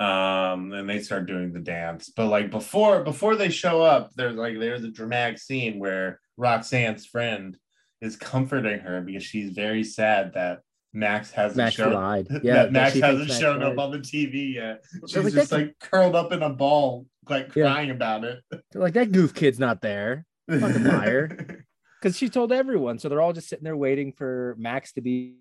Um, 0.00 0.72
and 0.72 0.88
they 0.88 1.00
start 1.00 1.26
doing 1.26 1.52
the 1.52 1.60
dance. 1.60 2.10
But 2.14 2.26
like 2.28 2.50
before 2.50 3.02
before 3.04 3.36
they 3.36 3.50
show 3.50 3.82
up, 3.82 4.10
there's 4.16 4.34
like 4.36 4.58
there's 4.58 4.82
a 4.82 4.90
dramatic 4.90 5.38
scene 5.38 5.78
where 5.78 6.18
Roxanne's 6.38 7.04
friend 7.06 7.56
is 8.00 8.16
comforting 8.16 8.80
her 8.80 9.02
because 9.02 9.22
she's 9.22 9.50
very 9.50 9.84
sad 9.84 10.32
that 10.34 10.60
Max 10.94 11.30
hasn't 11.30 11.58
Max 11.58 11.74
shown 11.74 11.92
lied. 11.92 12.26
that 12.30 12.42
Yeah, 12.44 12.54
that 12.62 12.72
Max 12.72 12.94
hasn't 12.98 13.28
Max 13.28 13.38
shown 13.40 13.62
up 13.62 13.78
on 13.78 13.90
the 13.90 13.98
TV 13.98 14.54
yet. 14.54 14.82
She's 15.06 15.16
like, 15.18 15.32
just 15.34 15.52
like 15.52 15.74
curled 15.80 16.16
up 16.16 16.32
in 16.32 16.42
a 16.42 16.48
ball, 16.50 17.04
like 17.28 17.54
Yeah. 17.54 17.64
crying 17.64 17.90
about 17.90 18.24
it. 18.24 18.40
They're 18.50 18.62
like, 18.82 18.94
that 18.94 19.12
goof 19.12 19.34
kid's 19.34 19.58
not 19.58 19.82
there. 19.82 20.24
Fucking 20.48 20.82
liar. 20.98 21.64
because 22.00 22.16
she 22.16 22.30
told 22.30 22.52
everyone. 22.52 22.98
So 22.98 23.10
they're 23.10 23.20
all 23.20 23.34
just 23.34 23.50
sitting 23.50 23.64
there 23.64 23.76
waiting 23.76 24.12
for 24.12 24.56
Max 24.58 24.92
to 24.94 25.02
be 25.02 25.36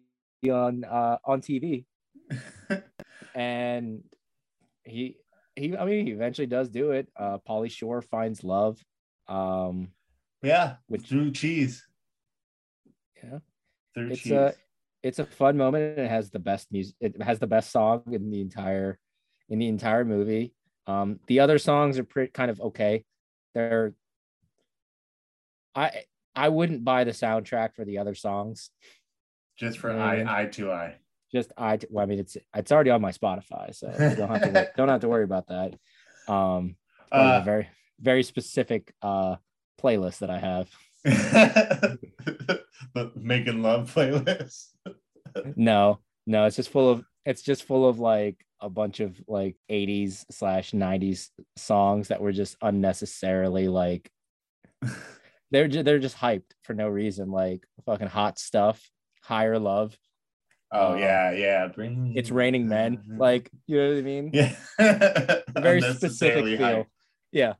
on 0.51 0.83
uh, 0.83 1.17
on 1.25 1.41
TV, 1.41 1.85
and 3.33 4.03
he 4.89 5.17
he 5.55 5.75
I 5.77 5.85
mean 5.85 6.05
he 6.05 6.11
eventually 6.11 6.47
does 6.47 6.69
do 6.69 6.91
it. 6.91 7.07
Uh, 7.17 7.37
Pauly 7.47 7.71
Shore 7.71 8.01
finds 8.01 8.43
love. 8.43 8.79
Um, 9.27 9.89
yeah, 10.41 10.75
with 10.87 11.05
through 11.05 11.31
cheese. 11.31 11.85
Yeah. 13.23 13.39
Through 13.93 14.11
it's 14.11 14.21
cheese. 14.21 14.31
a 14.31 14.53
it's 15.03 15.19
a 15.19 15.25
fun 15.25 15.57
moment. 15.57 15.97
and 15.97 16.05
It 16.05 16.09
has 16.09 16.29
the 16.29 16.39
best 16.39 16.71
music. 16.71 16.95
It 16.99 17.21
has 17.21 17.39
the 17.39 17.47
best 17.47 17.71
song 17.71 18.03
in 18.11 18.31
the 18.31 18.41
entire 18.41 18.97
in 19.49 19.59
the 19.59 19.67
entire 19.67 20.05
movie. 20.05 20.53
Um, 20.87 21.19
the 21.27 21.41
other 21.41 21.57
songs 21.59 21.99
are 21.99 22.03
pretty 22.03 22.31
kind 22.31 22.49
of 22.49 22.59
okay. 22.61 23.03
They're 23.53 23.93
I 25.75 26.03
I 26.35 26.49
wouldn't 26.49 26.83
buy 26.83 27.03
the 27.03 27.11
soundtrack 27.11 27.75
for 27.75 27.85
the 27.85 27.97
other 27.99 28.15
songs. 28.15 28.71
just 29.57 29.77
for 29.77 29.91
eye 29.91 30.23
eye 30.27 30.45
to 30.45 30.71
eye. 30.71 30.95
Just 31.31 31.51
I 31.57 31.79
well, 31.89 32.03
I 32.03 32.07
mean 32.07 32.19
it's 32.19 32.37
it's 32.55 32.71
already 32.71 32.89
on 32.89 33.01
my 33.01 33.11
Spotify, 33.11 33.73
so 33.75 33.87
don't 34.15 34.29
have 34.29 34.41
to 34.41 34.71
don't 34.77 34.89
have 34.89 35.01
to 35.01 35.09
worry 35.09 35.23
about 35.23 35.47
that. 35.47 35.75
Um 36.27 36.75
it's 37.01 37.09
part 37.11 37.35
of 37.35 37.41
Uh, 37.41 37.45
very 37.45 37.67
very 37.99 38.23
specific 38.23 38.93
uh 39.01 39.35
playlist 39.81 40.19
that 40.19 40.29
I 40.29 40.39
have. 40.39 40.69
the 41.03 42.59
making 43.15 43.61
love 43.61 43.93
playlist. 43.93 44.67
No, 45.55 45.99
no, 46.25 46.45
it's 46.45 46.55
just 46.55 46.71
full 46.71 46.89
of 46.89 47.05
it's 47.23 47.43
just 47.43 47.63
full 47.63 47.87
of 47.87 47.99
like 47.99 48.43
a 48.61 48.69
bunch 48.69 48.99
of 48.99 49.15
like 49.27 49.55
80s 49.71 50.25
slash 50.31 50.71
90s 50.71 51.29
songs 51.55 52.07
that 52.07 52.19
were 52.19 52.31
just 52.31 52.57
unnecessarily 52.63 53.67
like 53.67 54.09
they're 55.51 55.67
ju- 55.67 55.83
they're 55.83 55.99
just 55.99 56.17
hyped 56.17 56.51
for 56.63 56.73
no 56.73 56.87
reason 56.87 57.29
like 57.31 57.63
fucking 57.85 58.07
hot 58.07 58.39
stuff 58.39 58.89
higher 59.21 59.59
love 59.59 59.95
Oh 60.71 60.93
Um, 60.93 60.99
yeah, 60.99 61.31
yeah. 61.31 61.67
Bring 61.67 62.13
it's 62.15 62.29
raining 62.31 62.67
men 62.67 63.01
like 63.17 63.49
you 63.67 63.77
know 63.77 63.89
what 63.89 63.97
i 63.97 64.01
mean 64.01 64.29
yeah, 64.33 64.53
very 65.59 65.81
specific 65.81 66.45
feel 66.45 66.57
hype. 66.59 66.87
yeah 67.31 67.53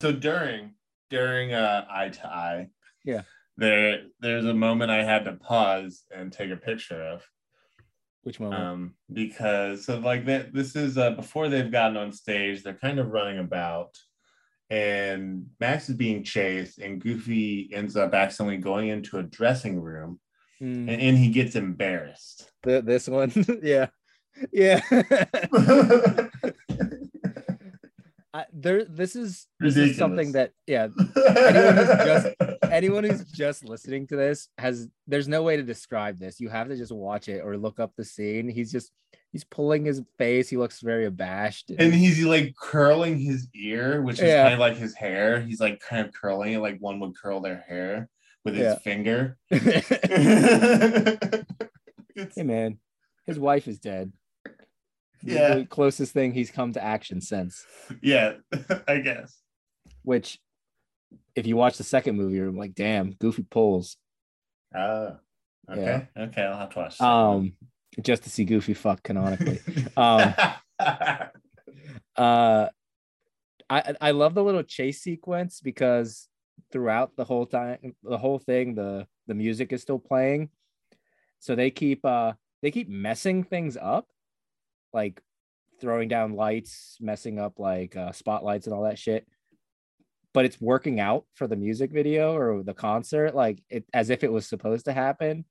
So 0.00 0.12
during 0.12 0.74
during 1.10 1.52
uh 1.52 1.84
eye 1.90 2.08
to 2.08 2.26
eye, 2.26 2.68
Yeah. 3.04 3.22
there 3.56 4.04
there's 4.20 4.46
a 4.46 4.54
moment 4.54 4.90
I 4.90 5.04
had 5.04 5.24
to 5.26 5.32
pause 5.34 6.04
and 6.14 6.32
take 6.32 6.50
a 6.50 6.56
picture 6.56 7.02
of. 7.02 7.22
which 8.22 8.40
moment 8.40 8.62
um 8.62 8.94
because 9.12 9.84
so 9.84 9.98
like 9.98 10.24
that 10.26 10.52
this 10.54 10.74
is 10.76 10.96
uh 10.96 11.10
before 11.10 11.48
they've 11.48 11.70
gotten 11.78 11.96
on 11.96 12.12
stage 12.12 12.62
they're 12.62 12.82
kind 12.86 12.98
of 12.98 13.08
running 13.10 13.38
about 13.38 13.92
and 14.70 15.46
max 15.60 15.88
is 15.90 15.96
being 15.96 16.24
chased 16.24 16.78
and 16.78 17.00
goofy 17.02 17.68
ends 17.72 17.94
up 17.96 18.14
accidentally 18.14 18.56
going 18.56 18.88
into 18.88 19.18
a 19.18 19.22
dressing 19.22 19.76
room 19.80 20.18
Mm, 20.62 20.88
and, 20.88 20.90
and 20.90 21.18
he 21.18 21.28
gets 21.28 21.56
embarrassed. 21.56 22.50
Th- 22.64 22.84
this 22.84 23.08
one? 23.08 23.32
Yeah. 23.62 23.88
Yeah. 24.52 24.80
I, 28.34 28.46
there 28.54 28.86
this 28.86 29.14
is 29.14 29.46
this 29.60 29.76
is 29.76 29.98
something 29.98 30.32
that 30.32 30.52
yeah. 30.66 30.88
Anyone 31.36 31.76
who's 31.76 31.86
just- 32.06 32.28
anyone 32.70 33.04
who's 33.04 33.24
just 33.30 33.62
listening 33.68 34.06
to 34.06 34.16
this 34.16 34.48
has 34.56 34.88
there's 35.06 35.28
no 35.28 35.42
way 35.42 35.56
to 35.58 35.62
describe 35.62 36.18
this. 36.18 36.40
You 36.40 36.48
have 36.48 36.68
to 36.68 36.76
just 36.76 36.92
watch 36.92 37.28
it 37.28 37.40
or 37.44 37.58
look 37.58 37.78
up 37.78 37.92
the 37.94 38.04
scene. 38.06 38.48
He's 38.48 38.72
just 38.72 38.90
he's 39.32 39.44
pulling 39.44 39.84
his 39.84 40.00
face. 40.16 40.48
He 40.48 40.56
looks 40.56 40.80
very 40.80 41.04
abashed. 41.04 41.72
And 41.78 41.92
he's 41.92 42.24
like 42.24 42.54
curling 42.58 43.18
his 43.18 43.48
ear 43.54 44.00
which 44.00 44.16
is 44.16 44.22
Yeah. 44.28 44.44
kind 44.44 44.54
of 44.54 44.60
like 44.60 44.76
his 44.78 44.94
hair. 44.94 45.42
He's 45.42 45.60
like 45.60 45.80
kind 45.80 46.06
of 46.06 46.14
curling 46.14 46.54
it 46.54 46.60
like 46.60 46.78
one 46.78 47.00
would 47.00 47.14
curl 47.14 47.40
their 47.40 47.62
hair 47.68 48.08
with 48.44 48.54
his 48.54 48.64
Yeah. 48.64 48.78
finger 48.78 49.38
hey 52.34 52.42
man 52.42 52.78
his 53.26 53.38
wife 53.38 53.68
is 53.68 53.78
dead 53.78 54.12
Yeah. 55.22 55.54
the 55.54 55.66
closest 55.66 56.12
thing 56.12 56.32
he's 56.32 56.50
come 56.50 56.72
to 56.72 56.82
action 56.82 57.20
since 57.20 57.64
yeah 58.02 58.34
i 58.88 58.98
guess 58.98 59.38
which 60.02 60.38
if 61.36 61.46
you 61.46 61.56
watch 61.56 61.76
the 61.78 61.84
second 61.84 62.16
movie 62.16 62.36
you're 62.36 62.50
like 62.52 62.74
damn 62.74 63.12
goofy 63.12 63.44
pulls 63.48 63.96
Oh, 64.74 65.18
okay. 65.70 66.08
Okay, 66.16 66.42
I'll 66.42 66.56
have 66.58 66.70
to 66.70 66.78
watch. 66.78 66.96
that 66.98 67.04
um 67.04 67.52
just 68.00 68.22
to 68.22 68.30
see 68.30 68.44
goofy 68.44 68.72
fuck 68.74 69.02
canonically 69.02 69.60
um, 69.98 70.34
uh 72.16 72.68
I 73.70 73.94
I 74.00 74.10
love 74.12 74.34
the 74.34 74.42
little 74.42 74.62
chase 74.62 75.00
sequence 75.02 75.60
because 75.60 76.26
throughout 76.70 77.16
the 77.16 77.24
whole 77.24 77.46
time 77.46 77.94
the 78.02 78.18
whole 78.18 78.38
thing 78.38 78.74
the 78.74 79.06
the 79.26 79.34
music 79.34 79.72
is 79.72 79.82
still 79.82 79.98
playing. 79.98 80.50
So 81.38 81.54
they 81.54 81.70
keep 81.70 82.04
uh 82.04 82.32
they 82.62 82.70
keep 82.70 82.88
messing 82.88 83.44
things 83.44 83.76
up 83.76 84.06
like 84.92 85.20
throwing 85.80 86.08
down 86.08 86.34
lights 86.34 86.96
messing 87.00 87.38
up 87.38 87.58
like 87.58 87.96
uh, 87.96 88.12
spotlights 88.12 88.66
and 88.66 88.74
all 88.74 88.84
that 88.84 88.98
shit. 88.98 89.26
But 90.32 90.44
it's 90.44 90.60
working 90.60 91.00
out 91.00 91.26
for 91.34 91.46
the 91.46 91.56
music 91.56 91.92
video 91.92 92.34
or 92.36 92.62
the 92.62 92.74
concert 92.74 93.34
like 93.34 93.62
it 93.68 93.84
as 93.92 94.08
if 94.08 94.24
it 94.24 94.32
was 94.32 94.46
supposed 94.46 94.86
to 94.86 94.92
happen. 94.92 95.44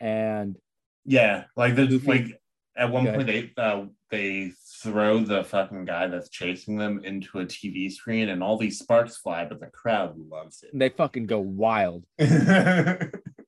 And 0.00 0.56
yeah, 1.04 1.44
like 1.56 1.74
the 1.76 1.86
like 2.06 2.40
at 2.76 2.90
one 2.90 3.06
point 3.06 3.26
they 3.26 3.52
uh, 3.56 3.84
they 4.10 4.52
throw 4.82 5.20
the 5.20 5.44
fucking 5.44 5.84
guy 5.84 6.06
that's 6.06 6.28
chasing 6.30 6.76
them 6.76 7.02
into 7.04 7.38
a 7.40 7.44
TV 7.46 7.90
screen, 7.90 8.28
and 8.30 8.42
all 8.42 8.56
these 8.56 8.78
sparks 8.78 9.16
fly, 9.16 9.44
but 9.44 9.60
the 9.60 9.66
crowd 9.66 10.16
loves 10.18 10.62
it. 10.62 10.70
they 10.72 10.88
fucking 10.88 11.26
go 11.26 11.38
wild 11.40 12.04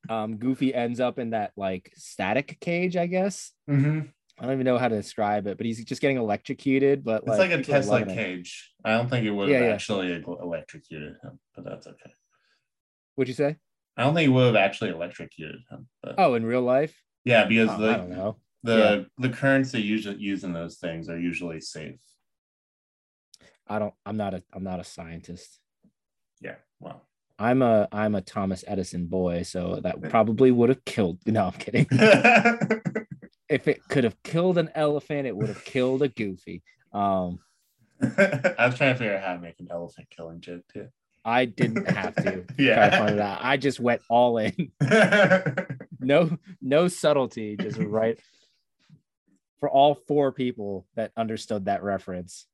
um 0.09 0.37
goofy 0.37 0.75
ends 0.75 1.01
up 1.01 1.19
in 1.19 1.31
that 1.31 1.53
like 1.57 1.93
static 1.97 2.59
cage 2.61 2.97
i 2.97 3.07
guess 3.07 3.53
Mhm. 3.69 4.11
i 4.39 4.43
don't 4.43 4.53
even 4.55 4.65
know 4.65 4.79
how 4.79 4.89
to 4.89 4.97
describe 4.97 5.47
it 5.47 5.57
but 5.57 5.65
he's 5.67 5.83
just 5.85 6.01
getting 6.03 6.17
electrocuted 6.17 7.05
but 7.05 7.23
It's 7.27 7.39
like, 7.39 7.51
a 7.53 7.63
Tesla 7.63 7.93
loving 8.01 8.11
it. 8.11 8.15
cage. 8.15 8.73
I 8.85 8.93
don't 8.97 9.09
think 9.09 9.25
it 9.25 9.31
would 9.31 9.49
have 9.49 9.61
Yeah, 9.61 9.73
actually 9.73 10.23
electrocuted 10.27 11.15
him, 11.23 11.39
but 11.55 11.65
that's 11.65 11.87
okay. 11.87 12.13
what'd 13.15 13.29
you 13.29 13.35
say 13.35 13.57
I 13.97 14.03
don't 14.05 14.15
think 14.15 14.27
it 14.29 14.33
would 14.33 14.47
have 14.47 14.57
actually 14.57 14.91
electrocuted 14.91 15.61
him. 15.71 15.89
But 16.03 16.17
oh 16.19 16.35
in 16.35 16.45
real 16.45 16.63
life 16.63 16.95
yeah, 17.25 17.45
because 17.45 17.71
Oh, 17.71 17.79
the 17.79 17.91
i 17.91 17.97
don't 17.97 18.11
know 18.11 18.37
the 18.63 19.07
the 19.19 19.29
currents 19.29 19.73
they 19.73 19.81
usually 19.81 20.17
use 20.19 20.45
in 20.45 20.53
those 20.53 20.77
things 20.77 21.09
are 21.09 21.19
usually 21.19 21.61
safe. 21.61 21.99
i 23.69 23.79
don't 23.79 23.95
i'm 24.07 24.17
not 24.17 24.35
a 24.35 24.43
i'm 24.53 24.65
not 24.65 24.81
a 24.81 24.85
scientist 24.85 25.59
Yeah, 26.41 26.57
well. 26.81 27.03
i'm 27.39 27.63
a 27.63 27.89
i'm 27.93 28.15
a 28.15 28.21
thomas 28.21 28.65
edison 28.67 29.07
boy 29.07 29.43
so 29.43 29.81
that 29.83 30.01
probably 30.11 30.51
would 30.51 30.69
have 30.69 30.85
killed 30.85 31.19
no 31.27 31.47
i'm 31.47 31.53
kidding 31.53 31.87
if 33.49 33.69
it 33.69 33.87
could 33.89 34.05
have 34.05 34.21
killed 34.23 34.59
an 34.59 34.71
elephant 34.75 35.27
it 35.27 35.37
would 35.37 35.49
have 35.49 35.65
killed 35.65 36.03
a 36.03 36.09
goofy 36.09 36.63
um 36.93 37.39
I 38.03 38.67
was 38.67 38.77
trying 38.77 38.95
to 38.95 38.99
figure 38.99 39.17
out 39.17 39.23
how 39.23 39.35
to 39.35 39.41
make 39.41 39.61
an 39.61 39.69
elephant 39.71 40.09
killing 40.11 40.41
joke 40.41 40.63
too. 40.73 40.89
i 41.25 41.45
didn't 41.45 41.87
have 41.89 42.15
to 42.17 42.23
try 42.23 42.33
to 42.35 42.43
find 42.47 42.59
yeah. 42.59 43.05
it 43.13 43.19
out. 43.21 43.39
i 43.43 43.57
just 43.57 43.79
went 43.81 44.03
all 44.09 44.39
in 44.39 44.73
no 46.01 46.37
no 46.61 46.89
subtlety 46.89 47.57
just 47.57 47.79
right 47.79 48.19
for 49.63 49.71
all 49.71 49.95
four 49.95 50.33
people 50.33 50.89
that 50.97 51.13
understood 51.17 51.67
that 51.67 51.85
reference. 51.85 52.49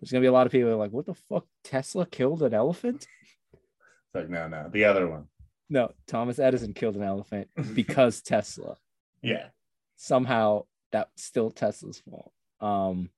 There's 0.00 0.10
gonna 0.10 0.22
be 0.22 0.28
a 0.28 0.32
lot 0.32 0.46
of 0.46 0.52
people 0.52 0.74
like 0.78 0.92
what 0.92 1.04
the 1.04 1.12
fuck? 1.12 1.44
Tesla 1.62 2.06
killed 2.06 2.42
an 2.42 2.54
elephant? 2.54 3.06
It's 3.52 4.14
like 4.14 4.30
no, 4.30 4.48
no, 4.48 4.70
the 4.72 4.86
other 4.86 5.06
one. 5.06 5.26
no 5.68 5.92
thomas 6.06 6.38
edison 6.38 6.72
killed 6.72 6.96
an 6.96 7.02
elephant 7.02 7.48
because 7.74 8.22
tesla. 8.22 8.76
Yeah. 9.20 9.48
somehow 9.96 10.64
that's 10.90 11.22
still 11.22 11.50
tesla's 11.50 11.98
fault. 12.08 12.32
Um 12.62 13.10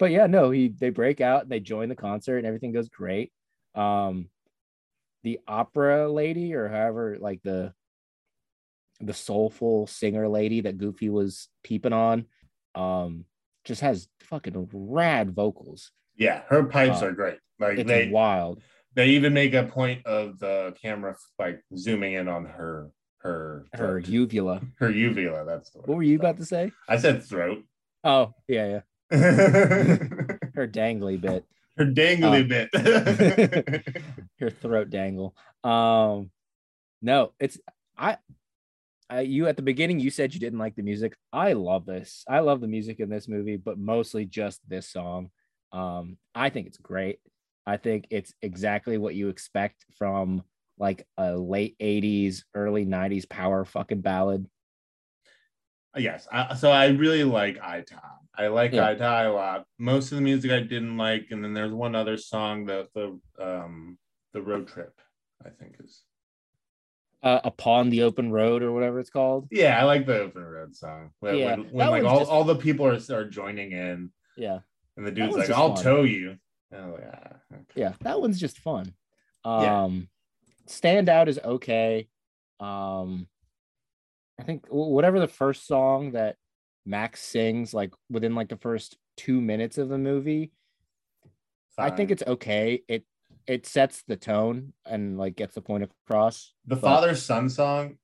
but 0.00 0.10
yeah 0.10 0.26
no 0.26 0.50
he 0.50 0.66
they 0.66 0.90
break 0.90 1.20
out 1.20 1.42
and 1.42 1.52
they 1.52 1.60
join 1.60 1.88
the 1.88 1.94
concert 1.94 2.38
and 2.38 2.48
everything 2.48 2.72
goes 2.72 2.88
great. 2.88 3.30
Um 3.76 4.28
the 5.22 5.38
opera 5.46 6.10
lady 6.10 6.52
or 6.54 6.66
however 6.68 7.16
like 7.20 7.42
the 7.44 7.72
the 9.00 9.14
soulful 9.14 9.86
singer 9.86 10.28
lady 10.28 10.60
that 10.62 10.78
goofy 10.78 11.08
was 11.08 11.48
peeping 11.62 11.92
on 11.92 12.24
um 12.74 13.24
just 13.64 13.80
has 13.80 14.08
fucking 14.20 14.68
rad 14.72 15.34
vocals 15.34 15.90
Yeah. 16.16 16.42
Her 16.48 16.64
pipes 16.64 17.02
Uh, 17.02 17.06
are 17.06 17.12
great. 17.12 17.38
Like 17.58 17.78
it's 17.78 17.88
they 17.88 18.08
wild 18.08 18.62
they 18.94 19.08
even 19.08 19.34
make 19.34 19.52
a 19.54 19.64
point 19.64 20.06
of 20.06 20.38
the 20.38 20.74
camera 20.80 21.16
like 21.38 21.60
zooming 21.76 22.14
in 22.14 22.28
on 22.28 22.44
her 22.46 22.90
her 23.18 23.66
her 23.72 24.00
throat. 24.00 24.08
uvula 24.08 24.60
her 24.78 24.90
uvula. 24.90 25.44
That's 25.44 25.70
what 25.74 25.88
were 25.88 26.02
you 26.02 26.16
about 26.18 26.36
to 26.38 26.44
say 26.44 26.70
I 26.88 26.96
said 26.96 27.22
throat. 27.24 27.64
oh 28.04 28.32
yeah 28.48 28.80
yeah 29.10 29.18
her 29.18 30.38
her 30.54 30.68
dangly 30.68 31.20
bit 31.20 31.44
Her 31.76 31.84
dangly 31.86 32.42
Uh, 32.44 32.48
bit. 32.48 33.96
your 34.40 34.50
throat 34.50 34.88
dangle. 34.90 35.34
Um, 35.64 36.30
no, 37.02 37.32
it's 37.38 37.58
I, 37.98 38.16
I. 39.08 39.20
You 39.22 39.46
at 39.46 39.56
the 39.56 39.62
beginning, 39.62 40.00
you 40.00 40.10
said 40.10 40.34
you 40.34 40.40
didn't 40.40 40.58
like 40.58 40.76
the 40.76 40.82
music. 40.82 41.16
I 41.32 41.52
love 41.52 41.86
this. 41.86 42.24
I 42.28 42.40
love 42.40 42.60
the 42.60 42.68
music 42.68 43.00
in 43.00 43.08
this 43.08 43.28
movie, 43.28 43.56
but 43.56 43.78
mostly 43.78 44.24
just 44.24 44.60
this 44.68 44.88
song. 44.88 45.30
Um, 45.72 46.18
I 46.34 46.50
think 46.50 46.66
it's 46.66 46.78
great. 46.78 47.18
I 47.66 47.76
think 47.76 48.06
it's 48.10 48.32
exactly 48.42 48.98
what 48.98 49.14
you 49.14 49.28
expect 49.28 49.84
from 49.98 50.42
like 50.78 51.06
a 51.18 51.36
late 51.36 51.76
'80s, 51.78 52.42
early 52.54 52.86
'90s 52.86 53.28
power 53.28 53.64
fucking 53.64 54.00
ballad. 54.00 54.46
yes. 55.96 56.28
I, 56.30 56.54
so 56.54 56.70
I 56.70 56.88
really 56.88 57.24
like 57.24 57.56
to 57.56 58.00
I 58.38 58.48
like 58.48 58.72
Yeah. 58.72 58.88
Eye 58.88 59.22
a 59.24 59.32
lot. 59.32 59.64
Most 59.78 60.12
of 60.12 60.16
the 60.16 60.22
music 60.22 60.50
I 60.50 60.60
didn't 60.60 60.96
like, 60.96 61.28
and 61.30 61.42
then 61.42 61.54
there's 61.54 61.72
one 61.72 61.94
other 61.94 62.16
song 62.16 62.66
that 62.66 62.88
the 62.94 63.18
um 63.40 63.98
the 64.32 64.42
road 64.42 64.68
trip 64.68 64.92
I 65.44 65.48
think 65.50 65.76
is 65.82 66.02
Uh, 67.22 67.40
upon 67.44 67.90
the 67.90 68.02
open 68.02 68.30
road 68.30 68.62
or 68.62 68.70
whatever 68.72 69.00
it's 69.00 69.10
called. 69.10 69.48
yeah 69.50 69.80
I 69.80 69.84
like 69.84 70.06
the 70.06 70.20
open 70.20 70.44
road 70.44 70.76
song 70.76 71.10
when, 71.20 71.36
Yeah, 71.38 71.56
when, 71.56 71.72
when 71.72 71.90
like 71.90 72.04
all, 72.04 72.18
just- 72.20 72.30
all 72.30 72.44
the 72.44 72.54
people 72.56 72.86
are, 72.86 72.98
are 73.10 73.24
joining 73.24 73.72
in 73.72 74.10
Yeah, 74.36 74.60
and 74.96 75.06
the 75.06 75.10
dude's 75.10 75.34
like 75.36 75.50
I'll 75.50 75.74
fun. 75.74 75.82
tow 75.84 76.02
you 76.02 76.36
Oh 76.72 76.76
I'm 76.78 76.92
like, 76.92 77.04
ah, 77.12 77.36
okay. 77.52 77.64
yeah, 77.74 77.92
that 78.02 78.20
one's 78.20 78.38
just 78.38 78.58
fun. 78.58 78.92
Um, 79.44 79.62
Yeah. 79.62 79.88
stand 80.66 81.08
out 81.08 81.28
is 81.28 81.38
okay. 81.42 82.08
Um, 82.60 83.28
I 84.38 84.42
think 84.44 84.66
whatever 84.68 85.18
the 85.18 85.28
first 85.28 85.66
song 85.66 86.12
that 86.12 86.36
Max 86.84 87.22
sings, 87.22 87.72
like 87.72 87.92
within 88.10 88.34
like 88.34 88.48
the 88.50 88.56
first 88.58 88.98
two 89.16 89.40
minutes 89.40 89.78
of 89.78 89.88
the 89.88 89.98
movie, 89.98 90.52
I 91.78 91.90
think 91.90 92.10
it's 92.10 92.22
okay. 92.26 92.82
It 92.88 93.04
it 93.46 93.66
sets 93.66 94.02
the 94.06 94.16
tone 94.16 94.72
and 94.84 95.18
like 95.18 95.36
gets 95.36 95.54
the 95.54 95.62
point 95.62 95.84
across. 95.84 96.52
the 96.66 96.76
but- 96.76 96.82
father 96.82 97.14
son 97.14 97.48
song 97.48 97.98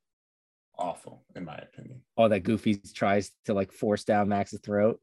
awful 0.79 1.23
in 1.37 1.45
my 1.45 1.57
opinion. 1.57 2.01
Oh, 2.17 2.29
that 2.29 2.41
Goofy 2.41 2.77
tries 2.95 3.31
to 3.47 3.55
like 3.55 3.73
force 3.73 4.05
down 4.05 4.29
Max's 4.29 4.61
throat. 4.61 5.01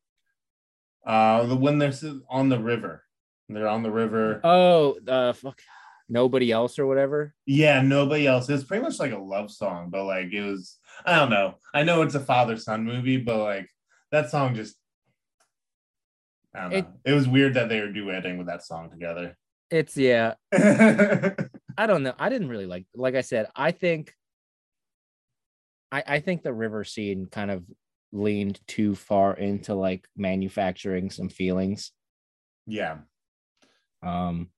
Uh, 1.05 1.45
the 1.45 1.55
when 1.55 1.77
they're 1.77 1.93
on 2.29 2.49
the 2.49 2.59
river, 2.59 3.03
they're 3.47 3.67
on 3.67 3.83
the 3.83 3.91
river. 3.91 4.41
Oh, 4.43 4.97
uh, 5.07 5.33
fuck, 5.33 5.61
nobody 6.09 6.51
else 6.51 6.77
or 6.77 6.85
whatever. 6.85 7.33
Yeah, 7.45 7.81
nobody 7.81 8.27
else. 8.27 8.49
It's 8.49 8.63
pretty 8.63 8.83
much 8.83 8.99
like 8.99 9.13
a 9.13 9.17
love 9.17 9.49
song, 9.49 9.89
but 9.89 10.05
like 10.05 10.33
it 10.33 10.41
was. 10.41 10.77
I 11.05 11.15
don't 11.15 11.29
know. 11.29 11.55
I 11.73 11.83
know 11.83 12.01
it's 12.01 12.15
a 12.15 12.19
father 12.19 12.57
son 12.57 12.83
movie, 12.83 13.17
but 13.17 13.37
like 13.37 13.69
that 14.11 14.29
song 14.29 14.55
just. 14.55 14.75
I 16.53 16.61
don't 16.61 16.71
know. 16.71 16.77
It, 16.77 16.85
it 17.05 17.13
was 17.13 17.27
weird 17.27 17.53
that 17.53 17.69
they 17.69 17.79
were 17.79 17.87
duetting 17.87 18.37
with 18.37 18.47
that 18.47 18.65
song 18.65 18.89
together. 18.89 19.37
It's 19.71 19.95
yeah. 19.97 20.33
I 20.53 21.87
don't 21.87 22.03
know. 22.03 22.13
I 22.17 22.29
didn't 22.29 22.49
really 22.49 22.65
like. 22.65 22.85
Like 22.95 23.15
I 23.15 23.21
said, 23.21 23.47
I 23.55 23.71
think. 23.71 24.13
I 25.91 26.03
I 26.05 26.19
think 26.19 26.43
the 26.43 26.53
river 26.53 26.83
scene 26.83 27.27
kind 27.31 27.51
of 27.51 27.63
leaned 28.11 28.59
too 28.67 28.95
far 28.95 29.33
into 29.33 29.75
like 29.75 30.07
manufacturing 30.17 31.09
some 31.09 31.29
feelings. 31.29 31.91
Yeah. 32.67 32.97
Um. 34.03 34.49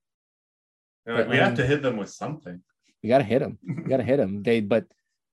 Like, 1.04 1.28
we 1.28 1.36
have 1.36 1.56
to 1.56 1.66
hit 1.66 1.82
them 1.82 1.96
with 1.96 2.10
something. 2.10 2.62
We 3.02 3.08
got 3.08 3.18
to 3.18 3.24
hit 3.24 3.40
them. 3.40 3.58
We 3.66 3.82
got 3.84 3.96
to 3.96 4.04
hit 4.04 4.18
them. 4.18 4.42
They, 4.44 4.60
but 4.60 4.84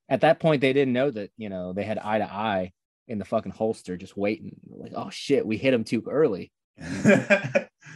at 0.10 0.22
that 0.22 0.40
point, 0.40 0.62
they 0.62 0.74
didn't 0.74 0.94
know 0.94 1.12
that 1.12 1.32
you 1.38 1.50
know 1.50 1.74
they 1.74 1.84
had 1.84 2.00
eye 2.00 2.18
to 2.18 2.32
eye 2.32 2.72
in 3.08 3.20
the 3.20 3.26
fucking 3.26 3.52
holster, 3.52 3.96
just 3.96 4.18
waiting. 4.18 4.56
Like, 4.68 4.94
oh 4.96 5.10
shit, 5.10 5.46
we 5.46 5.58
hit 5.58 5.74
him 5.74 5.84
too 5.84 6.04
early. 6.10 6.52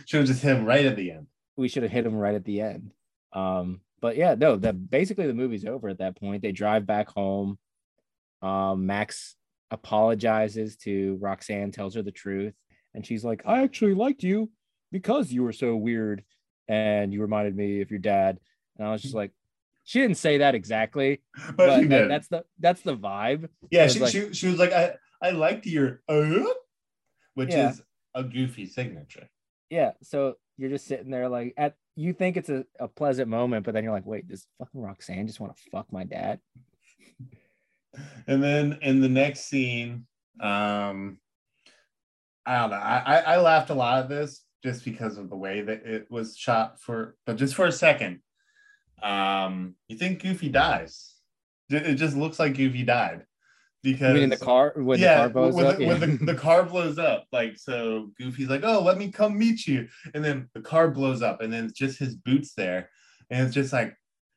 should 0.06 0.20
have 0.20 0.26
just 0.26 0.44
hit 0.44 0.58
him 0.58 0.66
right 0.66 0.86
at 0.86 0.96
the 0.96 1.12
end. 1.12 1.28
We 1.56 1.68
should 1.68 1.84
have 1.84 1.92
hit 1.92 2.06
him 2.06 2.16
right 2.16 2.36
at 2.36 2.46
the 2.46 2.62
end. 2.62 2.92
Um, 3.34 3.82
but 4.02 4.18
yeah, 4.18 4.36
no, 4.36 4.58
that 4.58 4.90
basically 4.90 5.28
the 5.28 5.34
movie's 5.34 5.66
over 5.66 5.90
at 5.90 6.00
that 6.00 6.20
point. 6.20 6.42
They 6.42 6.52
drive 6.52 6.86
back 6.86 7.10
home. 7.10 7.58
Um, 8.42 8.86
Max 8.86 9.36
apologizes 9.72 10.76
to 10.78 11.18
Roxanne, 11.22 11.72
tells 11.72 11.96
her 11.96 12.02
the 12.02 12.12
truth, 12.12 12.54
and 12.94 13.06
she's 13.06 13.24
like, 13.24 13.44
"I 13.46 13.64
actually 13.64 13.94
liked 13.94 14.24
you 14.24 14.52
because 14.92 15.32
you 15.32 15.44
were 15.44 15.54
so 15.54 15.76
weird, 15.76 16.24
and 16.68 17.14
you 17.14 17.22
reminded 17.22 17.56
me 17.56 17.82
of 17.82 17.90
your 17.92 18.00
dad." 18.00 18.40
And 18.78 18.88
I 18.88 18.92
was 18.92 19.02
just 19.02 19.16
like, 19.16 19.32
she 19.86 20.00
didn't 20.00 20.18
say 20.18 20.40
that 20.40 20.56
exactly, 20.56 21.22
but, 21.56 21.56
but 21.58 21.90
that, 21.90 22.08
that's 22.08 22.28
the 22.28 22.46
that's 22.60 22.82
the 22.82 22.98
vibe. 22.98 23.50
Yeah, 23.72 23.88
she, 23.88 24.00
like, 24.00 24.12
she 24.12 24.34
she 24.34 24.48
was 24.48 24.58
like, 24.58 24.74
"I 24.74 24.96
I 25.22 25.32
liked 25.32 25.66
your 25.66 26.02
uh, 26.10 26.44
which 27.36 27.52
yeah. 27.52 27.72
is 27.72 27.82
a 28.14 28.24
goofy 28.24 28.66
signature. 28.66 29.30
Yeah, 29.70 29.92
so 30.02 30.36
you're 30.58 30.70
just 30.70 30.88
sitting 30.88 31.10
there 31.10 31.30
like 31.30 31.54
at 31.58 31.76
you 31.96 32.14
think 32.14 32.38
it's 32.38 32.50
a, 32.50 32.66
a 32.80 32.88
pleasant 32.88 33.28
moment, 33.28 33.66
but 33.66 33.74
then 33.74 33.84
you're 33.84 33.94
like, 33.94 34.06
wait, 34.06 34.28
does 34.28 34.48
fucking 34.58 34.82
Roxanne 34.82 35.28
just 35.28 35.40
want 35.40 35.56
to 35.56 35.70
fuck 35.72 35.92
my 35.92 36.04
dad? 36.04 36.40
And 38.26 38.44
then 38.44 38.80
in 38.82 39.02
the 39.02 39.08
next 39.08 39.42
scene, 39.42 40.08
um, 40.40 41.20
I 42.44 42.58
don't 42.58 42.72
know. 42.72 42.78
I, 42.78 43.18
I 43.20 43.38
laughed 43.38 43.70
a 43.70 43.76
lot 43.76 44.00
at 44.00 44.10
this 44.10 44.44
just 44.64 44.84
because 44.84 45.20
of 45.20 45.30
the 45.30 45.36
way 45.36 45.62
that 45.62 45.86
it 45.86 46.08
was 46.10 46.36
shot 46.36 46.82
for, 46.82 47.16
but 47.28 47.36
just 47.36 47.54
for 47.54 47.68
a 47.68 47.72
second. 47.72 48.22
Um, 49.04 49.76
you 49.88 49.96
think 49.96 50.24
Goofy 50.24 50.50
dies? 50.50 51.14
It 51.70 51.94
just 51.94 52.18
looks 52.18 52.40
like 52.40 52.58
Goofy 52.58 52.82
died 52.82 53.28
because 53.84 54.20
in 54.20 54.30
the 54.30 54.38
car 54.38 54.74
when 54.78 55.00
yeah, 55.00 55.28
the 55.28 55.34
car 55.34 55.42
blows 55.42 55.54
when 55.54 55.66
up, 55.66 55.78
the, 55.78 55.84
yeah. 55.84 55.88
when 55.90 56.00
the, 56.00 56.26
the 56.26 56.36
car 56.36 56.64
blows 56.72 56.98
up 56.98 57.26
like 57.32 57.58
so 57.58 58.10
goofy's 58.18 58.50
like 58.50 58.64
oh 58.64 58.82
let 58.82 58.98
me 58.98 59.12
come 59.12 59.38
meet 59.38 59.68
you. 59.68 59.88
And 60.14 60.24
then 60.24 60.50
the 60.54 60.62
car 60.62 60.90
blows 60.90 61.22
up 61.22 61.42
and 61.42 61.52
then 61.52 61.66
it's 61.66 61.78
just 61.78 62.00
his 62.00 62.16
boots 62.16 62.54
there 62.56 62.90
and 63.30 63.46
it's 63.46 63.54
just 63.54 63.74
like 63.74 63.96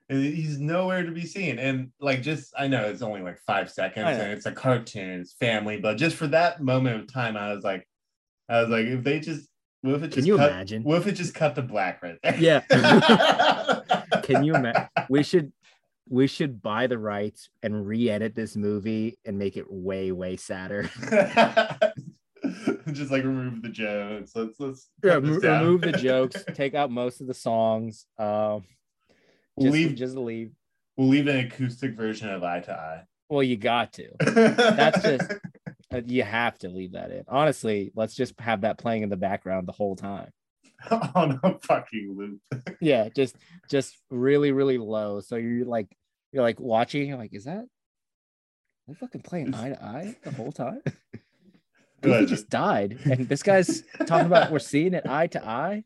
he's 0.09 0.59
nowhere 0.59 1.05
to 1.05 1.11
be 1.13 1.27
seen. 1.27 1.59
And 1.59 1.93
like 2.01 2.23
just 2.23 2.53
i 2.59 2.67
know 2.67 2.85
it's 2.85 3.03
only 3.03 3.23
like 3.23 3.39
five 3.47 3.71
seconds 3.71 4.19
and 4.19 4.33
it's 4.33 4.47
a 4.47 4.53
cartoon 4.53 5.21
it's 5.21 5.33
family 5.35 5.79
but 5.79 5.97
just 5.97 6.17
for 6.17 6.27
that 6.29 6.63
moment 6.63 7.01
of 7.01 7.13
time 7.13 7.37
i 7.37 7.53
was 7.53 7.65
like 7.65 7.87
i 8.49 8.61
was 8.61 8.69
like 8.69 8.87
if 8.87 9.03
they 9.03 9.21
just 9.21 9.49
what 9.87 9.95
if 9.95 10.03
it 10.03 10.07
just 10.09 10.17
can 10.17 10.27
you 10.27 10.37
cut, 10.37 10.51
imagine? 10.51 10.83
what 10.83 10.99
if 10.99 11.07
it 11.07 11.13
just 11.13 11.35
cut 11.35 11.55
to 11.55 11.63
black 11.63 12.03
right 12.03 12.19
there? 12.23 12.37
Yeah. 12.39 12.61
Can 14.23 14.43
you 14.43 14.55
imagine 14.55 14.89
we 15.09 15.23
should 15.23 15.53
we 16.09 16.27
should 16.27 16.63
buy 16.63 16.87
the 16.87 16.99
rights 16.99 17.49
and 17.63 17.87
re-edit 17.87 18.35
this 18.35 18.57
movie 18.57 19.19
and 19.25 19.39
make 19.39 19.57
it 19.57 19.71
way 19.71 20.13
way 20.13 20.37
sadder. 20.37 20.89
Just 22.93 23.11
like 23.11 23.25
remove 23.25 23.63
the 23.63 23.69
jokes. 23.69 24.33
Let's 24.35 24.61
let's 24.61 24.89
yeah, 25.03 25.15
remove 25.15 25.81
the 25.81 25.93
jokes 25.93 26.45
take 26.55 26.75
out 26.75 26.91
most 26.91 27.21
of 27.21 27.27
the 27.27 27.35
songs 27.35 28.07
um 28.19 28.65
just, 29.59 29.73
leave 29.73 29.95
just 29.97 30.17
leave. 30.17 30.53
We'll 30.97 31.09
leave 31.09 31.27
an 31.27 31.47
acoustic 31.47 31.95
version 31.95 32.29
of 32.29 32.45
eye 32.45 32.61
to 32.61 32.73
eye. 32.73 33.03
Well 33.29 33.43
you 33.43 33.57
got 33.57 33.95
to. 33.95 34.11
That's 34.21 35.03
just 35.03 35.33
uh, 35.93 36.03
you 36.05 36.23
have 36.23 36.57
to 36.59 36.69
leave 36.69 36.93
that 36.93 37.11
in. 37.11 37.25
Honestly 37.27 37.91
let's 37.97 38.15
just 38.15 38.39
have 38.41 38.61
that 38.61 38.79
playing 38.79 39.03
in 39.03 39.09
the 39.09 39.17
background 39.17 39.67
the 39.67 39.73
whole 39.73 39.97
time 39.97 40.31
on 41.15 41.41
a 41.43 41.59
fucking 41.61 42.15
loop. 42.17 42.41
yeah, 42.81 43.09
just 43.09 43.37
just 43.69 43.97
really 44.11 44.53
really 44.53 44.79
low. 44.79 45.21
So 45.21 45.37
you're 45.37 45.67
like 45.67 45.89
you're 46.33 46.43
like 46.43 46.61
watching. 46.61 47.09
You're 47.09 47.19
like, 47.19 47.35
is 47.35 47.45
that? 47.45 47.65
They 48.87 48.95
fucking 48.95 49.23
playing 49.23 49.55
eye 49.55 49.71
to 49.71 49.83
eye 49.83 50.17
the 50.23 50.31
whole 50.31 50.53
time. 50.53 50.83
he 52.03 52.27
just 52.27 52.49
died, 52.49 52.99
and 53.05 53.29
this 53.29 53.43
guy's 53.43 53.83
talking 54.07 54.27
about 54.27 54.53
we're 54.53 54.59
seeing 54.59 54.95
it 54.95 55.07
eye 55.07 55.27
to 55.29 55.45
eye. 55.45 55.85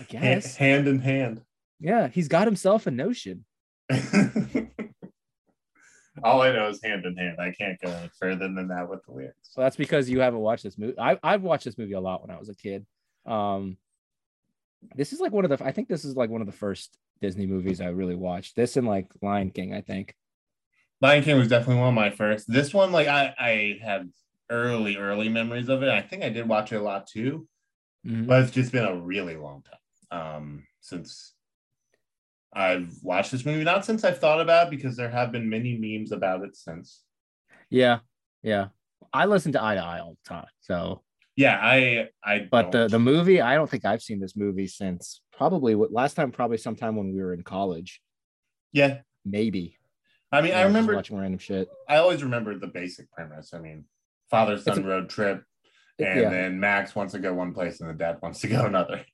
I 0.00 0.04
guess 0.08 0.56
hand 0.56 0.88
in 0.88 0.98
hand. 0.98 1.42
Yeah, 1.78 2.08
he's 2.08 2.28
got 2.28 2.46
himself 2.46 2.86
a 2.86 2.90
notion. 2.90 3.44
All 6.22 6.40
I 6.42 6.52
know 6.52 6.68
is 6.68 6.80
hand 6.82 7.04
in 7.04 7.16
hand. 7.16 7.36
I 7.40 7.50
can't 7.50 7.78
go 7.80 7.90
any 7.90 8.10
further 8.18 8.48
than 8.48 8.68
that 8.68 8.88
with 8.88 9.04
the 9.04 9.12
lyrics. 9.12 9.36
So 9.42 9.60
that's 9.60 9.76
because 9.76 10.08
you 10.08 10.20
haven't 10.20 10.40
watched 10.40 10.62
this 10.62 10.78
movie. 10.78 10.98
I, 10.98 11.18
I've 11.22 11.42
watched 11.42 11.64
this 11.64 11.76
movie 11.76 11.92
a 11.92 12.00
lot 12.00 12.22
when 12.22 12.34
I 12.34 12.38
was 12.38 12.48
a 12.48 12.54
kid. 12.54 12.86
Um, 13.26 13.76
this 14.94 15.12
is 15.12 15.20
like 15.20 15.32
one 15.32 15.44
of 15.44 15.56
the. 15.56 15.64
I 15.64 15.72
think 15.72 15.88
this 15.88 16.04
is 16.04 16.16
like 16.16 16.30
one 16.30 16.40
of 16.40 16.46
the 16.46 16.52
first 16.52 16.96
Disney 17.20 17.46
movies 17.46 17.80
I 17.80 17.88
really 17.88 18.14
watched. 18.14 18.56
This 18.56 18.76
and 18.76 18.86
like 18.86 19.10
Lion 19.22 19.50
King, 19.50 19.74
I 19.74 19.80
think. 19.80 20.14
Lion 21.00 21.22
King 21.22 21.38
was 21.38 21.48
definitely 21.48 21.80
one 21.80 21.88
of 21.88 21.94
my 21.94 22.10
first. 22.10 22.50
This 22.50 22.72
one, 22.72 22.92
like 22.92 23.08
I, 23.08 23.34
I 23.38 23.78
had 23.82 24.10
early, 24.50 24.96
early 24.96 25.28
memories 25.28 25.68
of 25.68 25.82
it. 25.82 25.88
I 25.88 26.00
think 26.00 26.22
I 26.22 26.28
did 26.28 26.48
watch 26.48 26.72
it 26.72 26.76
a 26.76 26.82
lot 26.82 27.06
too, 27.06 27.46
mm-hmm. 28.06 28.26
but 28.26 28.42
it's 28.42 28.52
just 28.52 28.72
been 28.72 28.84
a 28.84 28.96
really 28.96 29.36
long 29.36 29.62
time 29.62 30.20
um, 30.20 30.66
since 30.80 31.34
I've 32.52 32.94
watched 33.02 33.32
this 33.32 33.44
movie. 33.44 33.64
Not 33.64 33.84
since 33.84 34.04
I've 34.04 34.18
thought 34.18 34.40
about 34.40 34.68
it, 34.68 34.70
because 34.70 34.96
there 34.96 35.10
have 35.10 35.32
been 35.32 35.50
many 35.50 35.76
memes 35.76 36.12
about 36.12 36.42
it 36.42 36.56
since. 36.56 37.02
Yeah, 37.68 37.98
yeah. 38.42 38.68
I 39.12 39.26
listen 39.26 39.52
to 39.52 39.62
Eye 39.62 39.74
to 39.74 39.84
Eye 39.84 40.00
all 40.00 40.16
the 40.22 40.28
time, 40.28 40.46
so 40.60 41.02
yeah, 41.36 41.58
I 41.60 42.08
I. 42.22 42.48
But 42.50 42.70
don't. 42.70 42.82
the 42.82 42.88
the 42.88 42.98
movie, 42.98 43.40
I 43.40 43.54
don't 43.54 43.68
think 43.68 43.84
I've 43.84 44.02
seen 44.02 44.20
this 44.20 44.36
movie 44.36 44.66
since 44.66 45.20
probably 45.36 45.74
what 45.74 45.92
last 45.92 46.14
time, 46.14 46.30
probably 46.30 46.58
sometime 46.58 46.96
when 46.96 47.12
we 47.12 47.20
were 47.20 47.34
in 47.34 47.42
college. 47.42 48.00
Yeah, 48.72 48.98
maybe. 49.24 49.76
I 50.30 50.42
mean, 50.42 50.52
I, 50.52 50.60
I 50.60 50.62
remember 50.62 50.94
watching 50.94 51.18
random 51.18 51.38
shit. 51.38 51.68
I 51.88 51.96
always 51.96 52.22
remember 52.22 52.58
the 52.58 52.66
basic 52.66 53.10
premise. 53.12 53.52
I 53.54 53.58
mean, 53.58 53.84
father 54.30 54.58
son 54.58 54.84
road 54.84 55.08
trip, 55.08 55.44
and 55.98 56.20
yeah. 56.20 56.30
then 56.30 56.60
Max 56.60 56.94
wants 56.94 57.12
to 57.12 57.18
go 57.18 57.34
one 57.34 57.52
place 57.52 57.80
and 57.80 57.90
the 57.90 57.94
dad 57.94 58.18
wants 58.22 58.40
to 58.40 58.48
go 58.48 58.64
another. 58.64 59.04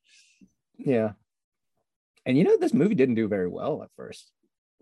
Yeah, 0.78 1.12
and 2.26 2.36
you 2.36 2.44
know 2.44 2.56
this 2.58 2.74
movie 2.74 2.94
didn't 2.94 3.14
do 3.14 3.28
very 3.28 3.48
well 3.48 3.82
at 3.82 3.90
first. 3.96 4.30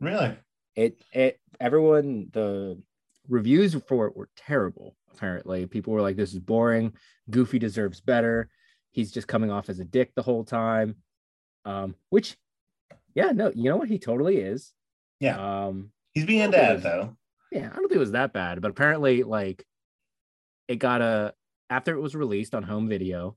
Really? 0.00 0.36
It 0.74 1.02
it 1.12 1.40
everyone 1.60 2.30
the 2.32 2.80
reviews 3.28 3.76
for 3.86 4.06
it 4.06 4.16
were 4.16 4.28
terrible. 4.36 4.96
Apparently, 5.14 5.66
people 5.66 5.92
were 5.92 6.02
like, 6.02 6.16
"This 6.16 6.32
is 6.32 6.40
boring. 6.40 6.92
Goofy 7.30 7.58
deserves 7.58 8.00
better. 8.00 8.48
He's 8.90 9.12
just 9.12 9.28
coming 9.28 9.50
off 9.50 9.68
as 9.68 9.80
a 9.80 9.84
dick 9.84 10.12
the 10.14 10.22
whole 10.22 10.44
time." 10.44 10.96
Um, 11.64 11.94
which, 12.10 12.36
yeah, 13.14 13.30
no, 13.32 13.50
you 13.54 13.64
know 13.64 13.76
what? 13.76 13.88
He 13.88 13.98
totally 13.98 14.38
is. 14.38 14.72
Yeah. 15.20 15.66
Um, 15.66 15.90
he's 16.14 16.26
being 16.26 16.50
dad 16.50 16.82
though. 16.82 17.16
Yeah, 17.50 17.68
I 17.72 17.76
don't 17.76 17.88
think 17.88 17.92
it 17.92 17.98
was 17.98 18.12
that 18.12 18.32
bad, 18.32 18.60
but 18.60 18.70
apparently, 18.70 19.22
like, 19.22 19.64
it 20.68 20.76
got 20.76 21.00
a 21.00 21.34
after 21.70 21.94
it 21.94 22.00
was 22.00 22.14
released 22.14 22.54
on 22.54 22.62
home 22.62 22.88
video, 22.88 23.36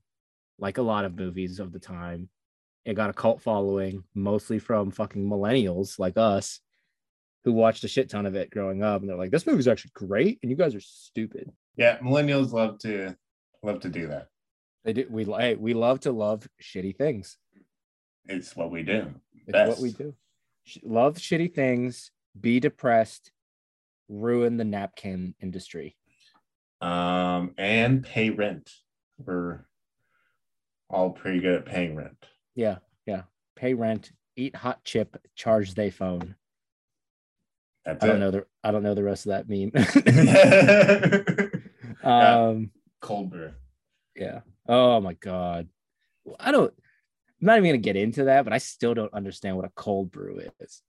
like 0.58 0.78
a 0.78 0.82
lot 0.82 1.04
of 1.04 1.16
movies 1.16 1.60
of 1.60 1.72
the 1.72 1.78
time, 1.78 2.28
it 2.84 2.94
got 2.94 3.10
a 3.10 3.14
cult 3.14 3.42
following, 3.42 4.04
mostly 4.14 4.58
from 4.58 4.90
fucking 4.90 5.28
millennials 5.28 5.98
like 5.98 6.16
us 6.16 6.60
who 7.44 7.52
watched 7.52 7.84
a 7.84 7.88
shit 7.88 8.08
ton 8.08 8.26
of 8.26 8.34
it 8.34 8.50
growing 8.50 8.82
up 8.82 9.00
and 9.00 9.10
they're 9.10 9.16
like 9.16 9.30
this 9.30 9.46
movie's 9.46 9.68
actually 9.68 9.90
great 9.94 10.38
and 10.42 10.50
you 10.50 10.56
guys 10.56 10.74
are 10.74 10.80
stupid 10.80 11.50
yeah 11.76 11.98
millennials 11.98 12.52
love 12.52 12.78
to 12.78 13.16
love 13.62 13.80
to 13.80 13.88
do 13.88 14.08
that. 14.08 14.28
They 14.84 14.92
do 14.92 15.06
we 15.08 15.24
hey, 15.24 15.54
we 15.54 15.74
love 15.74 16.00
to 16.00 16.12
love 16.12 16.48
shitty 16.60 16.96
things. 16.96 17.38
It's 18.26 18.56
what 18.56 18.70
we 18.70 18.82
do. 18.82 19.14
It's 19.46 19.52
Best. 19.52 19.68
what 19.68 19.78
we 19.80 19.92
do. 19.92 20.14
Love 20.82 21.16
shitty 21.16 21.54
things 21.54 22.10
be 22.38 22.60
depressed 22.60 23.32
ruin 24.08 24.56
the 24.56 24.64
napkin 24.64 25.34
industry. 25.40 25.96
Um 26.80 27.54
and 27.58 28.04
pay 28.04 28.30
rent. 28.30 28.70
We're 29.18 29.64
all 30.90 31.10
pretty 31.10 31.40
good 31.40 31.54
at 31.60 31.66
paying 31.66 31.96
rent. 31.96 32.26
Yeah 32.54 32.78
yeah. 33.06 33.22
Pay 33.56 33.74
rent 33.74 34.12
eat 34.36 34.56
hot 34.56 34.82
chip 34.84 35.16
charge 35.36 35.74
they 35.74 35.90
phone 35.90 36.34
That's 37.84 38.02
I 38.04 38.06
don't 38.06 38.16
it. 38.16 38.20
know 38.20 38.30
the 38.30 38.46
I 38.62 38.70
don't 38.70 38.82
know 38.82 38.94
the 38.94 39.02
rest 39.02 39.26
of 39.26 39.30
that 39.30 39.48
meme. 39.48 39.72
Yeah. 42.04 42.38
um, 42.48 42.70
Cold 43.00 43.30
brew. 43.30 43.52
yeah. 44.16 44.40
Oh 44.68 45.00
my 45.00 45.14
god. 45.14 45.68
I 46.40 46.50
don't. 46.52 46.72
I'm 47.40 47.46
not 47.46 47.58
even 47.58 47.70
gonna 47.70 47.78
get 47.78 47.96
into 47.96 48.24
that, 48.24 48.44
but 48.44 48.52
I 48.52 48.58
still 48.58 48.94
don't 48.94 49.12
understand 49.14 49.56
what 49.56 49.64
a 49.66 49.72
cold 49.76 50.10
brew 50.10 50.40
is. 50.60 50.82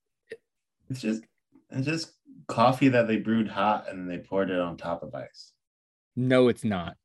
It's 0.90 1.00
just 1.00 1.22
it's 1.70 1.86
just 1.86 2.12
coffee 2.48 2.88
that 2.88 3.06
they 3.08 3.16
brewed 3.16 3.48
hot 3.48 3.88
and 3.88 4.08
they 4.10 4.18
poured 4.18 4.50
it 4.50 4.58
on 4.58 4.76
top 4.76 5.02
of 5.02 5.14
ice. 5.14 5.52
No, 6.16 6.48
it's 6.48 6.64
not. 6.64 6.96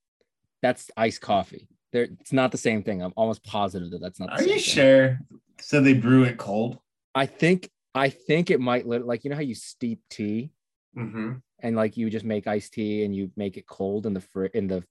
That's 0.61 0.89
iced 0.97 1.21
coffee. 1.21 1.67
There, 1.91 2.03
it's 2.19 2.33
not 2.33 2.51
the 2.51 2.57
same 2.57 2.83
thing. 2.83 3.01
I'm 3.01 3.13
almost 3.15 3.43
positive 3.43 3.89
that 3.91 4.01
that's 4.01 4.19
not. 4.19 4.29
The 4.29 4.35
Are 4.35 4.41
you 4.43 4.49
thing. 4.53 4.59
sure? 4.59 5.19
So 5.61 5.81
they 5.81 5.93
brew 5.93 6.23
it 6.23 6.37
cold? 6.37 6.77
I 7.15 7.25
think 7.25 7.69
I 7.95 8.09
think 8.09 8.49
it 8.51 8.59
might 8.59 8.87
lit- 8.87 9.05
like 9.05 9.23
you 9.23 9.29
know 9.29 9.35
how 9.35 9.41
you 9.41 9.55
steep 9.55 10.01
tea 10.09 10.51
Mm-hmm. 10.97 11.33
and 11.59 11.75
like 11.75 11.97
you 11.97 12.09
just 12.09 12.25
make 12.25 12.47
iced 12.47 12.73
tea 12.73 13.03
and 13.03 13.15
you 13.15 13.31
make 13.37 13.57
it 13.57 13.67
cold 13.67 14.07
in 14.07 14.13
the 14.15 14.21
fr- 14.21 14.45
in 14.45 14.67
the 14.67 14.83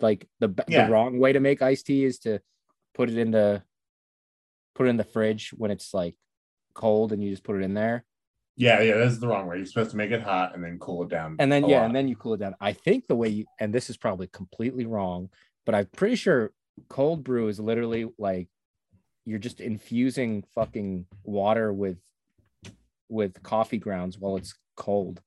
like 0.00 0.26
the 0.40 0.48
Yeah. 0.66 0.86
the 0.86 0.92
wrong 0.92 1.18
way 1.18 1.32
to 1.34 1.40
make 1.40 1.60
iced 1.60 1.86
tea 1.86 2.04
is 2.04 2.18
to 2.20 2.40
put 2.94 3.10
it 3.10 3.18
in 3.18 3.30
the 3.32 3.62
put 4.74 4.86
it 4.86 4.90
in 4.90 4.96
the 4.96 5.04
fridge 5.04 5.50
when 5.56 5.70
it's 5.70 5.92
like 5.92 6.16
cold 6.72 7.12
and 7.12 7.22
you 7.22 7.30
just 7.30 7.44
put 7.44 7.56
it 7.56 7.62
in 7.62 7.74
there 7.74 8.04
Yeah, 8.56 8.80
yeah, 8.80 8.96
that's 8.96 9.18
the 9.18 9.28
wrong 9.28 9.46
way. 9.46 9.58
You're 9.58 9.66
supposed 9.66 9.90
to 9.90 9.96
make 9.98 10.10
it 10.10 10.22
hot 10.22 10.54
and 10.54 10.64
then 10.64 10.78
cool 10.78 11.02
it 11.02 11.10
down. 11.10 11.36
and 11.38 11.52
then 11.52 11.68
yeah 11.68 11.80
lot. 11.80 11.86
and 11.86 11.94
then 11.96 12.08
you 12.08 12.16
cool 12.16 12.32
it 12.34 12.40
down. 12.40 12.54
I 12.58 12.72
think 12.72 13.06
the 13.06 13.14
way 13.16 13.28
you 13.28 13.44
and 13.60 13.74
this 13.74 13.90
is 13.90 13.98
probably 13.98 14.26
completely 14.28 14.86
wrong, 14.86 15.28
but 15.66 15.74
I'm 15.74 15.86
pretty 15.86 16.16
sure 16.16 16.52
cold 16.88 17.22
brew 17.24 17.48
is 17.48 17.60
literally 17.60 18.06
like 18.18 18.48
you're 19.26 19.38
just 19.38 19.60
infusing 19.60 20.44
fucking 20.54 21.06
water 21.24 21.72
with 21.74 21.98
with 23.08 23.42
coffee 23.42 23.78
grounds 23.78 24.18
while 24.18 24.36
it's 24.36 24.54
cold. 24.76 25.20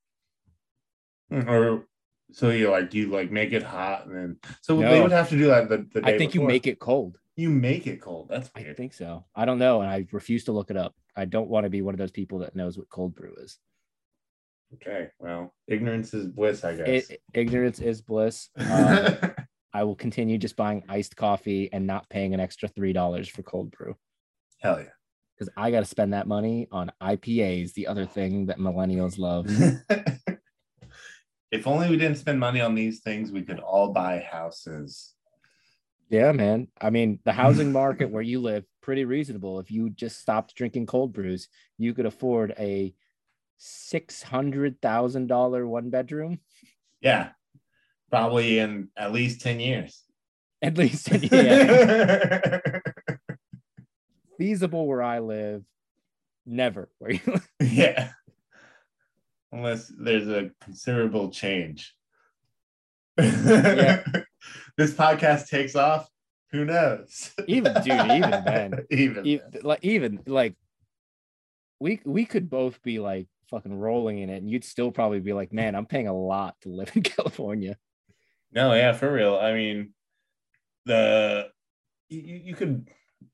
Mm, 1.32 1.48
or 1.48 1.86
so 2.32 2.50
you 2.50 2.70
like 2.70 2.92
you 2.94 3.08
like 3.08 3.30
make 3.30 3.52
it 3.52 3.62
hot 3.62 4.06
and 4.06 4.14
then 4.16 4.36
so 4.60 4.78
No. 4.78 4.90
they 4.90 5.00
would 5.00 5.12
have 5.12 5.28
to 5.30 5.36
do 5.36 5.46
that 5.46 5.68
the, 5.68 5.86
the 5.92 6.06
I 6.06 6.16
think 6.18 6.34
you 6.34 6.42
make 6.42 6.66
it 6.66 6.78
cold. 6.78 7.18
you 7.36 7.50
make 7.50 7.86
it 7.86 8.00
cold. 8.00 8.28
That's 8.28 8.50
I 8.54 8.72
think 8.74 8.92
so. 8.94 9.24
I 9.34 9.44
don't 9.44 9.58
know, 9.58 9.80
and 9.80 9.90
I 9.90 10.06
refuse 10.12 10.44
to 10.44 10.52
look 10.52 10.70
it 10.70 10.76
up. 10.76 10.94
I 11.16 11.24
don't 11.24 11.48
want 11.48 11.64
to 11.64 11.70
be 11.70 11.82
one 11.82 11.94
of 11.94 11.98
those 11.98 12.10
people 12.10 12.38
that 12.40 12.54
knows 12.56 12.76
what 12.78 12.88
cold 12.88 13.14
brew 13.14 13.34
is. 13.38 13.58
Okay, 14.74 15.08
well, 15.18 15.52
ignorance 15.66 16.14
is 16.14 16.28
bliss, 16.28 16.62
I 16.62 16.76
guess. 16.76 17.10
It, 17.10 17.20
ignorance 17.34 17.80
is 17.80 18.02
bliss. 18.02 18.48
Um, 18.60 19.34
I 19.72 19.84
will 19.84 19.94
continue 19.94 20.36
just 20.36 20.56
buying 20.56 20.82
iced 20.88 21.14
coffee 21.16 21.72
and 21.72 21.86
not 21.86 22.08
paying 22.08 22.34
an 22.34 22.40
extra 22.40 22.68
three 22.68 22.92
dollars 22.92 23.28
for 23.28 23.44
cold 23.44 23.70
brew 23.70 23.94
Hell 24.58 24.84
because 25.40 25.52
I 25.56 25.70
got 25.70 25.80
to 25.80 25.86
spend 25.86 26.12
that 26.12 26.28
money 26.28 26.68
on 26.70 26.92
IPAs, 27.02 27.72
the 27.72 27.86
other 27.86 28.04
thing 28.04 28.46
that 28.46 28.58
millennials 28.58 29.18
love. 29.18 29.46
if 31.50 31.66
only 31.66 31.88
we 31.88 31.96
didn't 31.96 32.18
spend 32.18 32.38
money 32.38 32.60
on 32.60 32.74
these 32.74 33.00
things, 33.00 33.32
we 33.32 33.40
could 33.40 33.58
all 33.58 33.94
buy 33.94 34.18
houses. 34.18 35.14
Yeah, 36.10 36.32
man. 36.32 36.68
I 36.78 36.90
mean, 36.90 37.20
the 37.24 37.32
housing 37.32 37.72
market 37.82 38.10
where 38.10 38.20
you 38.20 38.40
live 38.40 38.66
pretty 38.82 39.06
reasonable. 39.06 39.60
If 39.60 39.70
you 39.70 39.88
just 39.88 40.20
stopped 40.20 40.54
drinking 40.56 40.84
cold 40.84 41.14
brews, 41.14 41.48
you 41.78 41.94
could 41.94 42.06
afford 42.06 42.52
a 42.58 42.92
six 43.56 44.22
hundred 44.22 44.82
thousand 44.82 45.28
dollar 45.28 45.66
one 45.66 45.88
bedroom 45.88 46.40
Yeah, 47.00 47.30
probably 48.10 48.58
in 48.58 48.88
at 48.94 49.12
least 49.12 49.40
10 49.40 49.58
years. 49.58 50.02
at 50.60 50.76
least. 50.76 51.08
yeah. 51.32 52.60
Feasible 54.40 54.86
where 54.86 55.02
I 55.02 55.18
live. 55.18 55.62
Never 56.46 56.88
where 56.98 57.12
you 57.12 57.20
live. 57.26 57.48
yeah. 57.60 58.10
Unless 59.52 59.92
there's 59.98 60.28
a 60.28 60.50
considerable 60.62 61.28
change. 61.30 61.94
Yeah. 63.18 64.02
this 64.78 64.94
podcast 64.94 65.48
takes 65.48 65.76
off. 65.76 66.08
Who 66.52 66.64
knows? 66.64 67.32
Even 67.46 67.74
dude, 67.74 68.10
even 68.10 68.30
then, 68.44 68.86
Even 68.90 69.26
E- 69.26 69.36
then. 69.52 69.60
like 69.62 69.80
even 69.84 70.20
like 70.26 70.54
we 71.78 72.00
we 72.04 72.24
could 72.24 72.48
both 72.50 72.82
be 72.82 72.98
like 72.98 73.28
fucking 73.50 73.74
rolling 73.74 74.18
in 74.18 74.30
it, 74.30 74.38
and 74.38 74.50
you'd 74.50 74.64
still 74.64 74.90
probably 74.90 75.20
be 75.20 75.32
like, 75.32 75.52
man, 75.52 75.74
I'm 75.74 75.86
paying 75.86 76.08
a 76.08 76.16
lot 76.16 76.56
to 76.62 76.70
live 76.70 76.90
in 76.96 77.02
California. 77.02 77.76
No, 78.52 78.72
yeah, 78.74 78.92
for 78.94 79.12
real. 79.12 79.36
I 79.36 79.52
mean, 79.52 79.92
the 80.86 81.48
you 82.08 82.20
you 82.44 82.54
could 82.56 82.88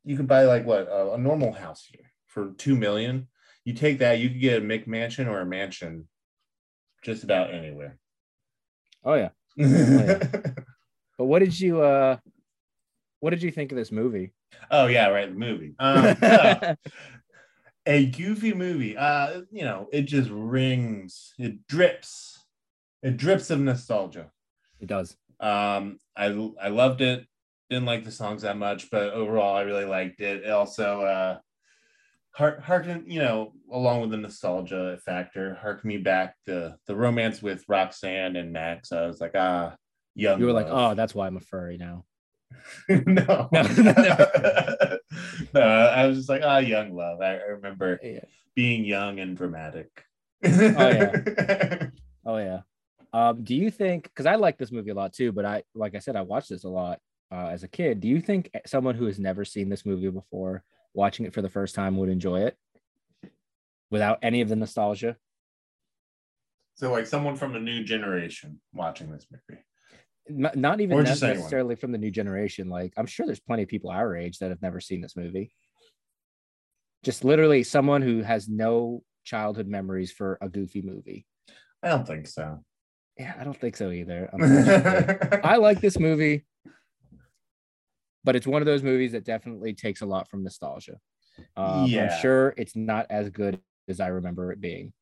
you 0.04 0.16
could 0.16 0.28
buy 0.28 0.44
like 0.44 0.64
what 0.66 0.88
a, 0.88 1.12
a 1.14 1.18
normal 1.18 1.52
house 1.52 1.84
here 1.90 2.10
for 2.26 2.52
two 2.58 2.76
million. 2.76 3.28
You 3.64 3.74
take 3.74 3.98
that, 3.98 4.18
you 4.20 4.28
could 4.28 4.40
get 4.40 4.62
a 4.62 4.64
McMansion 4.64 5.26
or 5.26 5.40
a 5.40 5.46
mansion, 5.46 6.06
just 7.02 7.24
about 7.24 7.52
anywhere. 7.52 7.98
Oh 9.04 9.14
yeah. 9.14 9.30
But 11.18 11.24
what 11.24 11.38
did 11.38 11.58
you 11.58 11.80
uh 11.80 12.18
what 13.20 13.30
did 13.30 13.42
you 13.42 13.50
think 13.50 13.72
of 13.72 13.78
this 13.78 13.90
movie? 13.90 14.32
oh 14.70 14.86
yeah, 14.86 15.08
right. 15.08 15.28
The 15.28 15.34
movie. 15.38 15.74
Um, 15.78 16.16
so, 16.20 16.76
a 17.86 18.06
goofy 18.06 18.52
movie. 18.52 18.96
Uh, 18.96 19.42
you 19.50 19.64
know, 19.64 19.88
it 19.92 20.02
just 20.02 20.28
rings. 20.30 21.32
It 21.38 21.66
drips. 21.66 22.44
It 23.02 23.16
drips 23.16 23.50
of 23.50 23.60
nostalgia. 23.60 24.30
it 24.80 24.88
does. 24.88 25.16
Um, 25.40 25.98
I 26.16 26.26
I 26.60 26.68
loved 26.68 27.00
it. 27.00 27.26
Didn't 27.68 27.86
like 27.86 28.04
the 28.04 28.12
songs 28.12 28.42
that 28.42 28.56
much, 28.56 28.90
but 28.90 29.12
overall, 29.12 29.56
I 29.56 29.62
really 29.62 29.84
liked 29.84 30.20
it. 30.20 30.44
It 30.44 30.50
also, 30.50 31.00
uh, 31.02 31.38
heart 32.30 32.60
harken, 32.60 33.04
you 33.08 33.18
know, 33.20 33.52
along 33.72 34.02
with 34.02 34.10
the 34.10 34.16
nostalgia 34.18 34.98
factor, 35.04 35.54
harken 35.54 35.88
me 35.88 35.96
back 35.96 36.36
to 36.46 36.76
the 36.86 36.94
romance 36.94 37.42
with 37.42 37.64
Roxanne 37.66 38.36
and 38.36 38.52
Max. 38.52 38.92
I 38.92 39.06
was 39.06 39.20
like, 39.20 39.32
ah, 39.34 39.74
young. 40.14 40.38
You 40.38 40.46
were 40.46 40.52
like, 40.52 40.68
oh, 40.68 40.94
that's 40.94 41.14
why 41.14 41.26
I'm 41.26 41.36
a 41.36 41.40
furry 41.40 41.76
now. 41.76 42.04
no, 42.88 43.48
No, 43.50 43.62
no, 45.54 45.60
I 45.60 46.06
was 46.06 46.18
just 46.18 46.28
like, 46.28 46.42
ah, 46.44 46.58
young 46.58 46.94
love. 46.94 47.20
I, 47.20 47.32
I 47.38 47.42
remember 47.56 47.98
Yeah. 48.02 48.20
being 48.54 48.84
young 48.84 49.18
and 49.18 49.36
dramatic. 49.36 49.88
Oh 50.44 50.88
yeah. 50.88 51.88
Oh 52.24 52.36
yeah. 52.36 52.60
Um, 53.12 53.42
do 53.42 53.54
you 53.54 53.70
think 53.70 54.04
because 54.04 54.26
I 54.26 54.34
like 54.36 54.58
this 54.58 54.70
movie 54.70 54.90
a 54.90 54.94
lot 54.94 55.12
too, 55.12 55.32
but 55.32 55.44
I 55.44 55.62
like 55.74 55.94
I 55.94 55.98
said, 55.98 56.14
I 56.16 56.22
watched 56.22 56.50
this 56.50 56.64
a 56.64 56.68
lot 56.68 57.00
uh, 57.32 57.48
as 57.48 57.62
a 57.62 57.68
kid. 57.68 58.00
Do 58.00 58.08
you 58.08 58.20
think 58.20 58.50
someone 58.66 58.94
who 58.94 59.06
has 59.06 59.18
never 59.18 59.44
seen 59.44 59.68
this 59.68 59.86
movie 59.86 60.08
before, 60.08 60.62
watching 60.94 61.26
it 61.26 61.34
for 61.34 61.42
the 61.42 61.50
first 61.50 61.74
time, 61.74 61.96
would 61.96 62.08
enjoy 62.08 62.42
it 62.42 62.56
without 63.90 64.18
any 64.22 64.40
of 64.40 64.48
the 64.48 64.56
nostalgia? 64.56 65.16
so, 66.74 66.92
like, 66.92 67.06
someone 67.06 67.36
from 67.36 67.56
a 67.56 67.60
new 67.60 67.82
generation 67.84 68.60
watching 68.74 69.10
this 69.10 69.26
movie. 69.30 69.62
N- 70.28 70.60
not 70.60 70.80
even 70.80 70.98
anyone. 70.98 71.04
necessarily 71.04 71.76
from 71.76 71.92
the 71.92 71.98
new 71.98 72.10
generation. 72.10 72.68
Like 72.68 72.92
I'm 72.96 73.06
sure 73.06 73.26
there's 73.26 73.40
plenty 73.40 73.62
of 73.62 73.68
people 73.68 73.90
our 73.90 74.16
age 74.16 74.38
that 74.38 74.50
have 74.50 74.62
never 74.62 74.80
seen 74.80 75.00
this 75.00 75.16
movie. 75.16 75.52
Just 77.04 77.24
literally 77.24 77.62
someone 77.62 78.02
who 78.02 78.22
has 78.22 78.48
no 78.48 79.02
childhood 79.24 79.68
memories 79.68 80.10
for 80.10 80.38
a 80.40 80.48
goofy 80.48 80.82
movie. 80.82 81.26
I 81.82 81.88
don't 81.88 82.06
think 82.06 82.26
so. 82.26 82.64
Yeah, 83.18 83.34
I 83.38 83.44
don't 83.44 83.58
think 83.58 83.76
so 83.76 83.90
either. 83.90 84.28
I 85.44 85.56
like 85.56 85.80
this 85.80 85.98
movie, 85.98 86.44
but 88.26 88.34
it's 88.36 88.46
one 88.46 88.60
of 88.60 88.66
those 88.66 88.82
movies 88.82 89.12
that 89.12 89.24
definitely 89.24 89.72
takes 89.72 90.02
a 90.02 90.06
lot 90.06 90.28
from 90.28 90.42
nostalgia. 90.42 90.98
Um, 91.56 91.86
Yeah. 91.86 92.12
I'm 92.12 92.20
sure 92.20 92.52
it's 92.56 92.74
not 92.76 93.06
as 93.08 93.30
good 93.30 93.60
as 93.88 94.00
I 94.00 94.08
remember 94.08 94.52
it 94.52 94.60
being. 94.60 94.92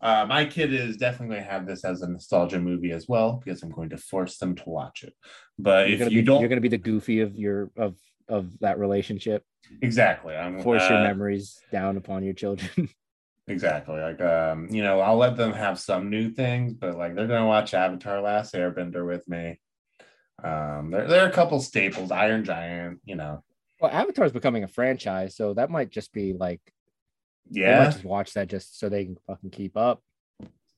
Uh, 0.00 0.24
my 0.28 0.44
kid 0.44 0.72
is 0.72 0.96
definitely 0.96 1.34
going 1.34 1.44
to 1.44 1.50
have 1.50 1.66
this 1.66 1.84
as 1.84 2.02
a 2.02 2.08
nostalgia 2.08 2.60
movie 2.60 2.92
as 2.92 3.08
well 3.08 3.42
because 3.44 3.64
I'm 3.64 3.72
going 3.72 3.90
to 3.90 3.98
force 3.98 4.38
them 4.38 4.54
to 4.54 4.62
watch 4.64 5.02
it. 5.02 5.12
But 5.58 5.88
You're 5.88 5.94
if 5.94 5.98
gonna 5.98 6.10
you 6.12 6.22
be, 6.22 6.26
don't, 6.26 6.40
you're 6.40 6.48
gonna 6.48 6.60
be 6.60 6.68
the 6.68 6.78
goofy 6.78 7.20
of 7.20 7.34
your 7.34 7.72
of 7.76 7.96
of 8.28 8.56
that 8.60 8.78
relationship. 8.78 9.44
exactly, 9.82 10.36
I'm 10.36 10.62
Force 10.62 10.88
your 10.88 10.98
uh, 10.98 11.02
memories 11.02 11.58
down 11.72 11.96
upon 11.96 12.22
your 12.22 12.34
children. 12.34 12.88
Exactly. 13.48 14.00
Like, 14.00 14.20
um, 14.20 14.68
you 14.70 14.80
know, 14.84 15.00
I'll 15.00 15.16
let 15.16 15.36
them 15.36 15.52
have 15.52 15.80
some 15.80 16.08
new 16.08 16.30
things, 16.30 16.72
but 16.74 16.96
like 16.96 17.16
they're 17.16 17.26
gonna 17.26 17.48
watch 17.48 17.74
Avatar: 17.74 18.20
Last 18.20 18.54
Airbender 18.54 19.04
with 19.04 19.26
me. 19.28 19.58
Um, 20.44 20.90
there, 20.90 21.06
there 21.06 21.24
are 21.24 21.28
a 21.28 21.32
couple 21.32 21.60
staples, 21.60 22.10
Iron 22.10 22.44
Giant. 22.44 23.00
You 23.04 23.16
know, 23.16 23.42
well, 23.80 23.90
Avatar 23.90 24.24
is 24.26 24.32
becoming 24.32 24.64
a 24.64 24.68
franchise, 24.68 25.36
so 25.36 25.54
that 25.54 25.70
might 25.70 25.90
just 25.90 26.12
be 26.12 26.32
like 26.32 26.60
yeah, 27.50 27.84
just 27.84 28.04
watch 28.04 28.34
that 28.34 28.48
just 28.48 28.78
so 28.78 28.88
they 28.88 29.04
can 29.04 29.16
fucking 29.26 29.50
keep 29.50 29.76
up. 29.76 30.02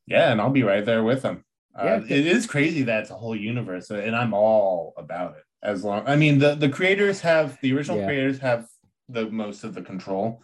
yeah, 0.07 0.33
and 0.33 0.41
I'll 0.41 0.51
be 0.51 0.63
right 0.63 0.85
there 0.85 1.03
with 1.05 1.23
them. 1.23 1.45
Uh, 1.79 1.85
Yeah. 1.85 2.17
it 2.17 2.27
is 2.27 2.47
crazy 2.47 2.83
that 2.83 3.01
it's 3.03 3.11
a 3.11 3.15
whole 3.15 3.37
universe, 3.37 3.91
and 3.91 4.15
I'm 4.17 4.35
all 4.35 4.95
about 4.97 5.37
it. 5.37 5.45
As 5.63 5.85
long, 5.85 6.03
I 6.07 6.17
mean, 6.17 6.39
the 6.39 6.55
the 6.55 6.69
creators 6.69 7.21
have 7.21 7.59
the 7.63 7.73
original 7.75 7.99
Yeah. 7.99 8.07
creators 8.07 8.39
have 8.39 8.67
the 9.09 9.31
most 9.31 9.65
of 9.65 9.75
the 9.75 9.83
control. 9.83 10.43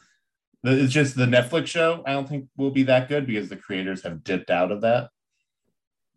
The- 0.63 0.83
It's 0.85 0.93
just 0.93 1.17
the 1.17 1.27
Netflix 1.27 1.67
show. 1.69 2.03
I 2.07 2.13
don't 2.13 2.29
think 2.29 2.49
will 2.57 2.71
be 2.71 2.83
that 2.85 3.09
good 3.09 3.27
because 3.27 3.49
the 3.49 3.57
creators 3.57 4.03
have 4.03 4.23
dipped 4.25 4.51
out 4.51 4.71
of 4.73 4.81
that. 4.83 5.11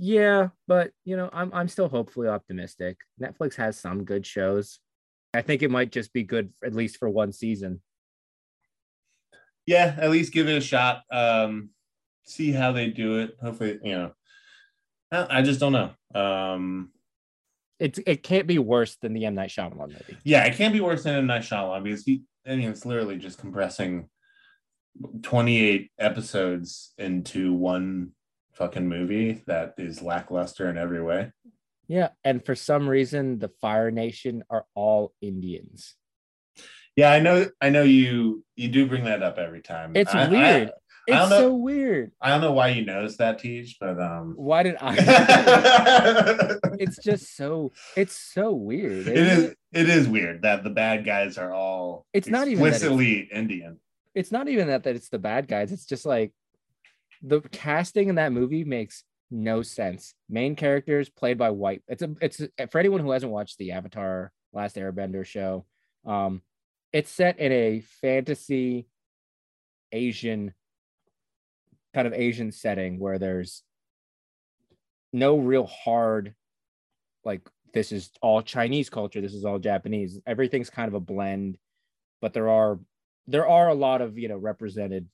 Yeah, 0.04 0.48
but 0.68 0.94
you 1.06 1.16
know, 1.16 1.30
I'm 1.32 1.54
I'm 1.54 1.68
still 1.68 1.88
hopefully 1.88 2.28
optimistic. 2.28 2.98
Netflix 3.22 3.54
has 3.58 3.78
some 3.80 4.04
good 4.04 4.26
shows. 4.26 4.80
I 5.32 5.44
think 5.44 5.62
it 5.62 5.70
might 5.70 5.92
just 5.92 6.12
be 6.12 6.24
good 6.24 6.52
at 6.66 6.74
least 6.74 6.98
for 6.98 7.08
one 7.08 7.32
season. 7.32 7.82
yeah, 9.68 9.96
at 10.00 10.10
least 10.10 10.34
give 10.34 10.48
it 10.48 10.58
a 10.58 10.62
shot. 10.62 11.04
Um, 11.12 11.70
see 12.26 12.52
how 12.52 12.72
they 12.72 12.88
do 12.88 13.20
it. 13.20 13.38
Hopefully, 13.44 13.80
you 13.84 13.92
know, 13.94 14.12
I, 15.12 15.44
just 15.44 15.60
don't 15.60 15.74
know. 15.74 15.92
Um, 16.20 16.92
It's 17.80 18.00
it 18.08 18.24
can't 18.24 18.48
be 18.48 18.58
worse 18.58 18.98
than 19.02 19.14
the 19.14 19.26
M 19.26 19.36
Night 19.36 19.52
Shyamalan 19.52 19.90
movie. 19.90 20.18
yeah, 20.24 20.46
it 20.46 20.56
can't 20.56 20.74
be 20.74 20.82
worse 20.82 21.04
than 21.04 21.14
a 21.16 21.22
Night 21.22 21.44
Shyamalan 21.44 21.84
because 21.84 22.04
he, 22.04 22.24
I 22.48 22.56
mean, 22.56 22.70
it's 22.70 22.88
literally 22.88 23.18
just 23.18 23.38
compressing 23.38 24.10
28 25.22 25.92
episodes 26.00 26.94
into 26.98 27.54
one 27.54 28.14
fucking 28.54 28.88
movie 28.88 29.42
that 29.48 29.76
is 29.78 30.02
lackluster 30.02 30.70
in 30.70 30.78
every 30.78 31.02
way. 31.02 31.32
Yeah, 31.88 32.10
and 32.24 32.46
for 32.46 32.56
some 32.56 32.88
reason, 32.88 33.40
the 33.40 33.50
Fire 33.50 33.92
Nation 33.92 34.44
are 34.50 34.66
all 34.76 35.14
Indians. 35.22 35.96
Yeah, 36.96 37.12
I 37.12 37.20
know. 37.20 37.48
I 37.60 37.70
know 37.70 37.84
you. 37.84 38.44
You 38.56 38.68
do 38.70 38.86
bring 38.88 39.06
that 39.06 39.24
up 39.24 39.38
every 39.38 39.62
time. 39.62 39.94
It's 39.96 40.14
I- 40.14 40.26
I- 40.26 40.30
weird. 40.30 40.70
I 41.10 41.22
it's 41.22 41.30
know- 41.32 41.38
so 41.40 41.54
weird. 41.56 42.12
I, 42.22 42.30
don't 42.30 42.42
know 42.42 42.52
why 42.52 42.68
you 42.70 42.86
noticed 42.86 43.18
that, 43.18 43.40
Teach, 43.40 43.78
but 43.80 44.00
um. 44.00 44.34
Why 44.38 44.62
did 44.64 44.76
I? 44.80 44.96
it's 46.80 46.98
just 47.04 47.36
so. 47.36 47.72
It's 47.98 48.16
so 48.16 48.52
weird. 48.54 49.08
it 49.08 49.18
is. 49.18 49.56
It 49.74 49.90
is 49.90 50.08
weird 50.08 50.44
that 50.44 50.64
the 50.64 50.70
bad 50.70 51.04
guys 51.06 51.38
are 51.38 51.54
all. 51.54 52.06
It's 52.14 52.28
not 52.28 52.48
even 52.48 52.64
it's- 52.66 52.76
explicitly 52.82 53.30
Indian. 53.34 53.80
it's 54.14 54.32
not 54.32 54.48
even 54.48 54.68
that 54.68 54.84
that 54.84 54.96
it's 54.96 55.10
the 55.10 55.20
bad 55.20 55.48
guys. 55.48 55.72
It's 55.72 55.86
just 55.86 56.06
like 56.06 56.32
the 57.22 57.42
casting 57.42 58.10
in 58.10 58.16
that 58.16 58.32
movie 58.32 58.64
makes 58.64 59.04
no 59.30 59.62
sense. 59.62 60.14
Main 60.30 60.56
characters 60.56 61.10
played 61.10 61.38
by 61.38 61.52
white. 61.52 61.84
It's 61.88 62.02
a 62.02 62.14
it's 62.22 62.42
a, 62.58 62.68
for 62.68 62.80
anyone 62.80 63.02
who 63.02 63.12
hasn't 63.12 63.32
watched 63.32 63.58
the 63.58 63.72
Avatar 63.72 64.32
Last 64.54 64.76
Airbender 64.76 65.26
show. 65.26 65.66
Um, 66.06 66.42
it's 66.92 67.12
set 67.12 67.40
in 67.40 67.52
a 67.52 67.82
fantasy 68.02 68.88
Asian 69.92 70.54
kind 71.94 72.08
of 72.08 72.14
Asian 72.14 72.52
setting 72.52 73.00
where 73.00 73.20
there's 73.20 73.64
no 75.14 75.38
real 75.38 75.66
hard 75.66 76.34
like 77.24 77.42
this 77.74 77.92
is 77.92 78.12
all 78.22 78.42
Chinese 78.42 78.90
culture, 78.90 79.22
this 79.22 79.34
is 79.34 79.46
all 79.46 79.60
Japanese. 79.60 80.20
Everything's 80.26 80.70
kind 80.70 80.88
of 80.88 80.94
a 80.94 81.00
blend, 81.00 81.58
but 82.22 82.34
there 82.34 82.50
are 82.50 82.80
there 83.28 83.48
are 83.48 83.70
a 83.70 83.74
lot 83.74 84.02
of 84.02 84.18
you 84.18 84.28
know 84.28 84.38
represented 84.38 85.08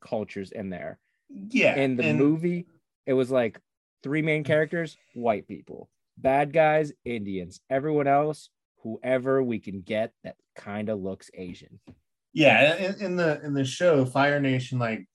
cultures 0.00 0.52
in 0.52 0.70
there. 0.70 0.98
Yeah. 1.30 1.76
In 1.76 1.96
the 1.96 2.04
and- 2.04 2.18
movie, 2.18 2.66
it 3.06 3.12
was 3.12 3.30
like 3.30 3.60
three 4.02 4.22
main 4.22 4.44
characters, 4.44 4.96
white 5.14 5.46
people, 5.48 5.88
bad 6.16 6.52
guys, 6.52 6.92
Indians, 7.04 7.60
everyone 7.70 8.06
else, 8.06 8.50
whoever 8.82 9.42
we 9.42 9.58
can 9.58 9.80
get 9.80 10.12
that 10.24 10.36
kind 10.56 10.88
of 10.88 11.00
looks 11.00 11.30
Asian. 11.34 11.80
Yeah, 12.32 12.76
in, 12.76 13.00
in 13.00 13.16
the 13.16 13.40
in 13.42 13.54
the 13.54 13.64
show, 13.64 14.04
Fire 14.04 14.38
Nation, 14.38 14.78
like 14.78 15.08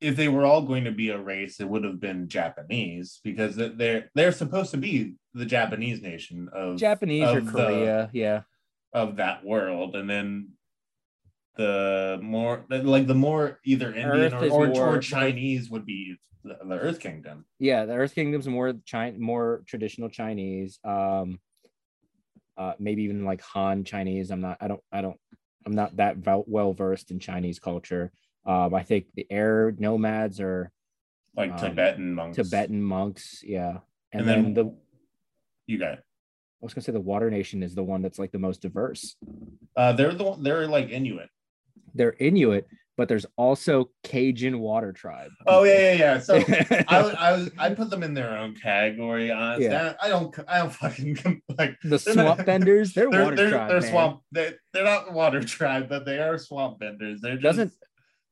if 0.00 0.16
they 0.16 0.28
were 0.28 0.44
all 0.44 0.62
going 0.62 0.84
to 0.84 0.90
be 0.90 1.10
a 1.10 1.18
race, 1.18 1.60
it 1.60 1.68
would 1.68 1.84
have 1.84 2.00
been 2.00 2.28
Japanese 2.28 3.20
because 3.22 3.56
they're 3.56 4.10
they're 4.14 4.32
supposed 4.32 4.72
to 4.72 4.76
be 4.76 5.14
the 5.32 5.46
Japanese 5.46 6.02
nation 6.02 6.48
of 6.52 6.76
Japanese 6.76 7.28
or 7.28 7.38
of 7.38 7.46
the- 7.46 7.52
Korea, 7.52 8.10
yeah. 8.12 8.42
of 8.92 9.16
that 9.16 9.44
world, 9.44 9.94
and 9.96 10.10
then 10.10 10.50
the 11.56 12.18
more 12.22 12.64
like 12.70 13.06
the 13.06 13.14
more 13.14 13.60
either 13.64 13.92
Indian 13.94 14.32
or, 14.34 14.44
or, 14.48 14.66
more- 14.68 14.96
or 14.96 14.98
Chinese 14.98 15.70
would 15.70 15.84
be 15.84 16.16
the, 16.44 16.58
the 16.64 16.74
Earth 16.78 16.98
Kingdom. 17.00 17.44
yeah 17.60 17.84
the 17.84 17.92
earth 17.94 18.14
kingdom's 18.14 18.48
more 18.48 18.72
China, 18.84 19.16
more 19.18 19.62
traditional 19.66 20.08
chinese 20.08 20.80
um 20.84 21.38
uh 22.56 22.72
maybe 22.80 23.04
even 23.04 23.24
like 23.24 23.40
han 23.42 23.84
chinese 23.84 24.30
i'm 24.32 24.40
not 24.40 24.56
i 24.60 24.66
don't 24.66 24.80
i 24.90 25.00
don't 25.00 25.16
i'm 25.64 25.74
not 25.76 25.94
that 25.98 26.16
well 26.48 26.72
versed 26.72 27.12
in 27.12 27.20
chinese 27.20 27.60
culture 27.60 28.10
um 28.44 28.74
i 28.74 28.82
think 28.82 29.06
the 29.14 29.24
air 29.30 29.72
nomads 29.78 30.40
are 30.40 30.72
Like 31.36 31.52
Um, 31.52 31.58
Tibetan 31.58 32.12
monks. 32.14 32.36
tibetan 32.36 32.82
monks 32.82 33.42
yeah 33.44 33.78
and, 34.12 34.20
And 34.22 34.28
then, 34.28 34.42
then- 34.42 34.54
the 34.54 34.74
You 35.68 35.78
got 35.78 35.92
it. 35.98 36.02
was 36.60 36.74
gonna 36.74 36.82
say 36.82 36.92
the 36.92 37.00
water 37.12 37.30
nation 37.30 37.62
is 37.62 37.74
the 37.76 37.84
one 37.84 38.02
that's 38.02 38.18
like 38.18 38.32
the 38.32 38.40
most 38.48 38.60
diverse 38.62 39.14
Uh, 39.76 39.92
they're 39.92 40.12
the 40.12 40.24
one- 40.24 40.42
they're 40.42 40.66
like 40.66 40.90
Inuit. 40.90 41.30
They're 41.94 42.16
inuit 42.18 42.66
but 42.98 43.08
there's 43.08 43.24
also 43.36 43.88
cajun 44.04 44.58
water 44.60 44.92
tribe 44.92 45.30
Oh 45.46 45.64
yeah, 45.64 45.78
yeah, 45.80 45.92
yeah. 45.94 46.18
So 46.20 46.36
I, 46.36 46.84
I, 46.88 47.02
was- 47.02 47.14
I 47.18 47.32
was 47.32 47.50
I 47.58 47.74
put 47.74 47.88
them 47.90 48.02
in 48.02 48.12
their 48.12 48.36
own 48.36 48.54
category. 48.54 49.30
Honestly, 49.30 49.64
Yeah. 49.64 49.94
I, 50.00 50.08
don't 50.08 50.34
I 50.46 50.58
don't 50.58 50.72
fucking 50.72 51.42
like 51.58 51.78
the 51.82 51.96
they're 51.98 52.14
not- 52.14 52.36
swamp 52.36 52.46
benders 52.46 52.92
they're, 52.92 53.10
they're 53.10 53.24
water 53.24 53.36
they're, 53.36 53.50
tribe 53.50 53.68
they're 53.70 53.80
man. 53.80 53.90
swamp 53.90 54.20
they, 54.30 54.52
they're 54.74 54.84
not 54.84 55.12
water 55.12 55.42
tribe, 55.42 55.88
but 55.88 56.04
they 56.04 56.18
are 56.18 56.36
swamp 56.36 56.80
benders. 56.80 57.20
They're 57.22 57.34
just 57.36 57.42
Doesn't- 57.42 57.72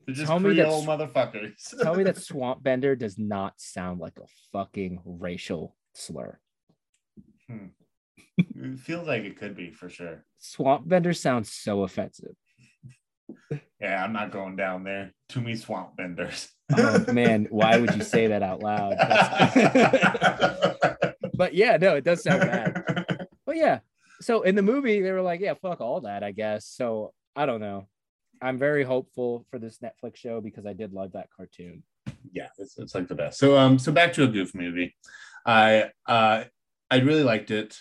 they're 0.06 0.14
just 0.14 0.26
tell 0.28 0.40
me 0.40 0.54
that 0.54 0.66
motherfuckers. 0.66 1.52
Tell 1.82 1.94
me 1.94 2.04
that 2.04 2.18
swamp 2.18 2.62
bender 2.62 2.94
does 2.96 3.18
not 3.18 3.54
sound 3.58 3.98
like 3.98 4.18
a 4.18 4.26
fucking 4.52 5.00
racial 5.04 5.74
slur. 5.94 6.38
Hmm. 7.48 7.66
it 8.38 8.78
feels 8.80 9.06
like 9.06 9.22
it 9.24 9.38
could 9.38 9.56
be 9.56 9.70
for 9.70 9.88
sure. 9.88 10.24
Swamp 10.38 10.86
bender 10.86 11.12
sounds 11.14 11.50
so 11.52 11.82
offensive. 11.82 12.34
Yeah, 13.80 14.04
I'm 14.04 14.12
not 14.12 14.30
going 14.30 14.56
down 14.56 14.84
there. 14.84 15.12
To 15.30 15.40
me, 15.40 15.56
swamp 15.56 15.96
benders. 15.96 16.48
Oh 16.76 17.12
man, 17.12 17.46
why 17.50 17.78
would 17.78 17.94
you 17.94 18.02
say 18.02 18.28
that 18.28 18.42
out 18.42 18.62
loud? 18.62 18.96
But 21.40 21.54
yeah, 21.54 21.78
no, 21.78 21.96
it 21.96 22.04
does 22.04 22.22
sound 22.22 22.42
bad. 22.42 23.26
But 23.46 23.56
yeah, 23.56 23.78
so 24.20 24.42
in 24.42 24.56
the 24.56 24.62
movie, 24.62 25.00
they 25.00 25.10
were 25.10 25.22
like, 25.22 25.40
yeah, 25.40 25.54
fuck 25.54 25.80
all 25.80 26.02
that, 26.02 26.22
I 26.22 26.32
guess. 26.32 26.66
So 26.66 27.14
I 27.34 27.46
don't 27.46 27.62
know. 27.62 27.88
I'm 28.42 28.58
very 28.58 28.84
hopeful 28.84 29.46
for 29.50 29.58
this 29.58 29.78
Netflix 29.78 30.16
show 30.16 30.42
because 30.42 30.66
I 30.66 30.74
did 30.74 30.92
love 30.92 31.12
that 31.12 31.28
cartoon. 31.34 31.82
yeah, 32.30 32.48
it's, 32.58 32.78
it's 32.78 32.94
like 32.94 33.08
the 33.08 33.14
best. 33.14 33.38
So 33.38 33.56
um, 33.56 33.78
so 33.78 33.90
back 33.90 34.12
to 34.14 34.24
a 34.24 34.28
goof 34.28 34.54
movie. 34.54 34.94
I 35.46 35.92
uh, 36.06 36.44
I 36.90 36.98
really 36.98 37.24
liked 37.24 37.50
it. 37.50 37.74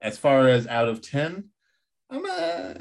As 0.00 0.16
far 0.16 0.48
as 0.48 0.66
out 0.66 0.88
of 0.88 1.02
ten, 1.02 1.50
I'm 2.10 2.24
a. 2.24 2.80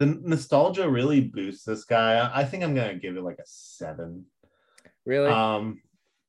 The 0.00 0.06
nostalgia 0.06 0.88
really 0.88 1.20
boosts 1.20 1.64
this 1.64 1.84
guy. 1.84 2.28
I 2.34 2.44
think 2.44 2.62
I'm 2.64 2.74
gonna 2.74 2.94
give 2.96 3.16
it 3.16 3.22
like 3.22 3.38
a 3.38 3.46
seven. 3.46 4.26
Really? 5.06 5.30
Um, 5.30 5.80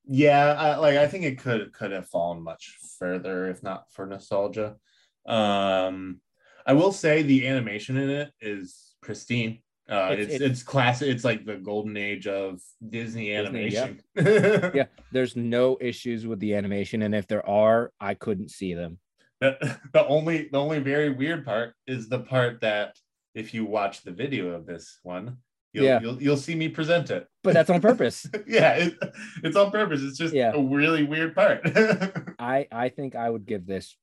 yeah, 0.07 0.53
I, 0.53 0.75
like 0.77 0.97
I 0.97 1.07
think 1.07 1.23
it 1.25 1.39
could 1.39 1.73
could 1.73 1.91
have 1.91 2.07
fallen 2.07 2.43
much 2.43 2.77
further 2.99 3.49
if 3.49 3.63
not 3.63 3.91
for 3.91 4.05
nostalgia. 4.05 4.75
Um, 5.25 6.21
I 6.65 6.73
will 6.73 6.91
say 6.91 7.21
the 7.23 7.47
animation 7.47 7.97
in 7.97 8.09
it 8.09 8.31
is 8.39 8.95
pristine. 9.01 9.59
Uh, 9.89 10.09
It's- 10.13 10.25
it's 10.27 10.33
it's- 10.35 10.51
it's 10.51 10.63
classic. 10.63 11.09
It's 11.09 11.23
like 11.23 11.45
the 11.45 11.57
golden 11.57 11.95
age 11.97 12.27
of 12.27 12.59
Disney 12.87 13.27
Disney, 13.29 13.35
animation. 13.35 14.01
yeah, 14.75 14.85
there's 15.11 15.35
no 15.35 15.77
issues 15.81 16.25
with 16.25 16.39
the 16.39 16.55
animation, 16.55 17.01
and 17.03 17.13
if 17.15 17.27
there 17.27 17.47
are, 17.47 17.91
I 17.99 18.13
couldn't 18.15 18.49
see 18.49 18.73
them. 18.73 18.99
the, 19.41 19.79
the 19.93 20.05
only 20.07 20.49
the 20.51 20.59
only 20.59 20.79
very 20.79 21.09
weird 21.09 21.45
part 21.45 21.75
is 21.87 22.09
the 22.09 22.19
part 22.19 22.61
that 22.61 22.95
if 23.35 23.53
you 23.53 23.65
watch 23.65 24.01
the 24.03 24.11
video 24.11 24.49
of 24.51 24.65
this 24.65 24.99
one, 25.03 25.37
you'll 25.73 25.85
Yeah. 25.85 25.99
you'll, 26.01 26.21
you'll 26.23 26.37
see 26.37 26.55
me 26.55 26.69
present 26.69 27.11
it. 27.11 27.27
But 27.43 27.53
that's 27.53 27.69
on 27.69 27.81
purpose. 27.81 28.25
yeah, 28.47 28.73
it, 28.75 28.97
it's 29.43 29.55
on 29.57 29.69
purpose. 29.71 30.01
It's 30.01 30.17
just 30.17 30.33
Yeah. 30.33 30.53
a 30.55 30.61
really 30.63 31.03
weird 31.03 31.35
part. 31.35 31.61
I 32.39 32.67
I 32.71 32.89
think 32.89 33.15
I 33.15 33.29
would 33.29 33.45
give 33.45 33.65
this 33.67 33.95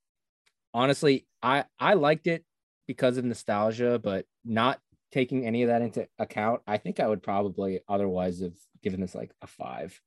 honestly 0.74 1.26
I 1.42 1.64
I 1.80 1.94
liked 1.94 2.26
it 2.26 2.44
because 2.86 3.16
of 3.16 3.24
nostalgia 3.24 3.98
but 3.98 4.26
not 4.44 4.80
taking 5.12 5.46
any 5.46 5.62
of 5.62 5.68
that 5.68 5.82
into 5.82 6.06
account 6.18 6.62
I 6.66 6.78
think 6.78 7.00
I 7.00 7.06
would 7.08 7.22
probably 7.22 7.80
otherwise 7.88 8.40
have 8.40 8.56
given 8.82 9.00
this 9.00 9.14
like 9.14 9.30
a 9.42 9.46
5 9.46 10.00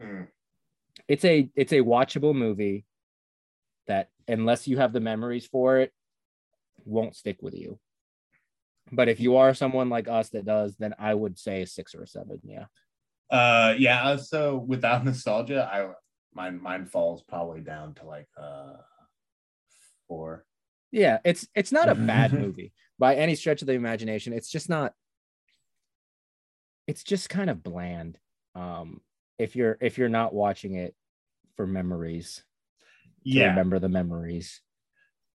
Hmm. 0.00 0.22
it's 1.08 1.24
a 1.24 1.48
it's 1.56 1.72
a 1.72 1.80
watchable 1.80 2.34
movie 2.34 2.84
that 3.86 4.10
unless 4.28 4.68
you 4.68 4.76
have 4.76 4.92
the 4.92 5.00
memories 5.00 5.46
for 5.46 5.78
it 5.78 5.92
won't 6.84 7.16
stick 7.16 7.38
with 7.40 7.54
you 7.54 7.78
but 8.92 9.08
if 9.08 9.20
you 9.20 9.36
are 9.36 9.54
someone 9.54 9.88
like 9.88 10.08
us 10.08 10.28
that 10.30 10.44
does 10.44 10.76
then 10.76 10.94
I 10.98 11.14
would 11.14 11.38
say 11.38 11.64
6 11.64 11.94
or 11.94 12.06
7 12.06 12.40
yeah 12.44 12.66
Uh, 13.30 13.74
yeah. 13.78 14.02
uh, 14.04 14.16
So 14.16 14.56
without 14.56 15.04
nostalgia, 15.08 15.68
I 15.72 15.92
mine 16.34 16.60
mine 16.60 16.86
falls 16.86 17.22
probably 17.22 17.60
down 17.60 17.94
to 17.94 18.06
like 18.06 18.28
uh 18.36 18.74
four. 20.08 20.44
Yeah, 20.92 21.18
it's 21.24 21.48
it's 21.54 21.72
not 21.72 21.88
a 21.88 21.94
bad 21.94 22.32
movie 22.42 22.72
by 22.98 23.16
any 23.16 23.34
stretch 23.34 23.62
of 23.62 23.66
the 23.66 23.74
imagination. 23.74 24.32
It's 24.32 24.50
just 24.50 24.68
not. 24.68 24.94
It's 26.86 27.02
just 27.02 27.28
kind 27.28 27.50
of 27.50 27.62
bland. 27.62 28.18
Um, 28.54 29.00
if 29.38 29.56
you're 29.56 29.76
if 29.80 29.98
you're 29.98 30.08
not 30.08 30.32
watching 30.32 30.74
it 30.74 30.94
for 31.56 31.66
memories, 31.66 32.44
Yeah, 33.24 33.48
remember 33.50 33.78
the 33.78 33.88
memories. 33.88 34.60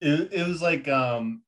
it, 0.00 0.32
it 0.32 0.46
was 0.46 0.60
like 0.60 0.88
um, 0.88 1.42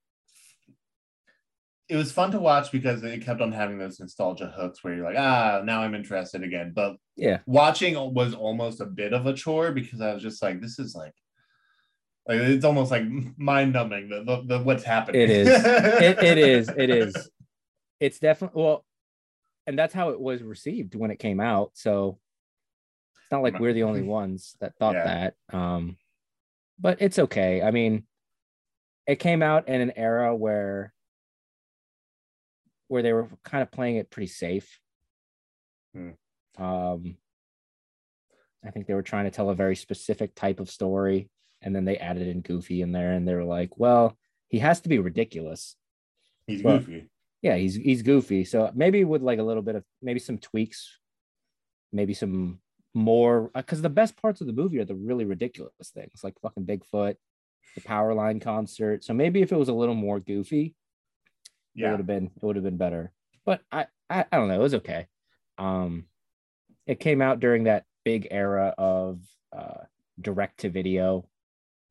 it 1.89 1.97
was 1.97 2.13
fun 2.13 2.31
to 2.33 2.39
watch 2.41 2.71
because 2.71 3.03
it 3.03 3.25
kept 3.25 3.41
on 3.41 3.51
having 3.53 3.79
those 3.79 3.99
nostalgia 3.99 4.53
hooks 4.55 4.85
where 4.85 4.95
you're 4.95 5.05
like, 5.05 5.19
ah, 5.19 5.63
now 5.65 5.81
I'm 5.81 5.95
interested 5.95 6.43
again. 6.43 6.73
But 6.75 6.97
Yeah, 7.17 7.39
watching 7.47 7.95
was 8.15 8.35
almost 8.35 8.81
a 8.81 8.87
bit 8.87 9.13
of 9.13 9.27
a 9.27 9.33
chore 9.33 9.73
because 9.73 10.01
I 10.01 10.13
was 10.13 10.23
just 10.23 10.43
like, 10.43 10.61
this 10.61 10.79
is 10.79 10.95
like. 10.95 11.15
Like 12.27 12.41
it's 12.41 12.65
almost 12.67 12.91
like 12.91 13.05
mind 13.39 13.73
numbing 13.73 14.11
the, 14.11 14.23
the, 14.23 14.43
the 14.59 14.63
what's 14.63 14.85
happening. 14.85 15.23
It 15.23 15.31
is. 15.31 15.49
it, 15.65 16.23
it 16.23 16.37
is 16.37 16.69
it 16.69 16.91
is. 16.91 17.31
It's 18.01 18.19
definitely 18.19 18.63
well. 18.63 18.85
and 19.67 19.79
that's 19.79 19.95
how 19.95 20.11
it 20.11 20.21
was 20.21 20.43
received 20.43 20.95
when 20.95 21.11
it 21.11 21.19
came 21.19 21.41
out. 21.41 21.71
So 21.73 22.19
it's 23.23 23.33
not 23.33 23.43
like 23.43 23.59
we're 23.59 23.73
the 23.73 23.85
only 23.85 24.03
ones 24.03 24.57
that 24.61 24.77
thought 24.77 24.93
Yeah. 24.95 25.31
that. 25.51 25.57
Um, 25.57 25.97
but 26.79 27.01
it's 27.01 27.19
okay. 27.19 27.63
I 27.63 27.71
mean, 27.71 28.05
it 29.07 29.17
came 29.17 29.43
out 29.43 29.67
in 29.67 29.81
an 29.81 29.93
era 29.97 30.37
where 30.37 30.93
where 32.89 33.03
they 33.03 33.13
were 33.13 33.29
kind 33.45 33.63
of 33.63 33.71
playing 33.71 33.97
it 33.97 34.11
pretty 34.11 34.27
safe. 34.27 34.81
Hmm. 35.95 36.11
Um, 36.63 37.17
I 38.65 38.71
think 38.71 38.87
they 38.87 38.95
were 38.95 39.03
trying 39.03 39.25
to 39.25 39.31
tell 39.31 39.51
a 39.51 39.55
very 39.55 39.77
specific 39.77 40.35
type 40.35 40.59
of 40.61 40.71
story, 40.71 41.31
and 41.63 41.75
then 41.75 41.85
they 41.85 41.97
added 41.99 42.27
in 42.27 42.41
Goofy 42.41 42.83
in 42.83 42.93
there, 42.93 43.13
and 43.13 43.27
they 43.27 43.35
were 43.35 43.45
like, 43.45 43.79
"Well, 43.79 44.17
he 44.49 44.59
has 44.59 44.81
to 44.81 44.89
be 44.89 44.99
ridiculous." 44.99 45.77
He's 46.47 46.63
Well, 46.63 46.79
goofy. 46.79 47.11
yeah 47.43 47.57
he's 47.57 47.75
he's 47.75 48.03
goofy 48.03 48.43
so 48.45 48.71
maybe 48.75 49.05
with 49.05 49.21
like 49.23 49.39
a 49.39 49.43
little 49.43 49.63
bit 49.63 49.75
of 49.77 49.85
maybe 50.01 50.19
some 50.19 50.39
tweaks 50.39 50.99
maybe 51.93 52.15
some 52.15 52.59
more 52.95 53.51
because 53.55 53.83
the 53.83 53.91
best 53.91 54.17
parts 54.17 54.41
of 54.41 54.47
the 54.47 54.53
movie 54.55 54.79
are 54.79 54.87
the 54.87 54.95
really 54.95 55.27
ridiculous 55.27 55.73
things 55.93 56.25
like 56.25 56.35
fucking 56.41 56.65
bigfoot 56.65 57.17
the 57.75 57.83
Powerline 57.83 58.41
concert 58.41 59.05
so 59.05 59.13
maybe 59.13 59.43
if 59.43 59.53
it 59.53 59.59
was 59.59 59.69
a 59.69 59.75
little 59.75 59.95
more 59.95 60.21
goofy 60.21 60.75
it 61.87 61.91
would 61.91 62.01
have 62.01 62.07
been 62.07 62.27
it 62.27 62.43
would 62.43 62.57
have 62.57 62.65
been 62.65 62.77
better 62.77 63.13
but 63.45 63.61
I, 63.71 63.87
I 64.11 64.25
i 64.33 64.37
don't 64.37 64.49
know 64.49 64.55
it 64.55 64.59
was 64.63 64.75
okay 64.75 65.07
um 65.59 66.05
it 66.87 67.01
came 67.01 67.21
out 67.23 67.41
during 67.41 67.65
that 67.65 67.85
big 68.05 68.29
era 68.31 68.75
of 68.79 69.21
uh 69.57 69.85
direct 70.21 70.61
to 70.61 70.71
video 70.71 71.29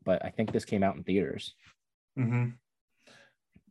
but 0.04 0.24
i 0.26 0.30
think 0.30 0.52
this 0.52 0.66
came 0.66 0.84
out 0.84 0.96
in 0.96 1.04
theaters 1.04 1.54
Mm-hmm. 2.18 2.50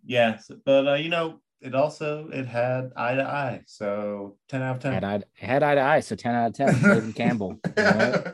Yes, 0.05 0.51
but 0.65 0.87
uh, 0.87 0.95
you 0.95 1.09
know, 1.09 1.41
it 1.61 1.75
also 1.75 2.29
it 2.33 2.47
had 2.47 2.93
eye 2.97 3.15
to 3.17 3.25
eye, 3.25 3.63
so 3.67 4.37
ten 4.49 4.63
out 4.63 4.77
of 4.77 4.83
ten. 4.83 4.93
had 4.93 5.05
eye, 5.05 5.23
had 5.35 5.63
eye 5.63 5.75
to 5.75 5.81
eye 5.81 6.01
so 6.01 6.15
10 6.15 6.35
out 6.35 6.47
of 6.49 6.53
10 6.55 6.69
Tevin 6.75 7.15
Campbell 7.17 7.59
you 7.77 7.83
know 7.83 8.25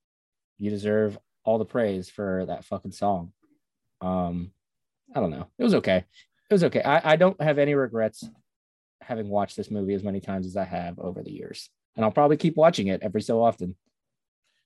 you 0.58 0.70
deserve 0.70 1.18
all 1.44 1.58
the 1.58 1.64
praise 1.64 2.08
for 2.08 2.46
that 2.46 2.64
fucking 2.64 2.92
song. 2.92 3.32
Um, 4.00 4.52
I 5.14 5.20
don't 5.20 5.30
know. 5.30 5.46
It 5.58 5.64
was 5.64 5.74
okay. 5.74 6.04
It 6.50 6.54
was 6.54 6.64
okay. 6.64 6.82
I, 6.82 7.12
I 7.12 7.16
don't 7.16 7.40
have 7.40 7.58
any 7.58 7.74
regrets 7.74 8.24
having 9.00 9.28
watched 9.28 9.56
this 9.56 9.70
movie 9.70 9.94
as 9.94 10.02
many 10.02 10.20
times 10.20 10.46
as 10.46 10.56
I 10.56 10.64
have 10.64 10.98
over 10.98 11.22
the 11.22 11.30
years. 11.32 11.68
And 11.96 12.04
I'll 12.04 12.10
probably 12.12 12.36
keep 12.36 12.56
watching 12.56 12.88
it 12.88 13.02
every 13.02 13.22
so 13.22 13.42
often. 13.42 13.76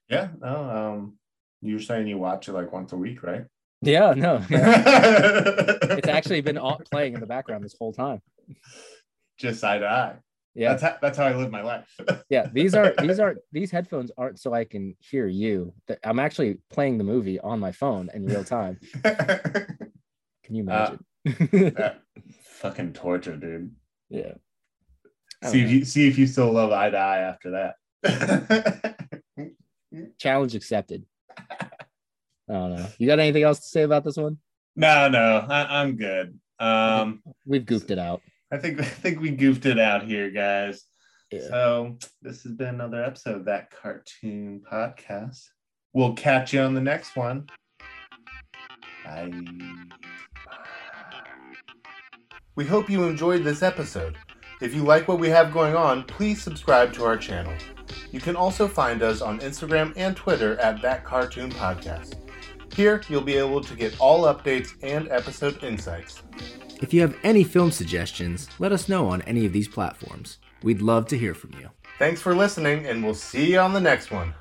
yeah, 0.08 0.28
no, 0.40 0.48
um, 0.70 1.18
you 1.60 1.74
were 1.74 1.80
saying 1.82 2.06
you 2.08 2.18
watch 2.18 2.48
it 2.48 2.52
like 2.52 2.72
once 2.72 2.92
a 2.92 2.96
week, 2.96 3.22
right? 3.22 3.44
Yeah, 3.82 4.14
no. 4.16 4.42
It's 4.50 6.08
actually 6.08 6.40
been 6.40 6.58
all, 6.58 6.80
playing 6.90 7.14
in 7.14 7.20
the 7.20 7.26
background 7.26 7.64
this 7.64 7.74
whole 7.78 7.92
time. 7.92 8.20
just 9.38 9.62
eye 9.64 9.78
to 9.78 9.86
eye. 9.86 10.16
Yeah. 10.54 10.70
That's 10.70 10.82
how, 10.82 10.96
that's 11.00 11.18
how 11.18 11.24
I 11.26 11.34
live 11.36 11.50
my 11.50 11.62
life. 11.62 11.86
Yeah. 12.30 12.48
These 12.52 12.74
are 12.74 12.92
these 13.00 13.20
are 13.20 13.36
these 13.52 13.70
headphones 13.70 14.10
aren't 14.18 14.38
so 14.38 14.52
I 14.52 14.64
can 14.64 14.96
hear 15.00 15.26
you. 15.26 15.72
I'm 16.04 16.18
actually 16.18 16.58
playing 16.70 16.98
the 16.98 17.04
movie 17.04 17.38
on 17.40 17.58
my 17.60 17.72
phone 17.72 18.10
in 18.12 18.24
real 18.26 18.44
time. 18.44 18.78
Can 19.04 20.54
you 20.54 20.62
Uh, 20.62 20.66
imagine? 20.66 21.04
That 21.52 22.02
fucking 22.60 22.92
torture, 22.94 23.36
dude. 23.36 23.74
yeah. 24.08 24.32
I 25.42 25.46
don't 25.46 25.52
See 25.52 25.60
if 25.60 25.66
know. 25.66 25.72
you 25.72 25.84
see 25.84 26.08
if 26.08 26.18
you 26.18 26.26
still 26.26 26.50
love 26.52 26.72
eye 26.72 26.90
to 26.90 26.96
eye 26.96 27.18
after 27.20 27.74
that. 28.02 28.96
Challenge 30.18 30.54
accepted. 30.54 31.04
I 31.38 32.52
don't 32.52 32.74
know. 32.76 32.86
You 32.98 33.06
got 33.06 33.18
anything 33.20 33.42
else 33.44 33.60
to 33.60 33.66
say 33.66 33.82
about 33.82 34.04
this 34.04 34.16
one? 34.16 34.38
no, 34.74 35.08
no, 35.08 35.46
I, 35.48 35.80
I'm 35.80 35.96
good. 35.96 36.38
Um, 36.58 37.22
We've 37.46 37.64
goofed 37.66 37.90
it 37.90 37.98
out. 37.98 38.20
I 38.50 38.56
think 38.58 38.80
I 38.80 38.84
think 38.84 39.20
we 39.20 39.30
goofed 39.30 39.66
it 39.66 39.78
out 39.78 40.02
here, 40.04 40.30
guys. 40.30 40.84
Yeah. 41.30 41.40
So 41.48 41.98
this 42.22 42.42
has 42.42 42.52
been 42.52 42.68
another 42.74 43.04
episode 43.04 43.36
of 43.36 43.44
that 43.44 43.70
cartoon 43.70 44.62
podcast. 44.70 45.40
We'll 45.92 46.14
catch 46.14 46.52
you 46.52 46.60
on 46.62 46.74
the 46.74 46.80
next 46.80 47.14
one. 47.16 47.46
Bye. 49.04 49.30
We 52.58 52.66
hope 52.66 52.90
you 52.90 53.04
enjoyed 53.04 53.44
this 53.44 53.62
episode. 53.62 54.18
If 54.60 54.74
you 54.74 54.82
like 54.82 55.06
what 55.06 55.20
we 55.20 55.28
have 55.28 55.52
going 55.52 55.76
on, 55.76 56.02
please 56.02 56.42
subscribe 56.42 56.92
to 56.94 57.04
our 57.04 57.16
channel. 57.16 57.54
You 58.10 58.18
can 58.18 58.34
also 58.34 58.66
find 58.66 59.00
us 59.00 59.20
on 59.22 59.38
Instagram 59.38 59.92
and 59.94 60.16
Twitter 60.16 60.58
at 60.58 60.82
That 60.82 61.04
Cartoon 61.04 61.52
Podcast. 61.52 62.16
Here, 62.74 63.00
you'll 63.08 63.20
be 63.20 63.36
able 63.36 63.60
to 63.60 63.76
get 63.76 63.94
all 64.00 64.24
updates 64.24 64.74
and 64.82 65.08
episode 65.08 65.62
insights. 65.62 66.24
If 66.82 66.92
you 66.92 67.00
have 67.00 67.14
any 67.22 67.44
film 67.44 67.70
suggestions, 67.70 68.48
let 68.58 68.72
us 68.72 68.88
know 68.88 69.06
on 69.06 69.22
any 69.22 69.46
of 69.46 69.52
these 69.52 69.68
platforms. 69.68 70.38
We'd 70.64 70.82
love 70.82 71.06
to 71.10 71.16
hear 71.16 71.34
from 71.34 71.52
you. 71.60 71.70
Thanks 72.00 72.20
for 72.20 72.34
listening, 72.34 72.86
and 72.86 73.04
we'll 73.04 73.14
see 73.14 73.52
you 73.52 73.60
on 73.60 73.72
the 73.72 73.80
next 73.80 74.10
one. 74.10 74.34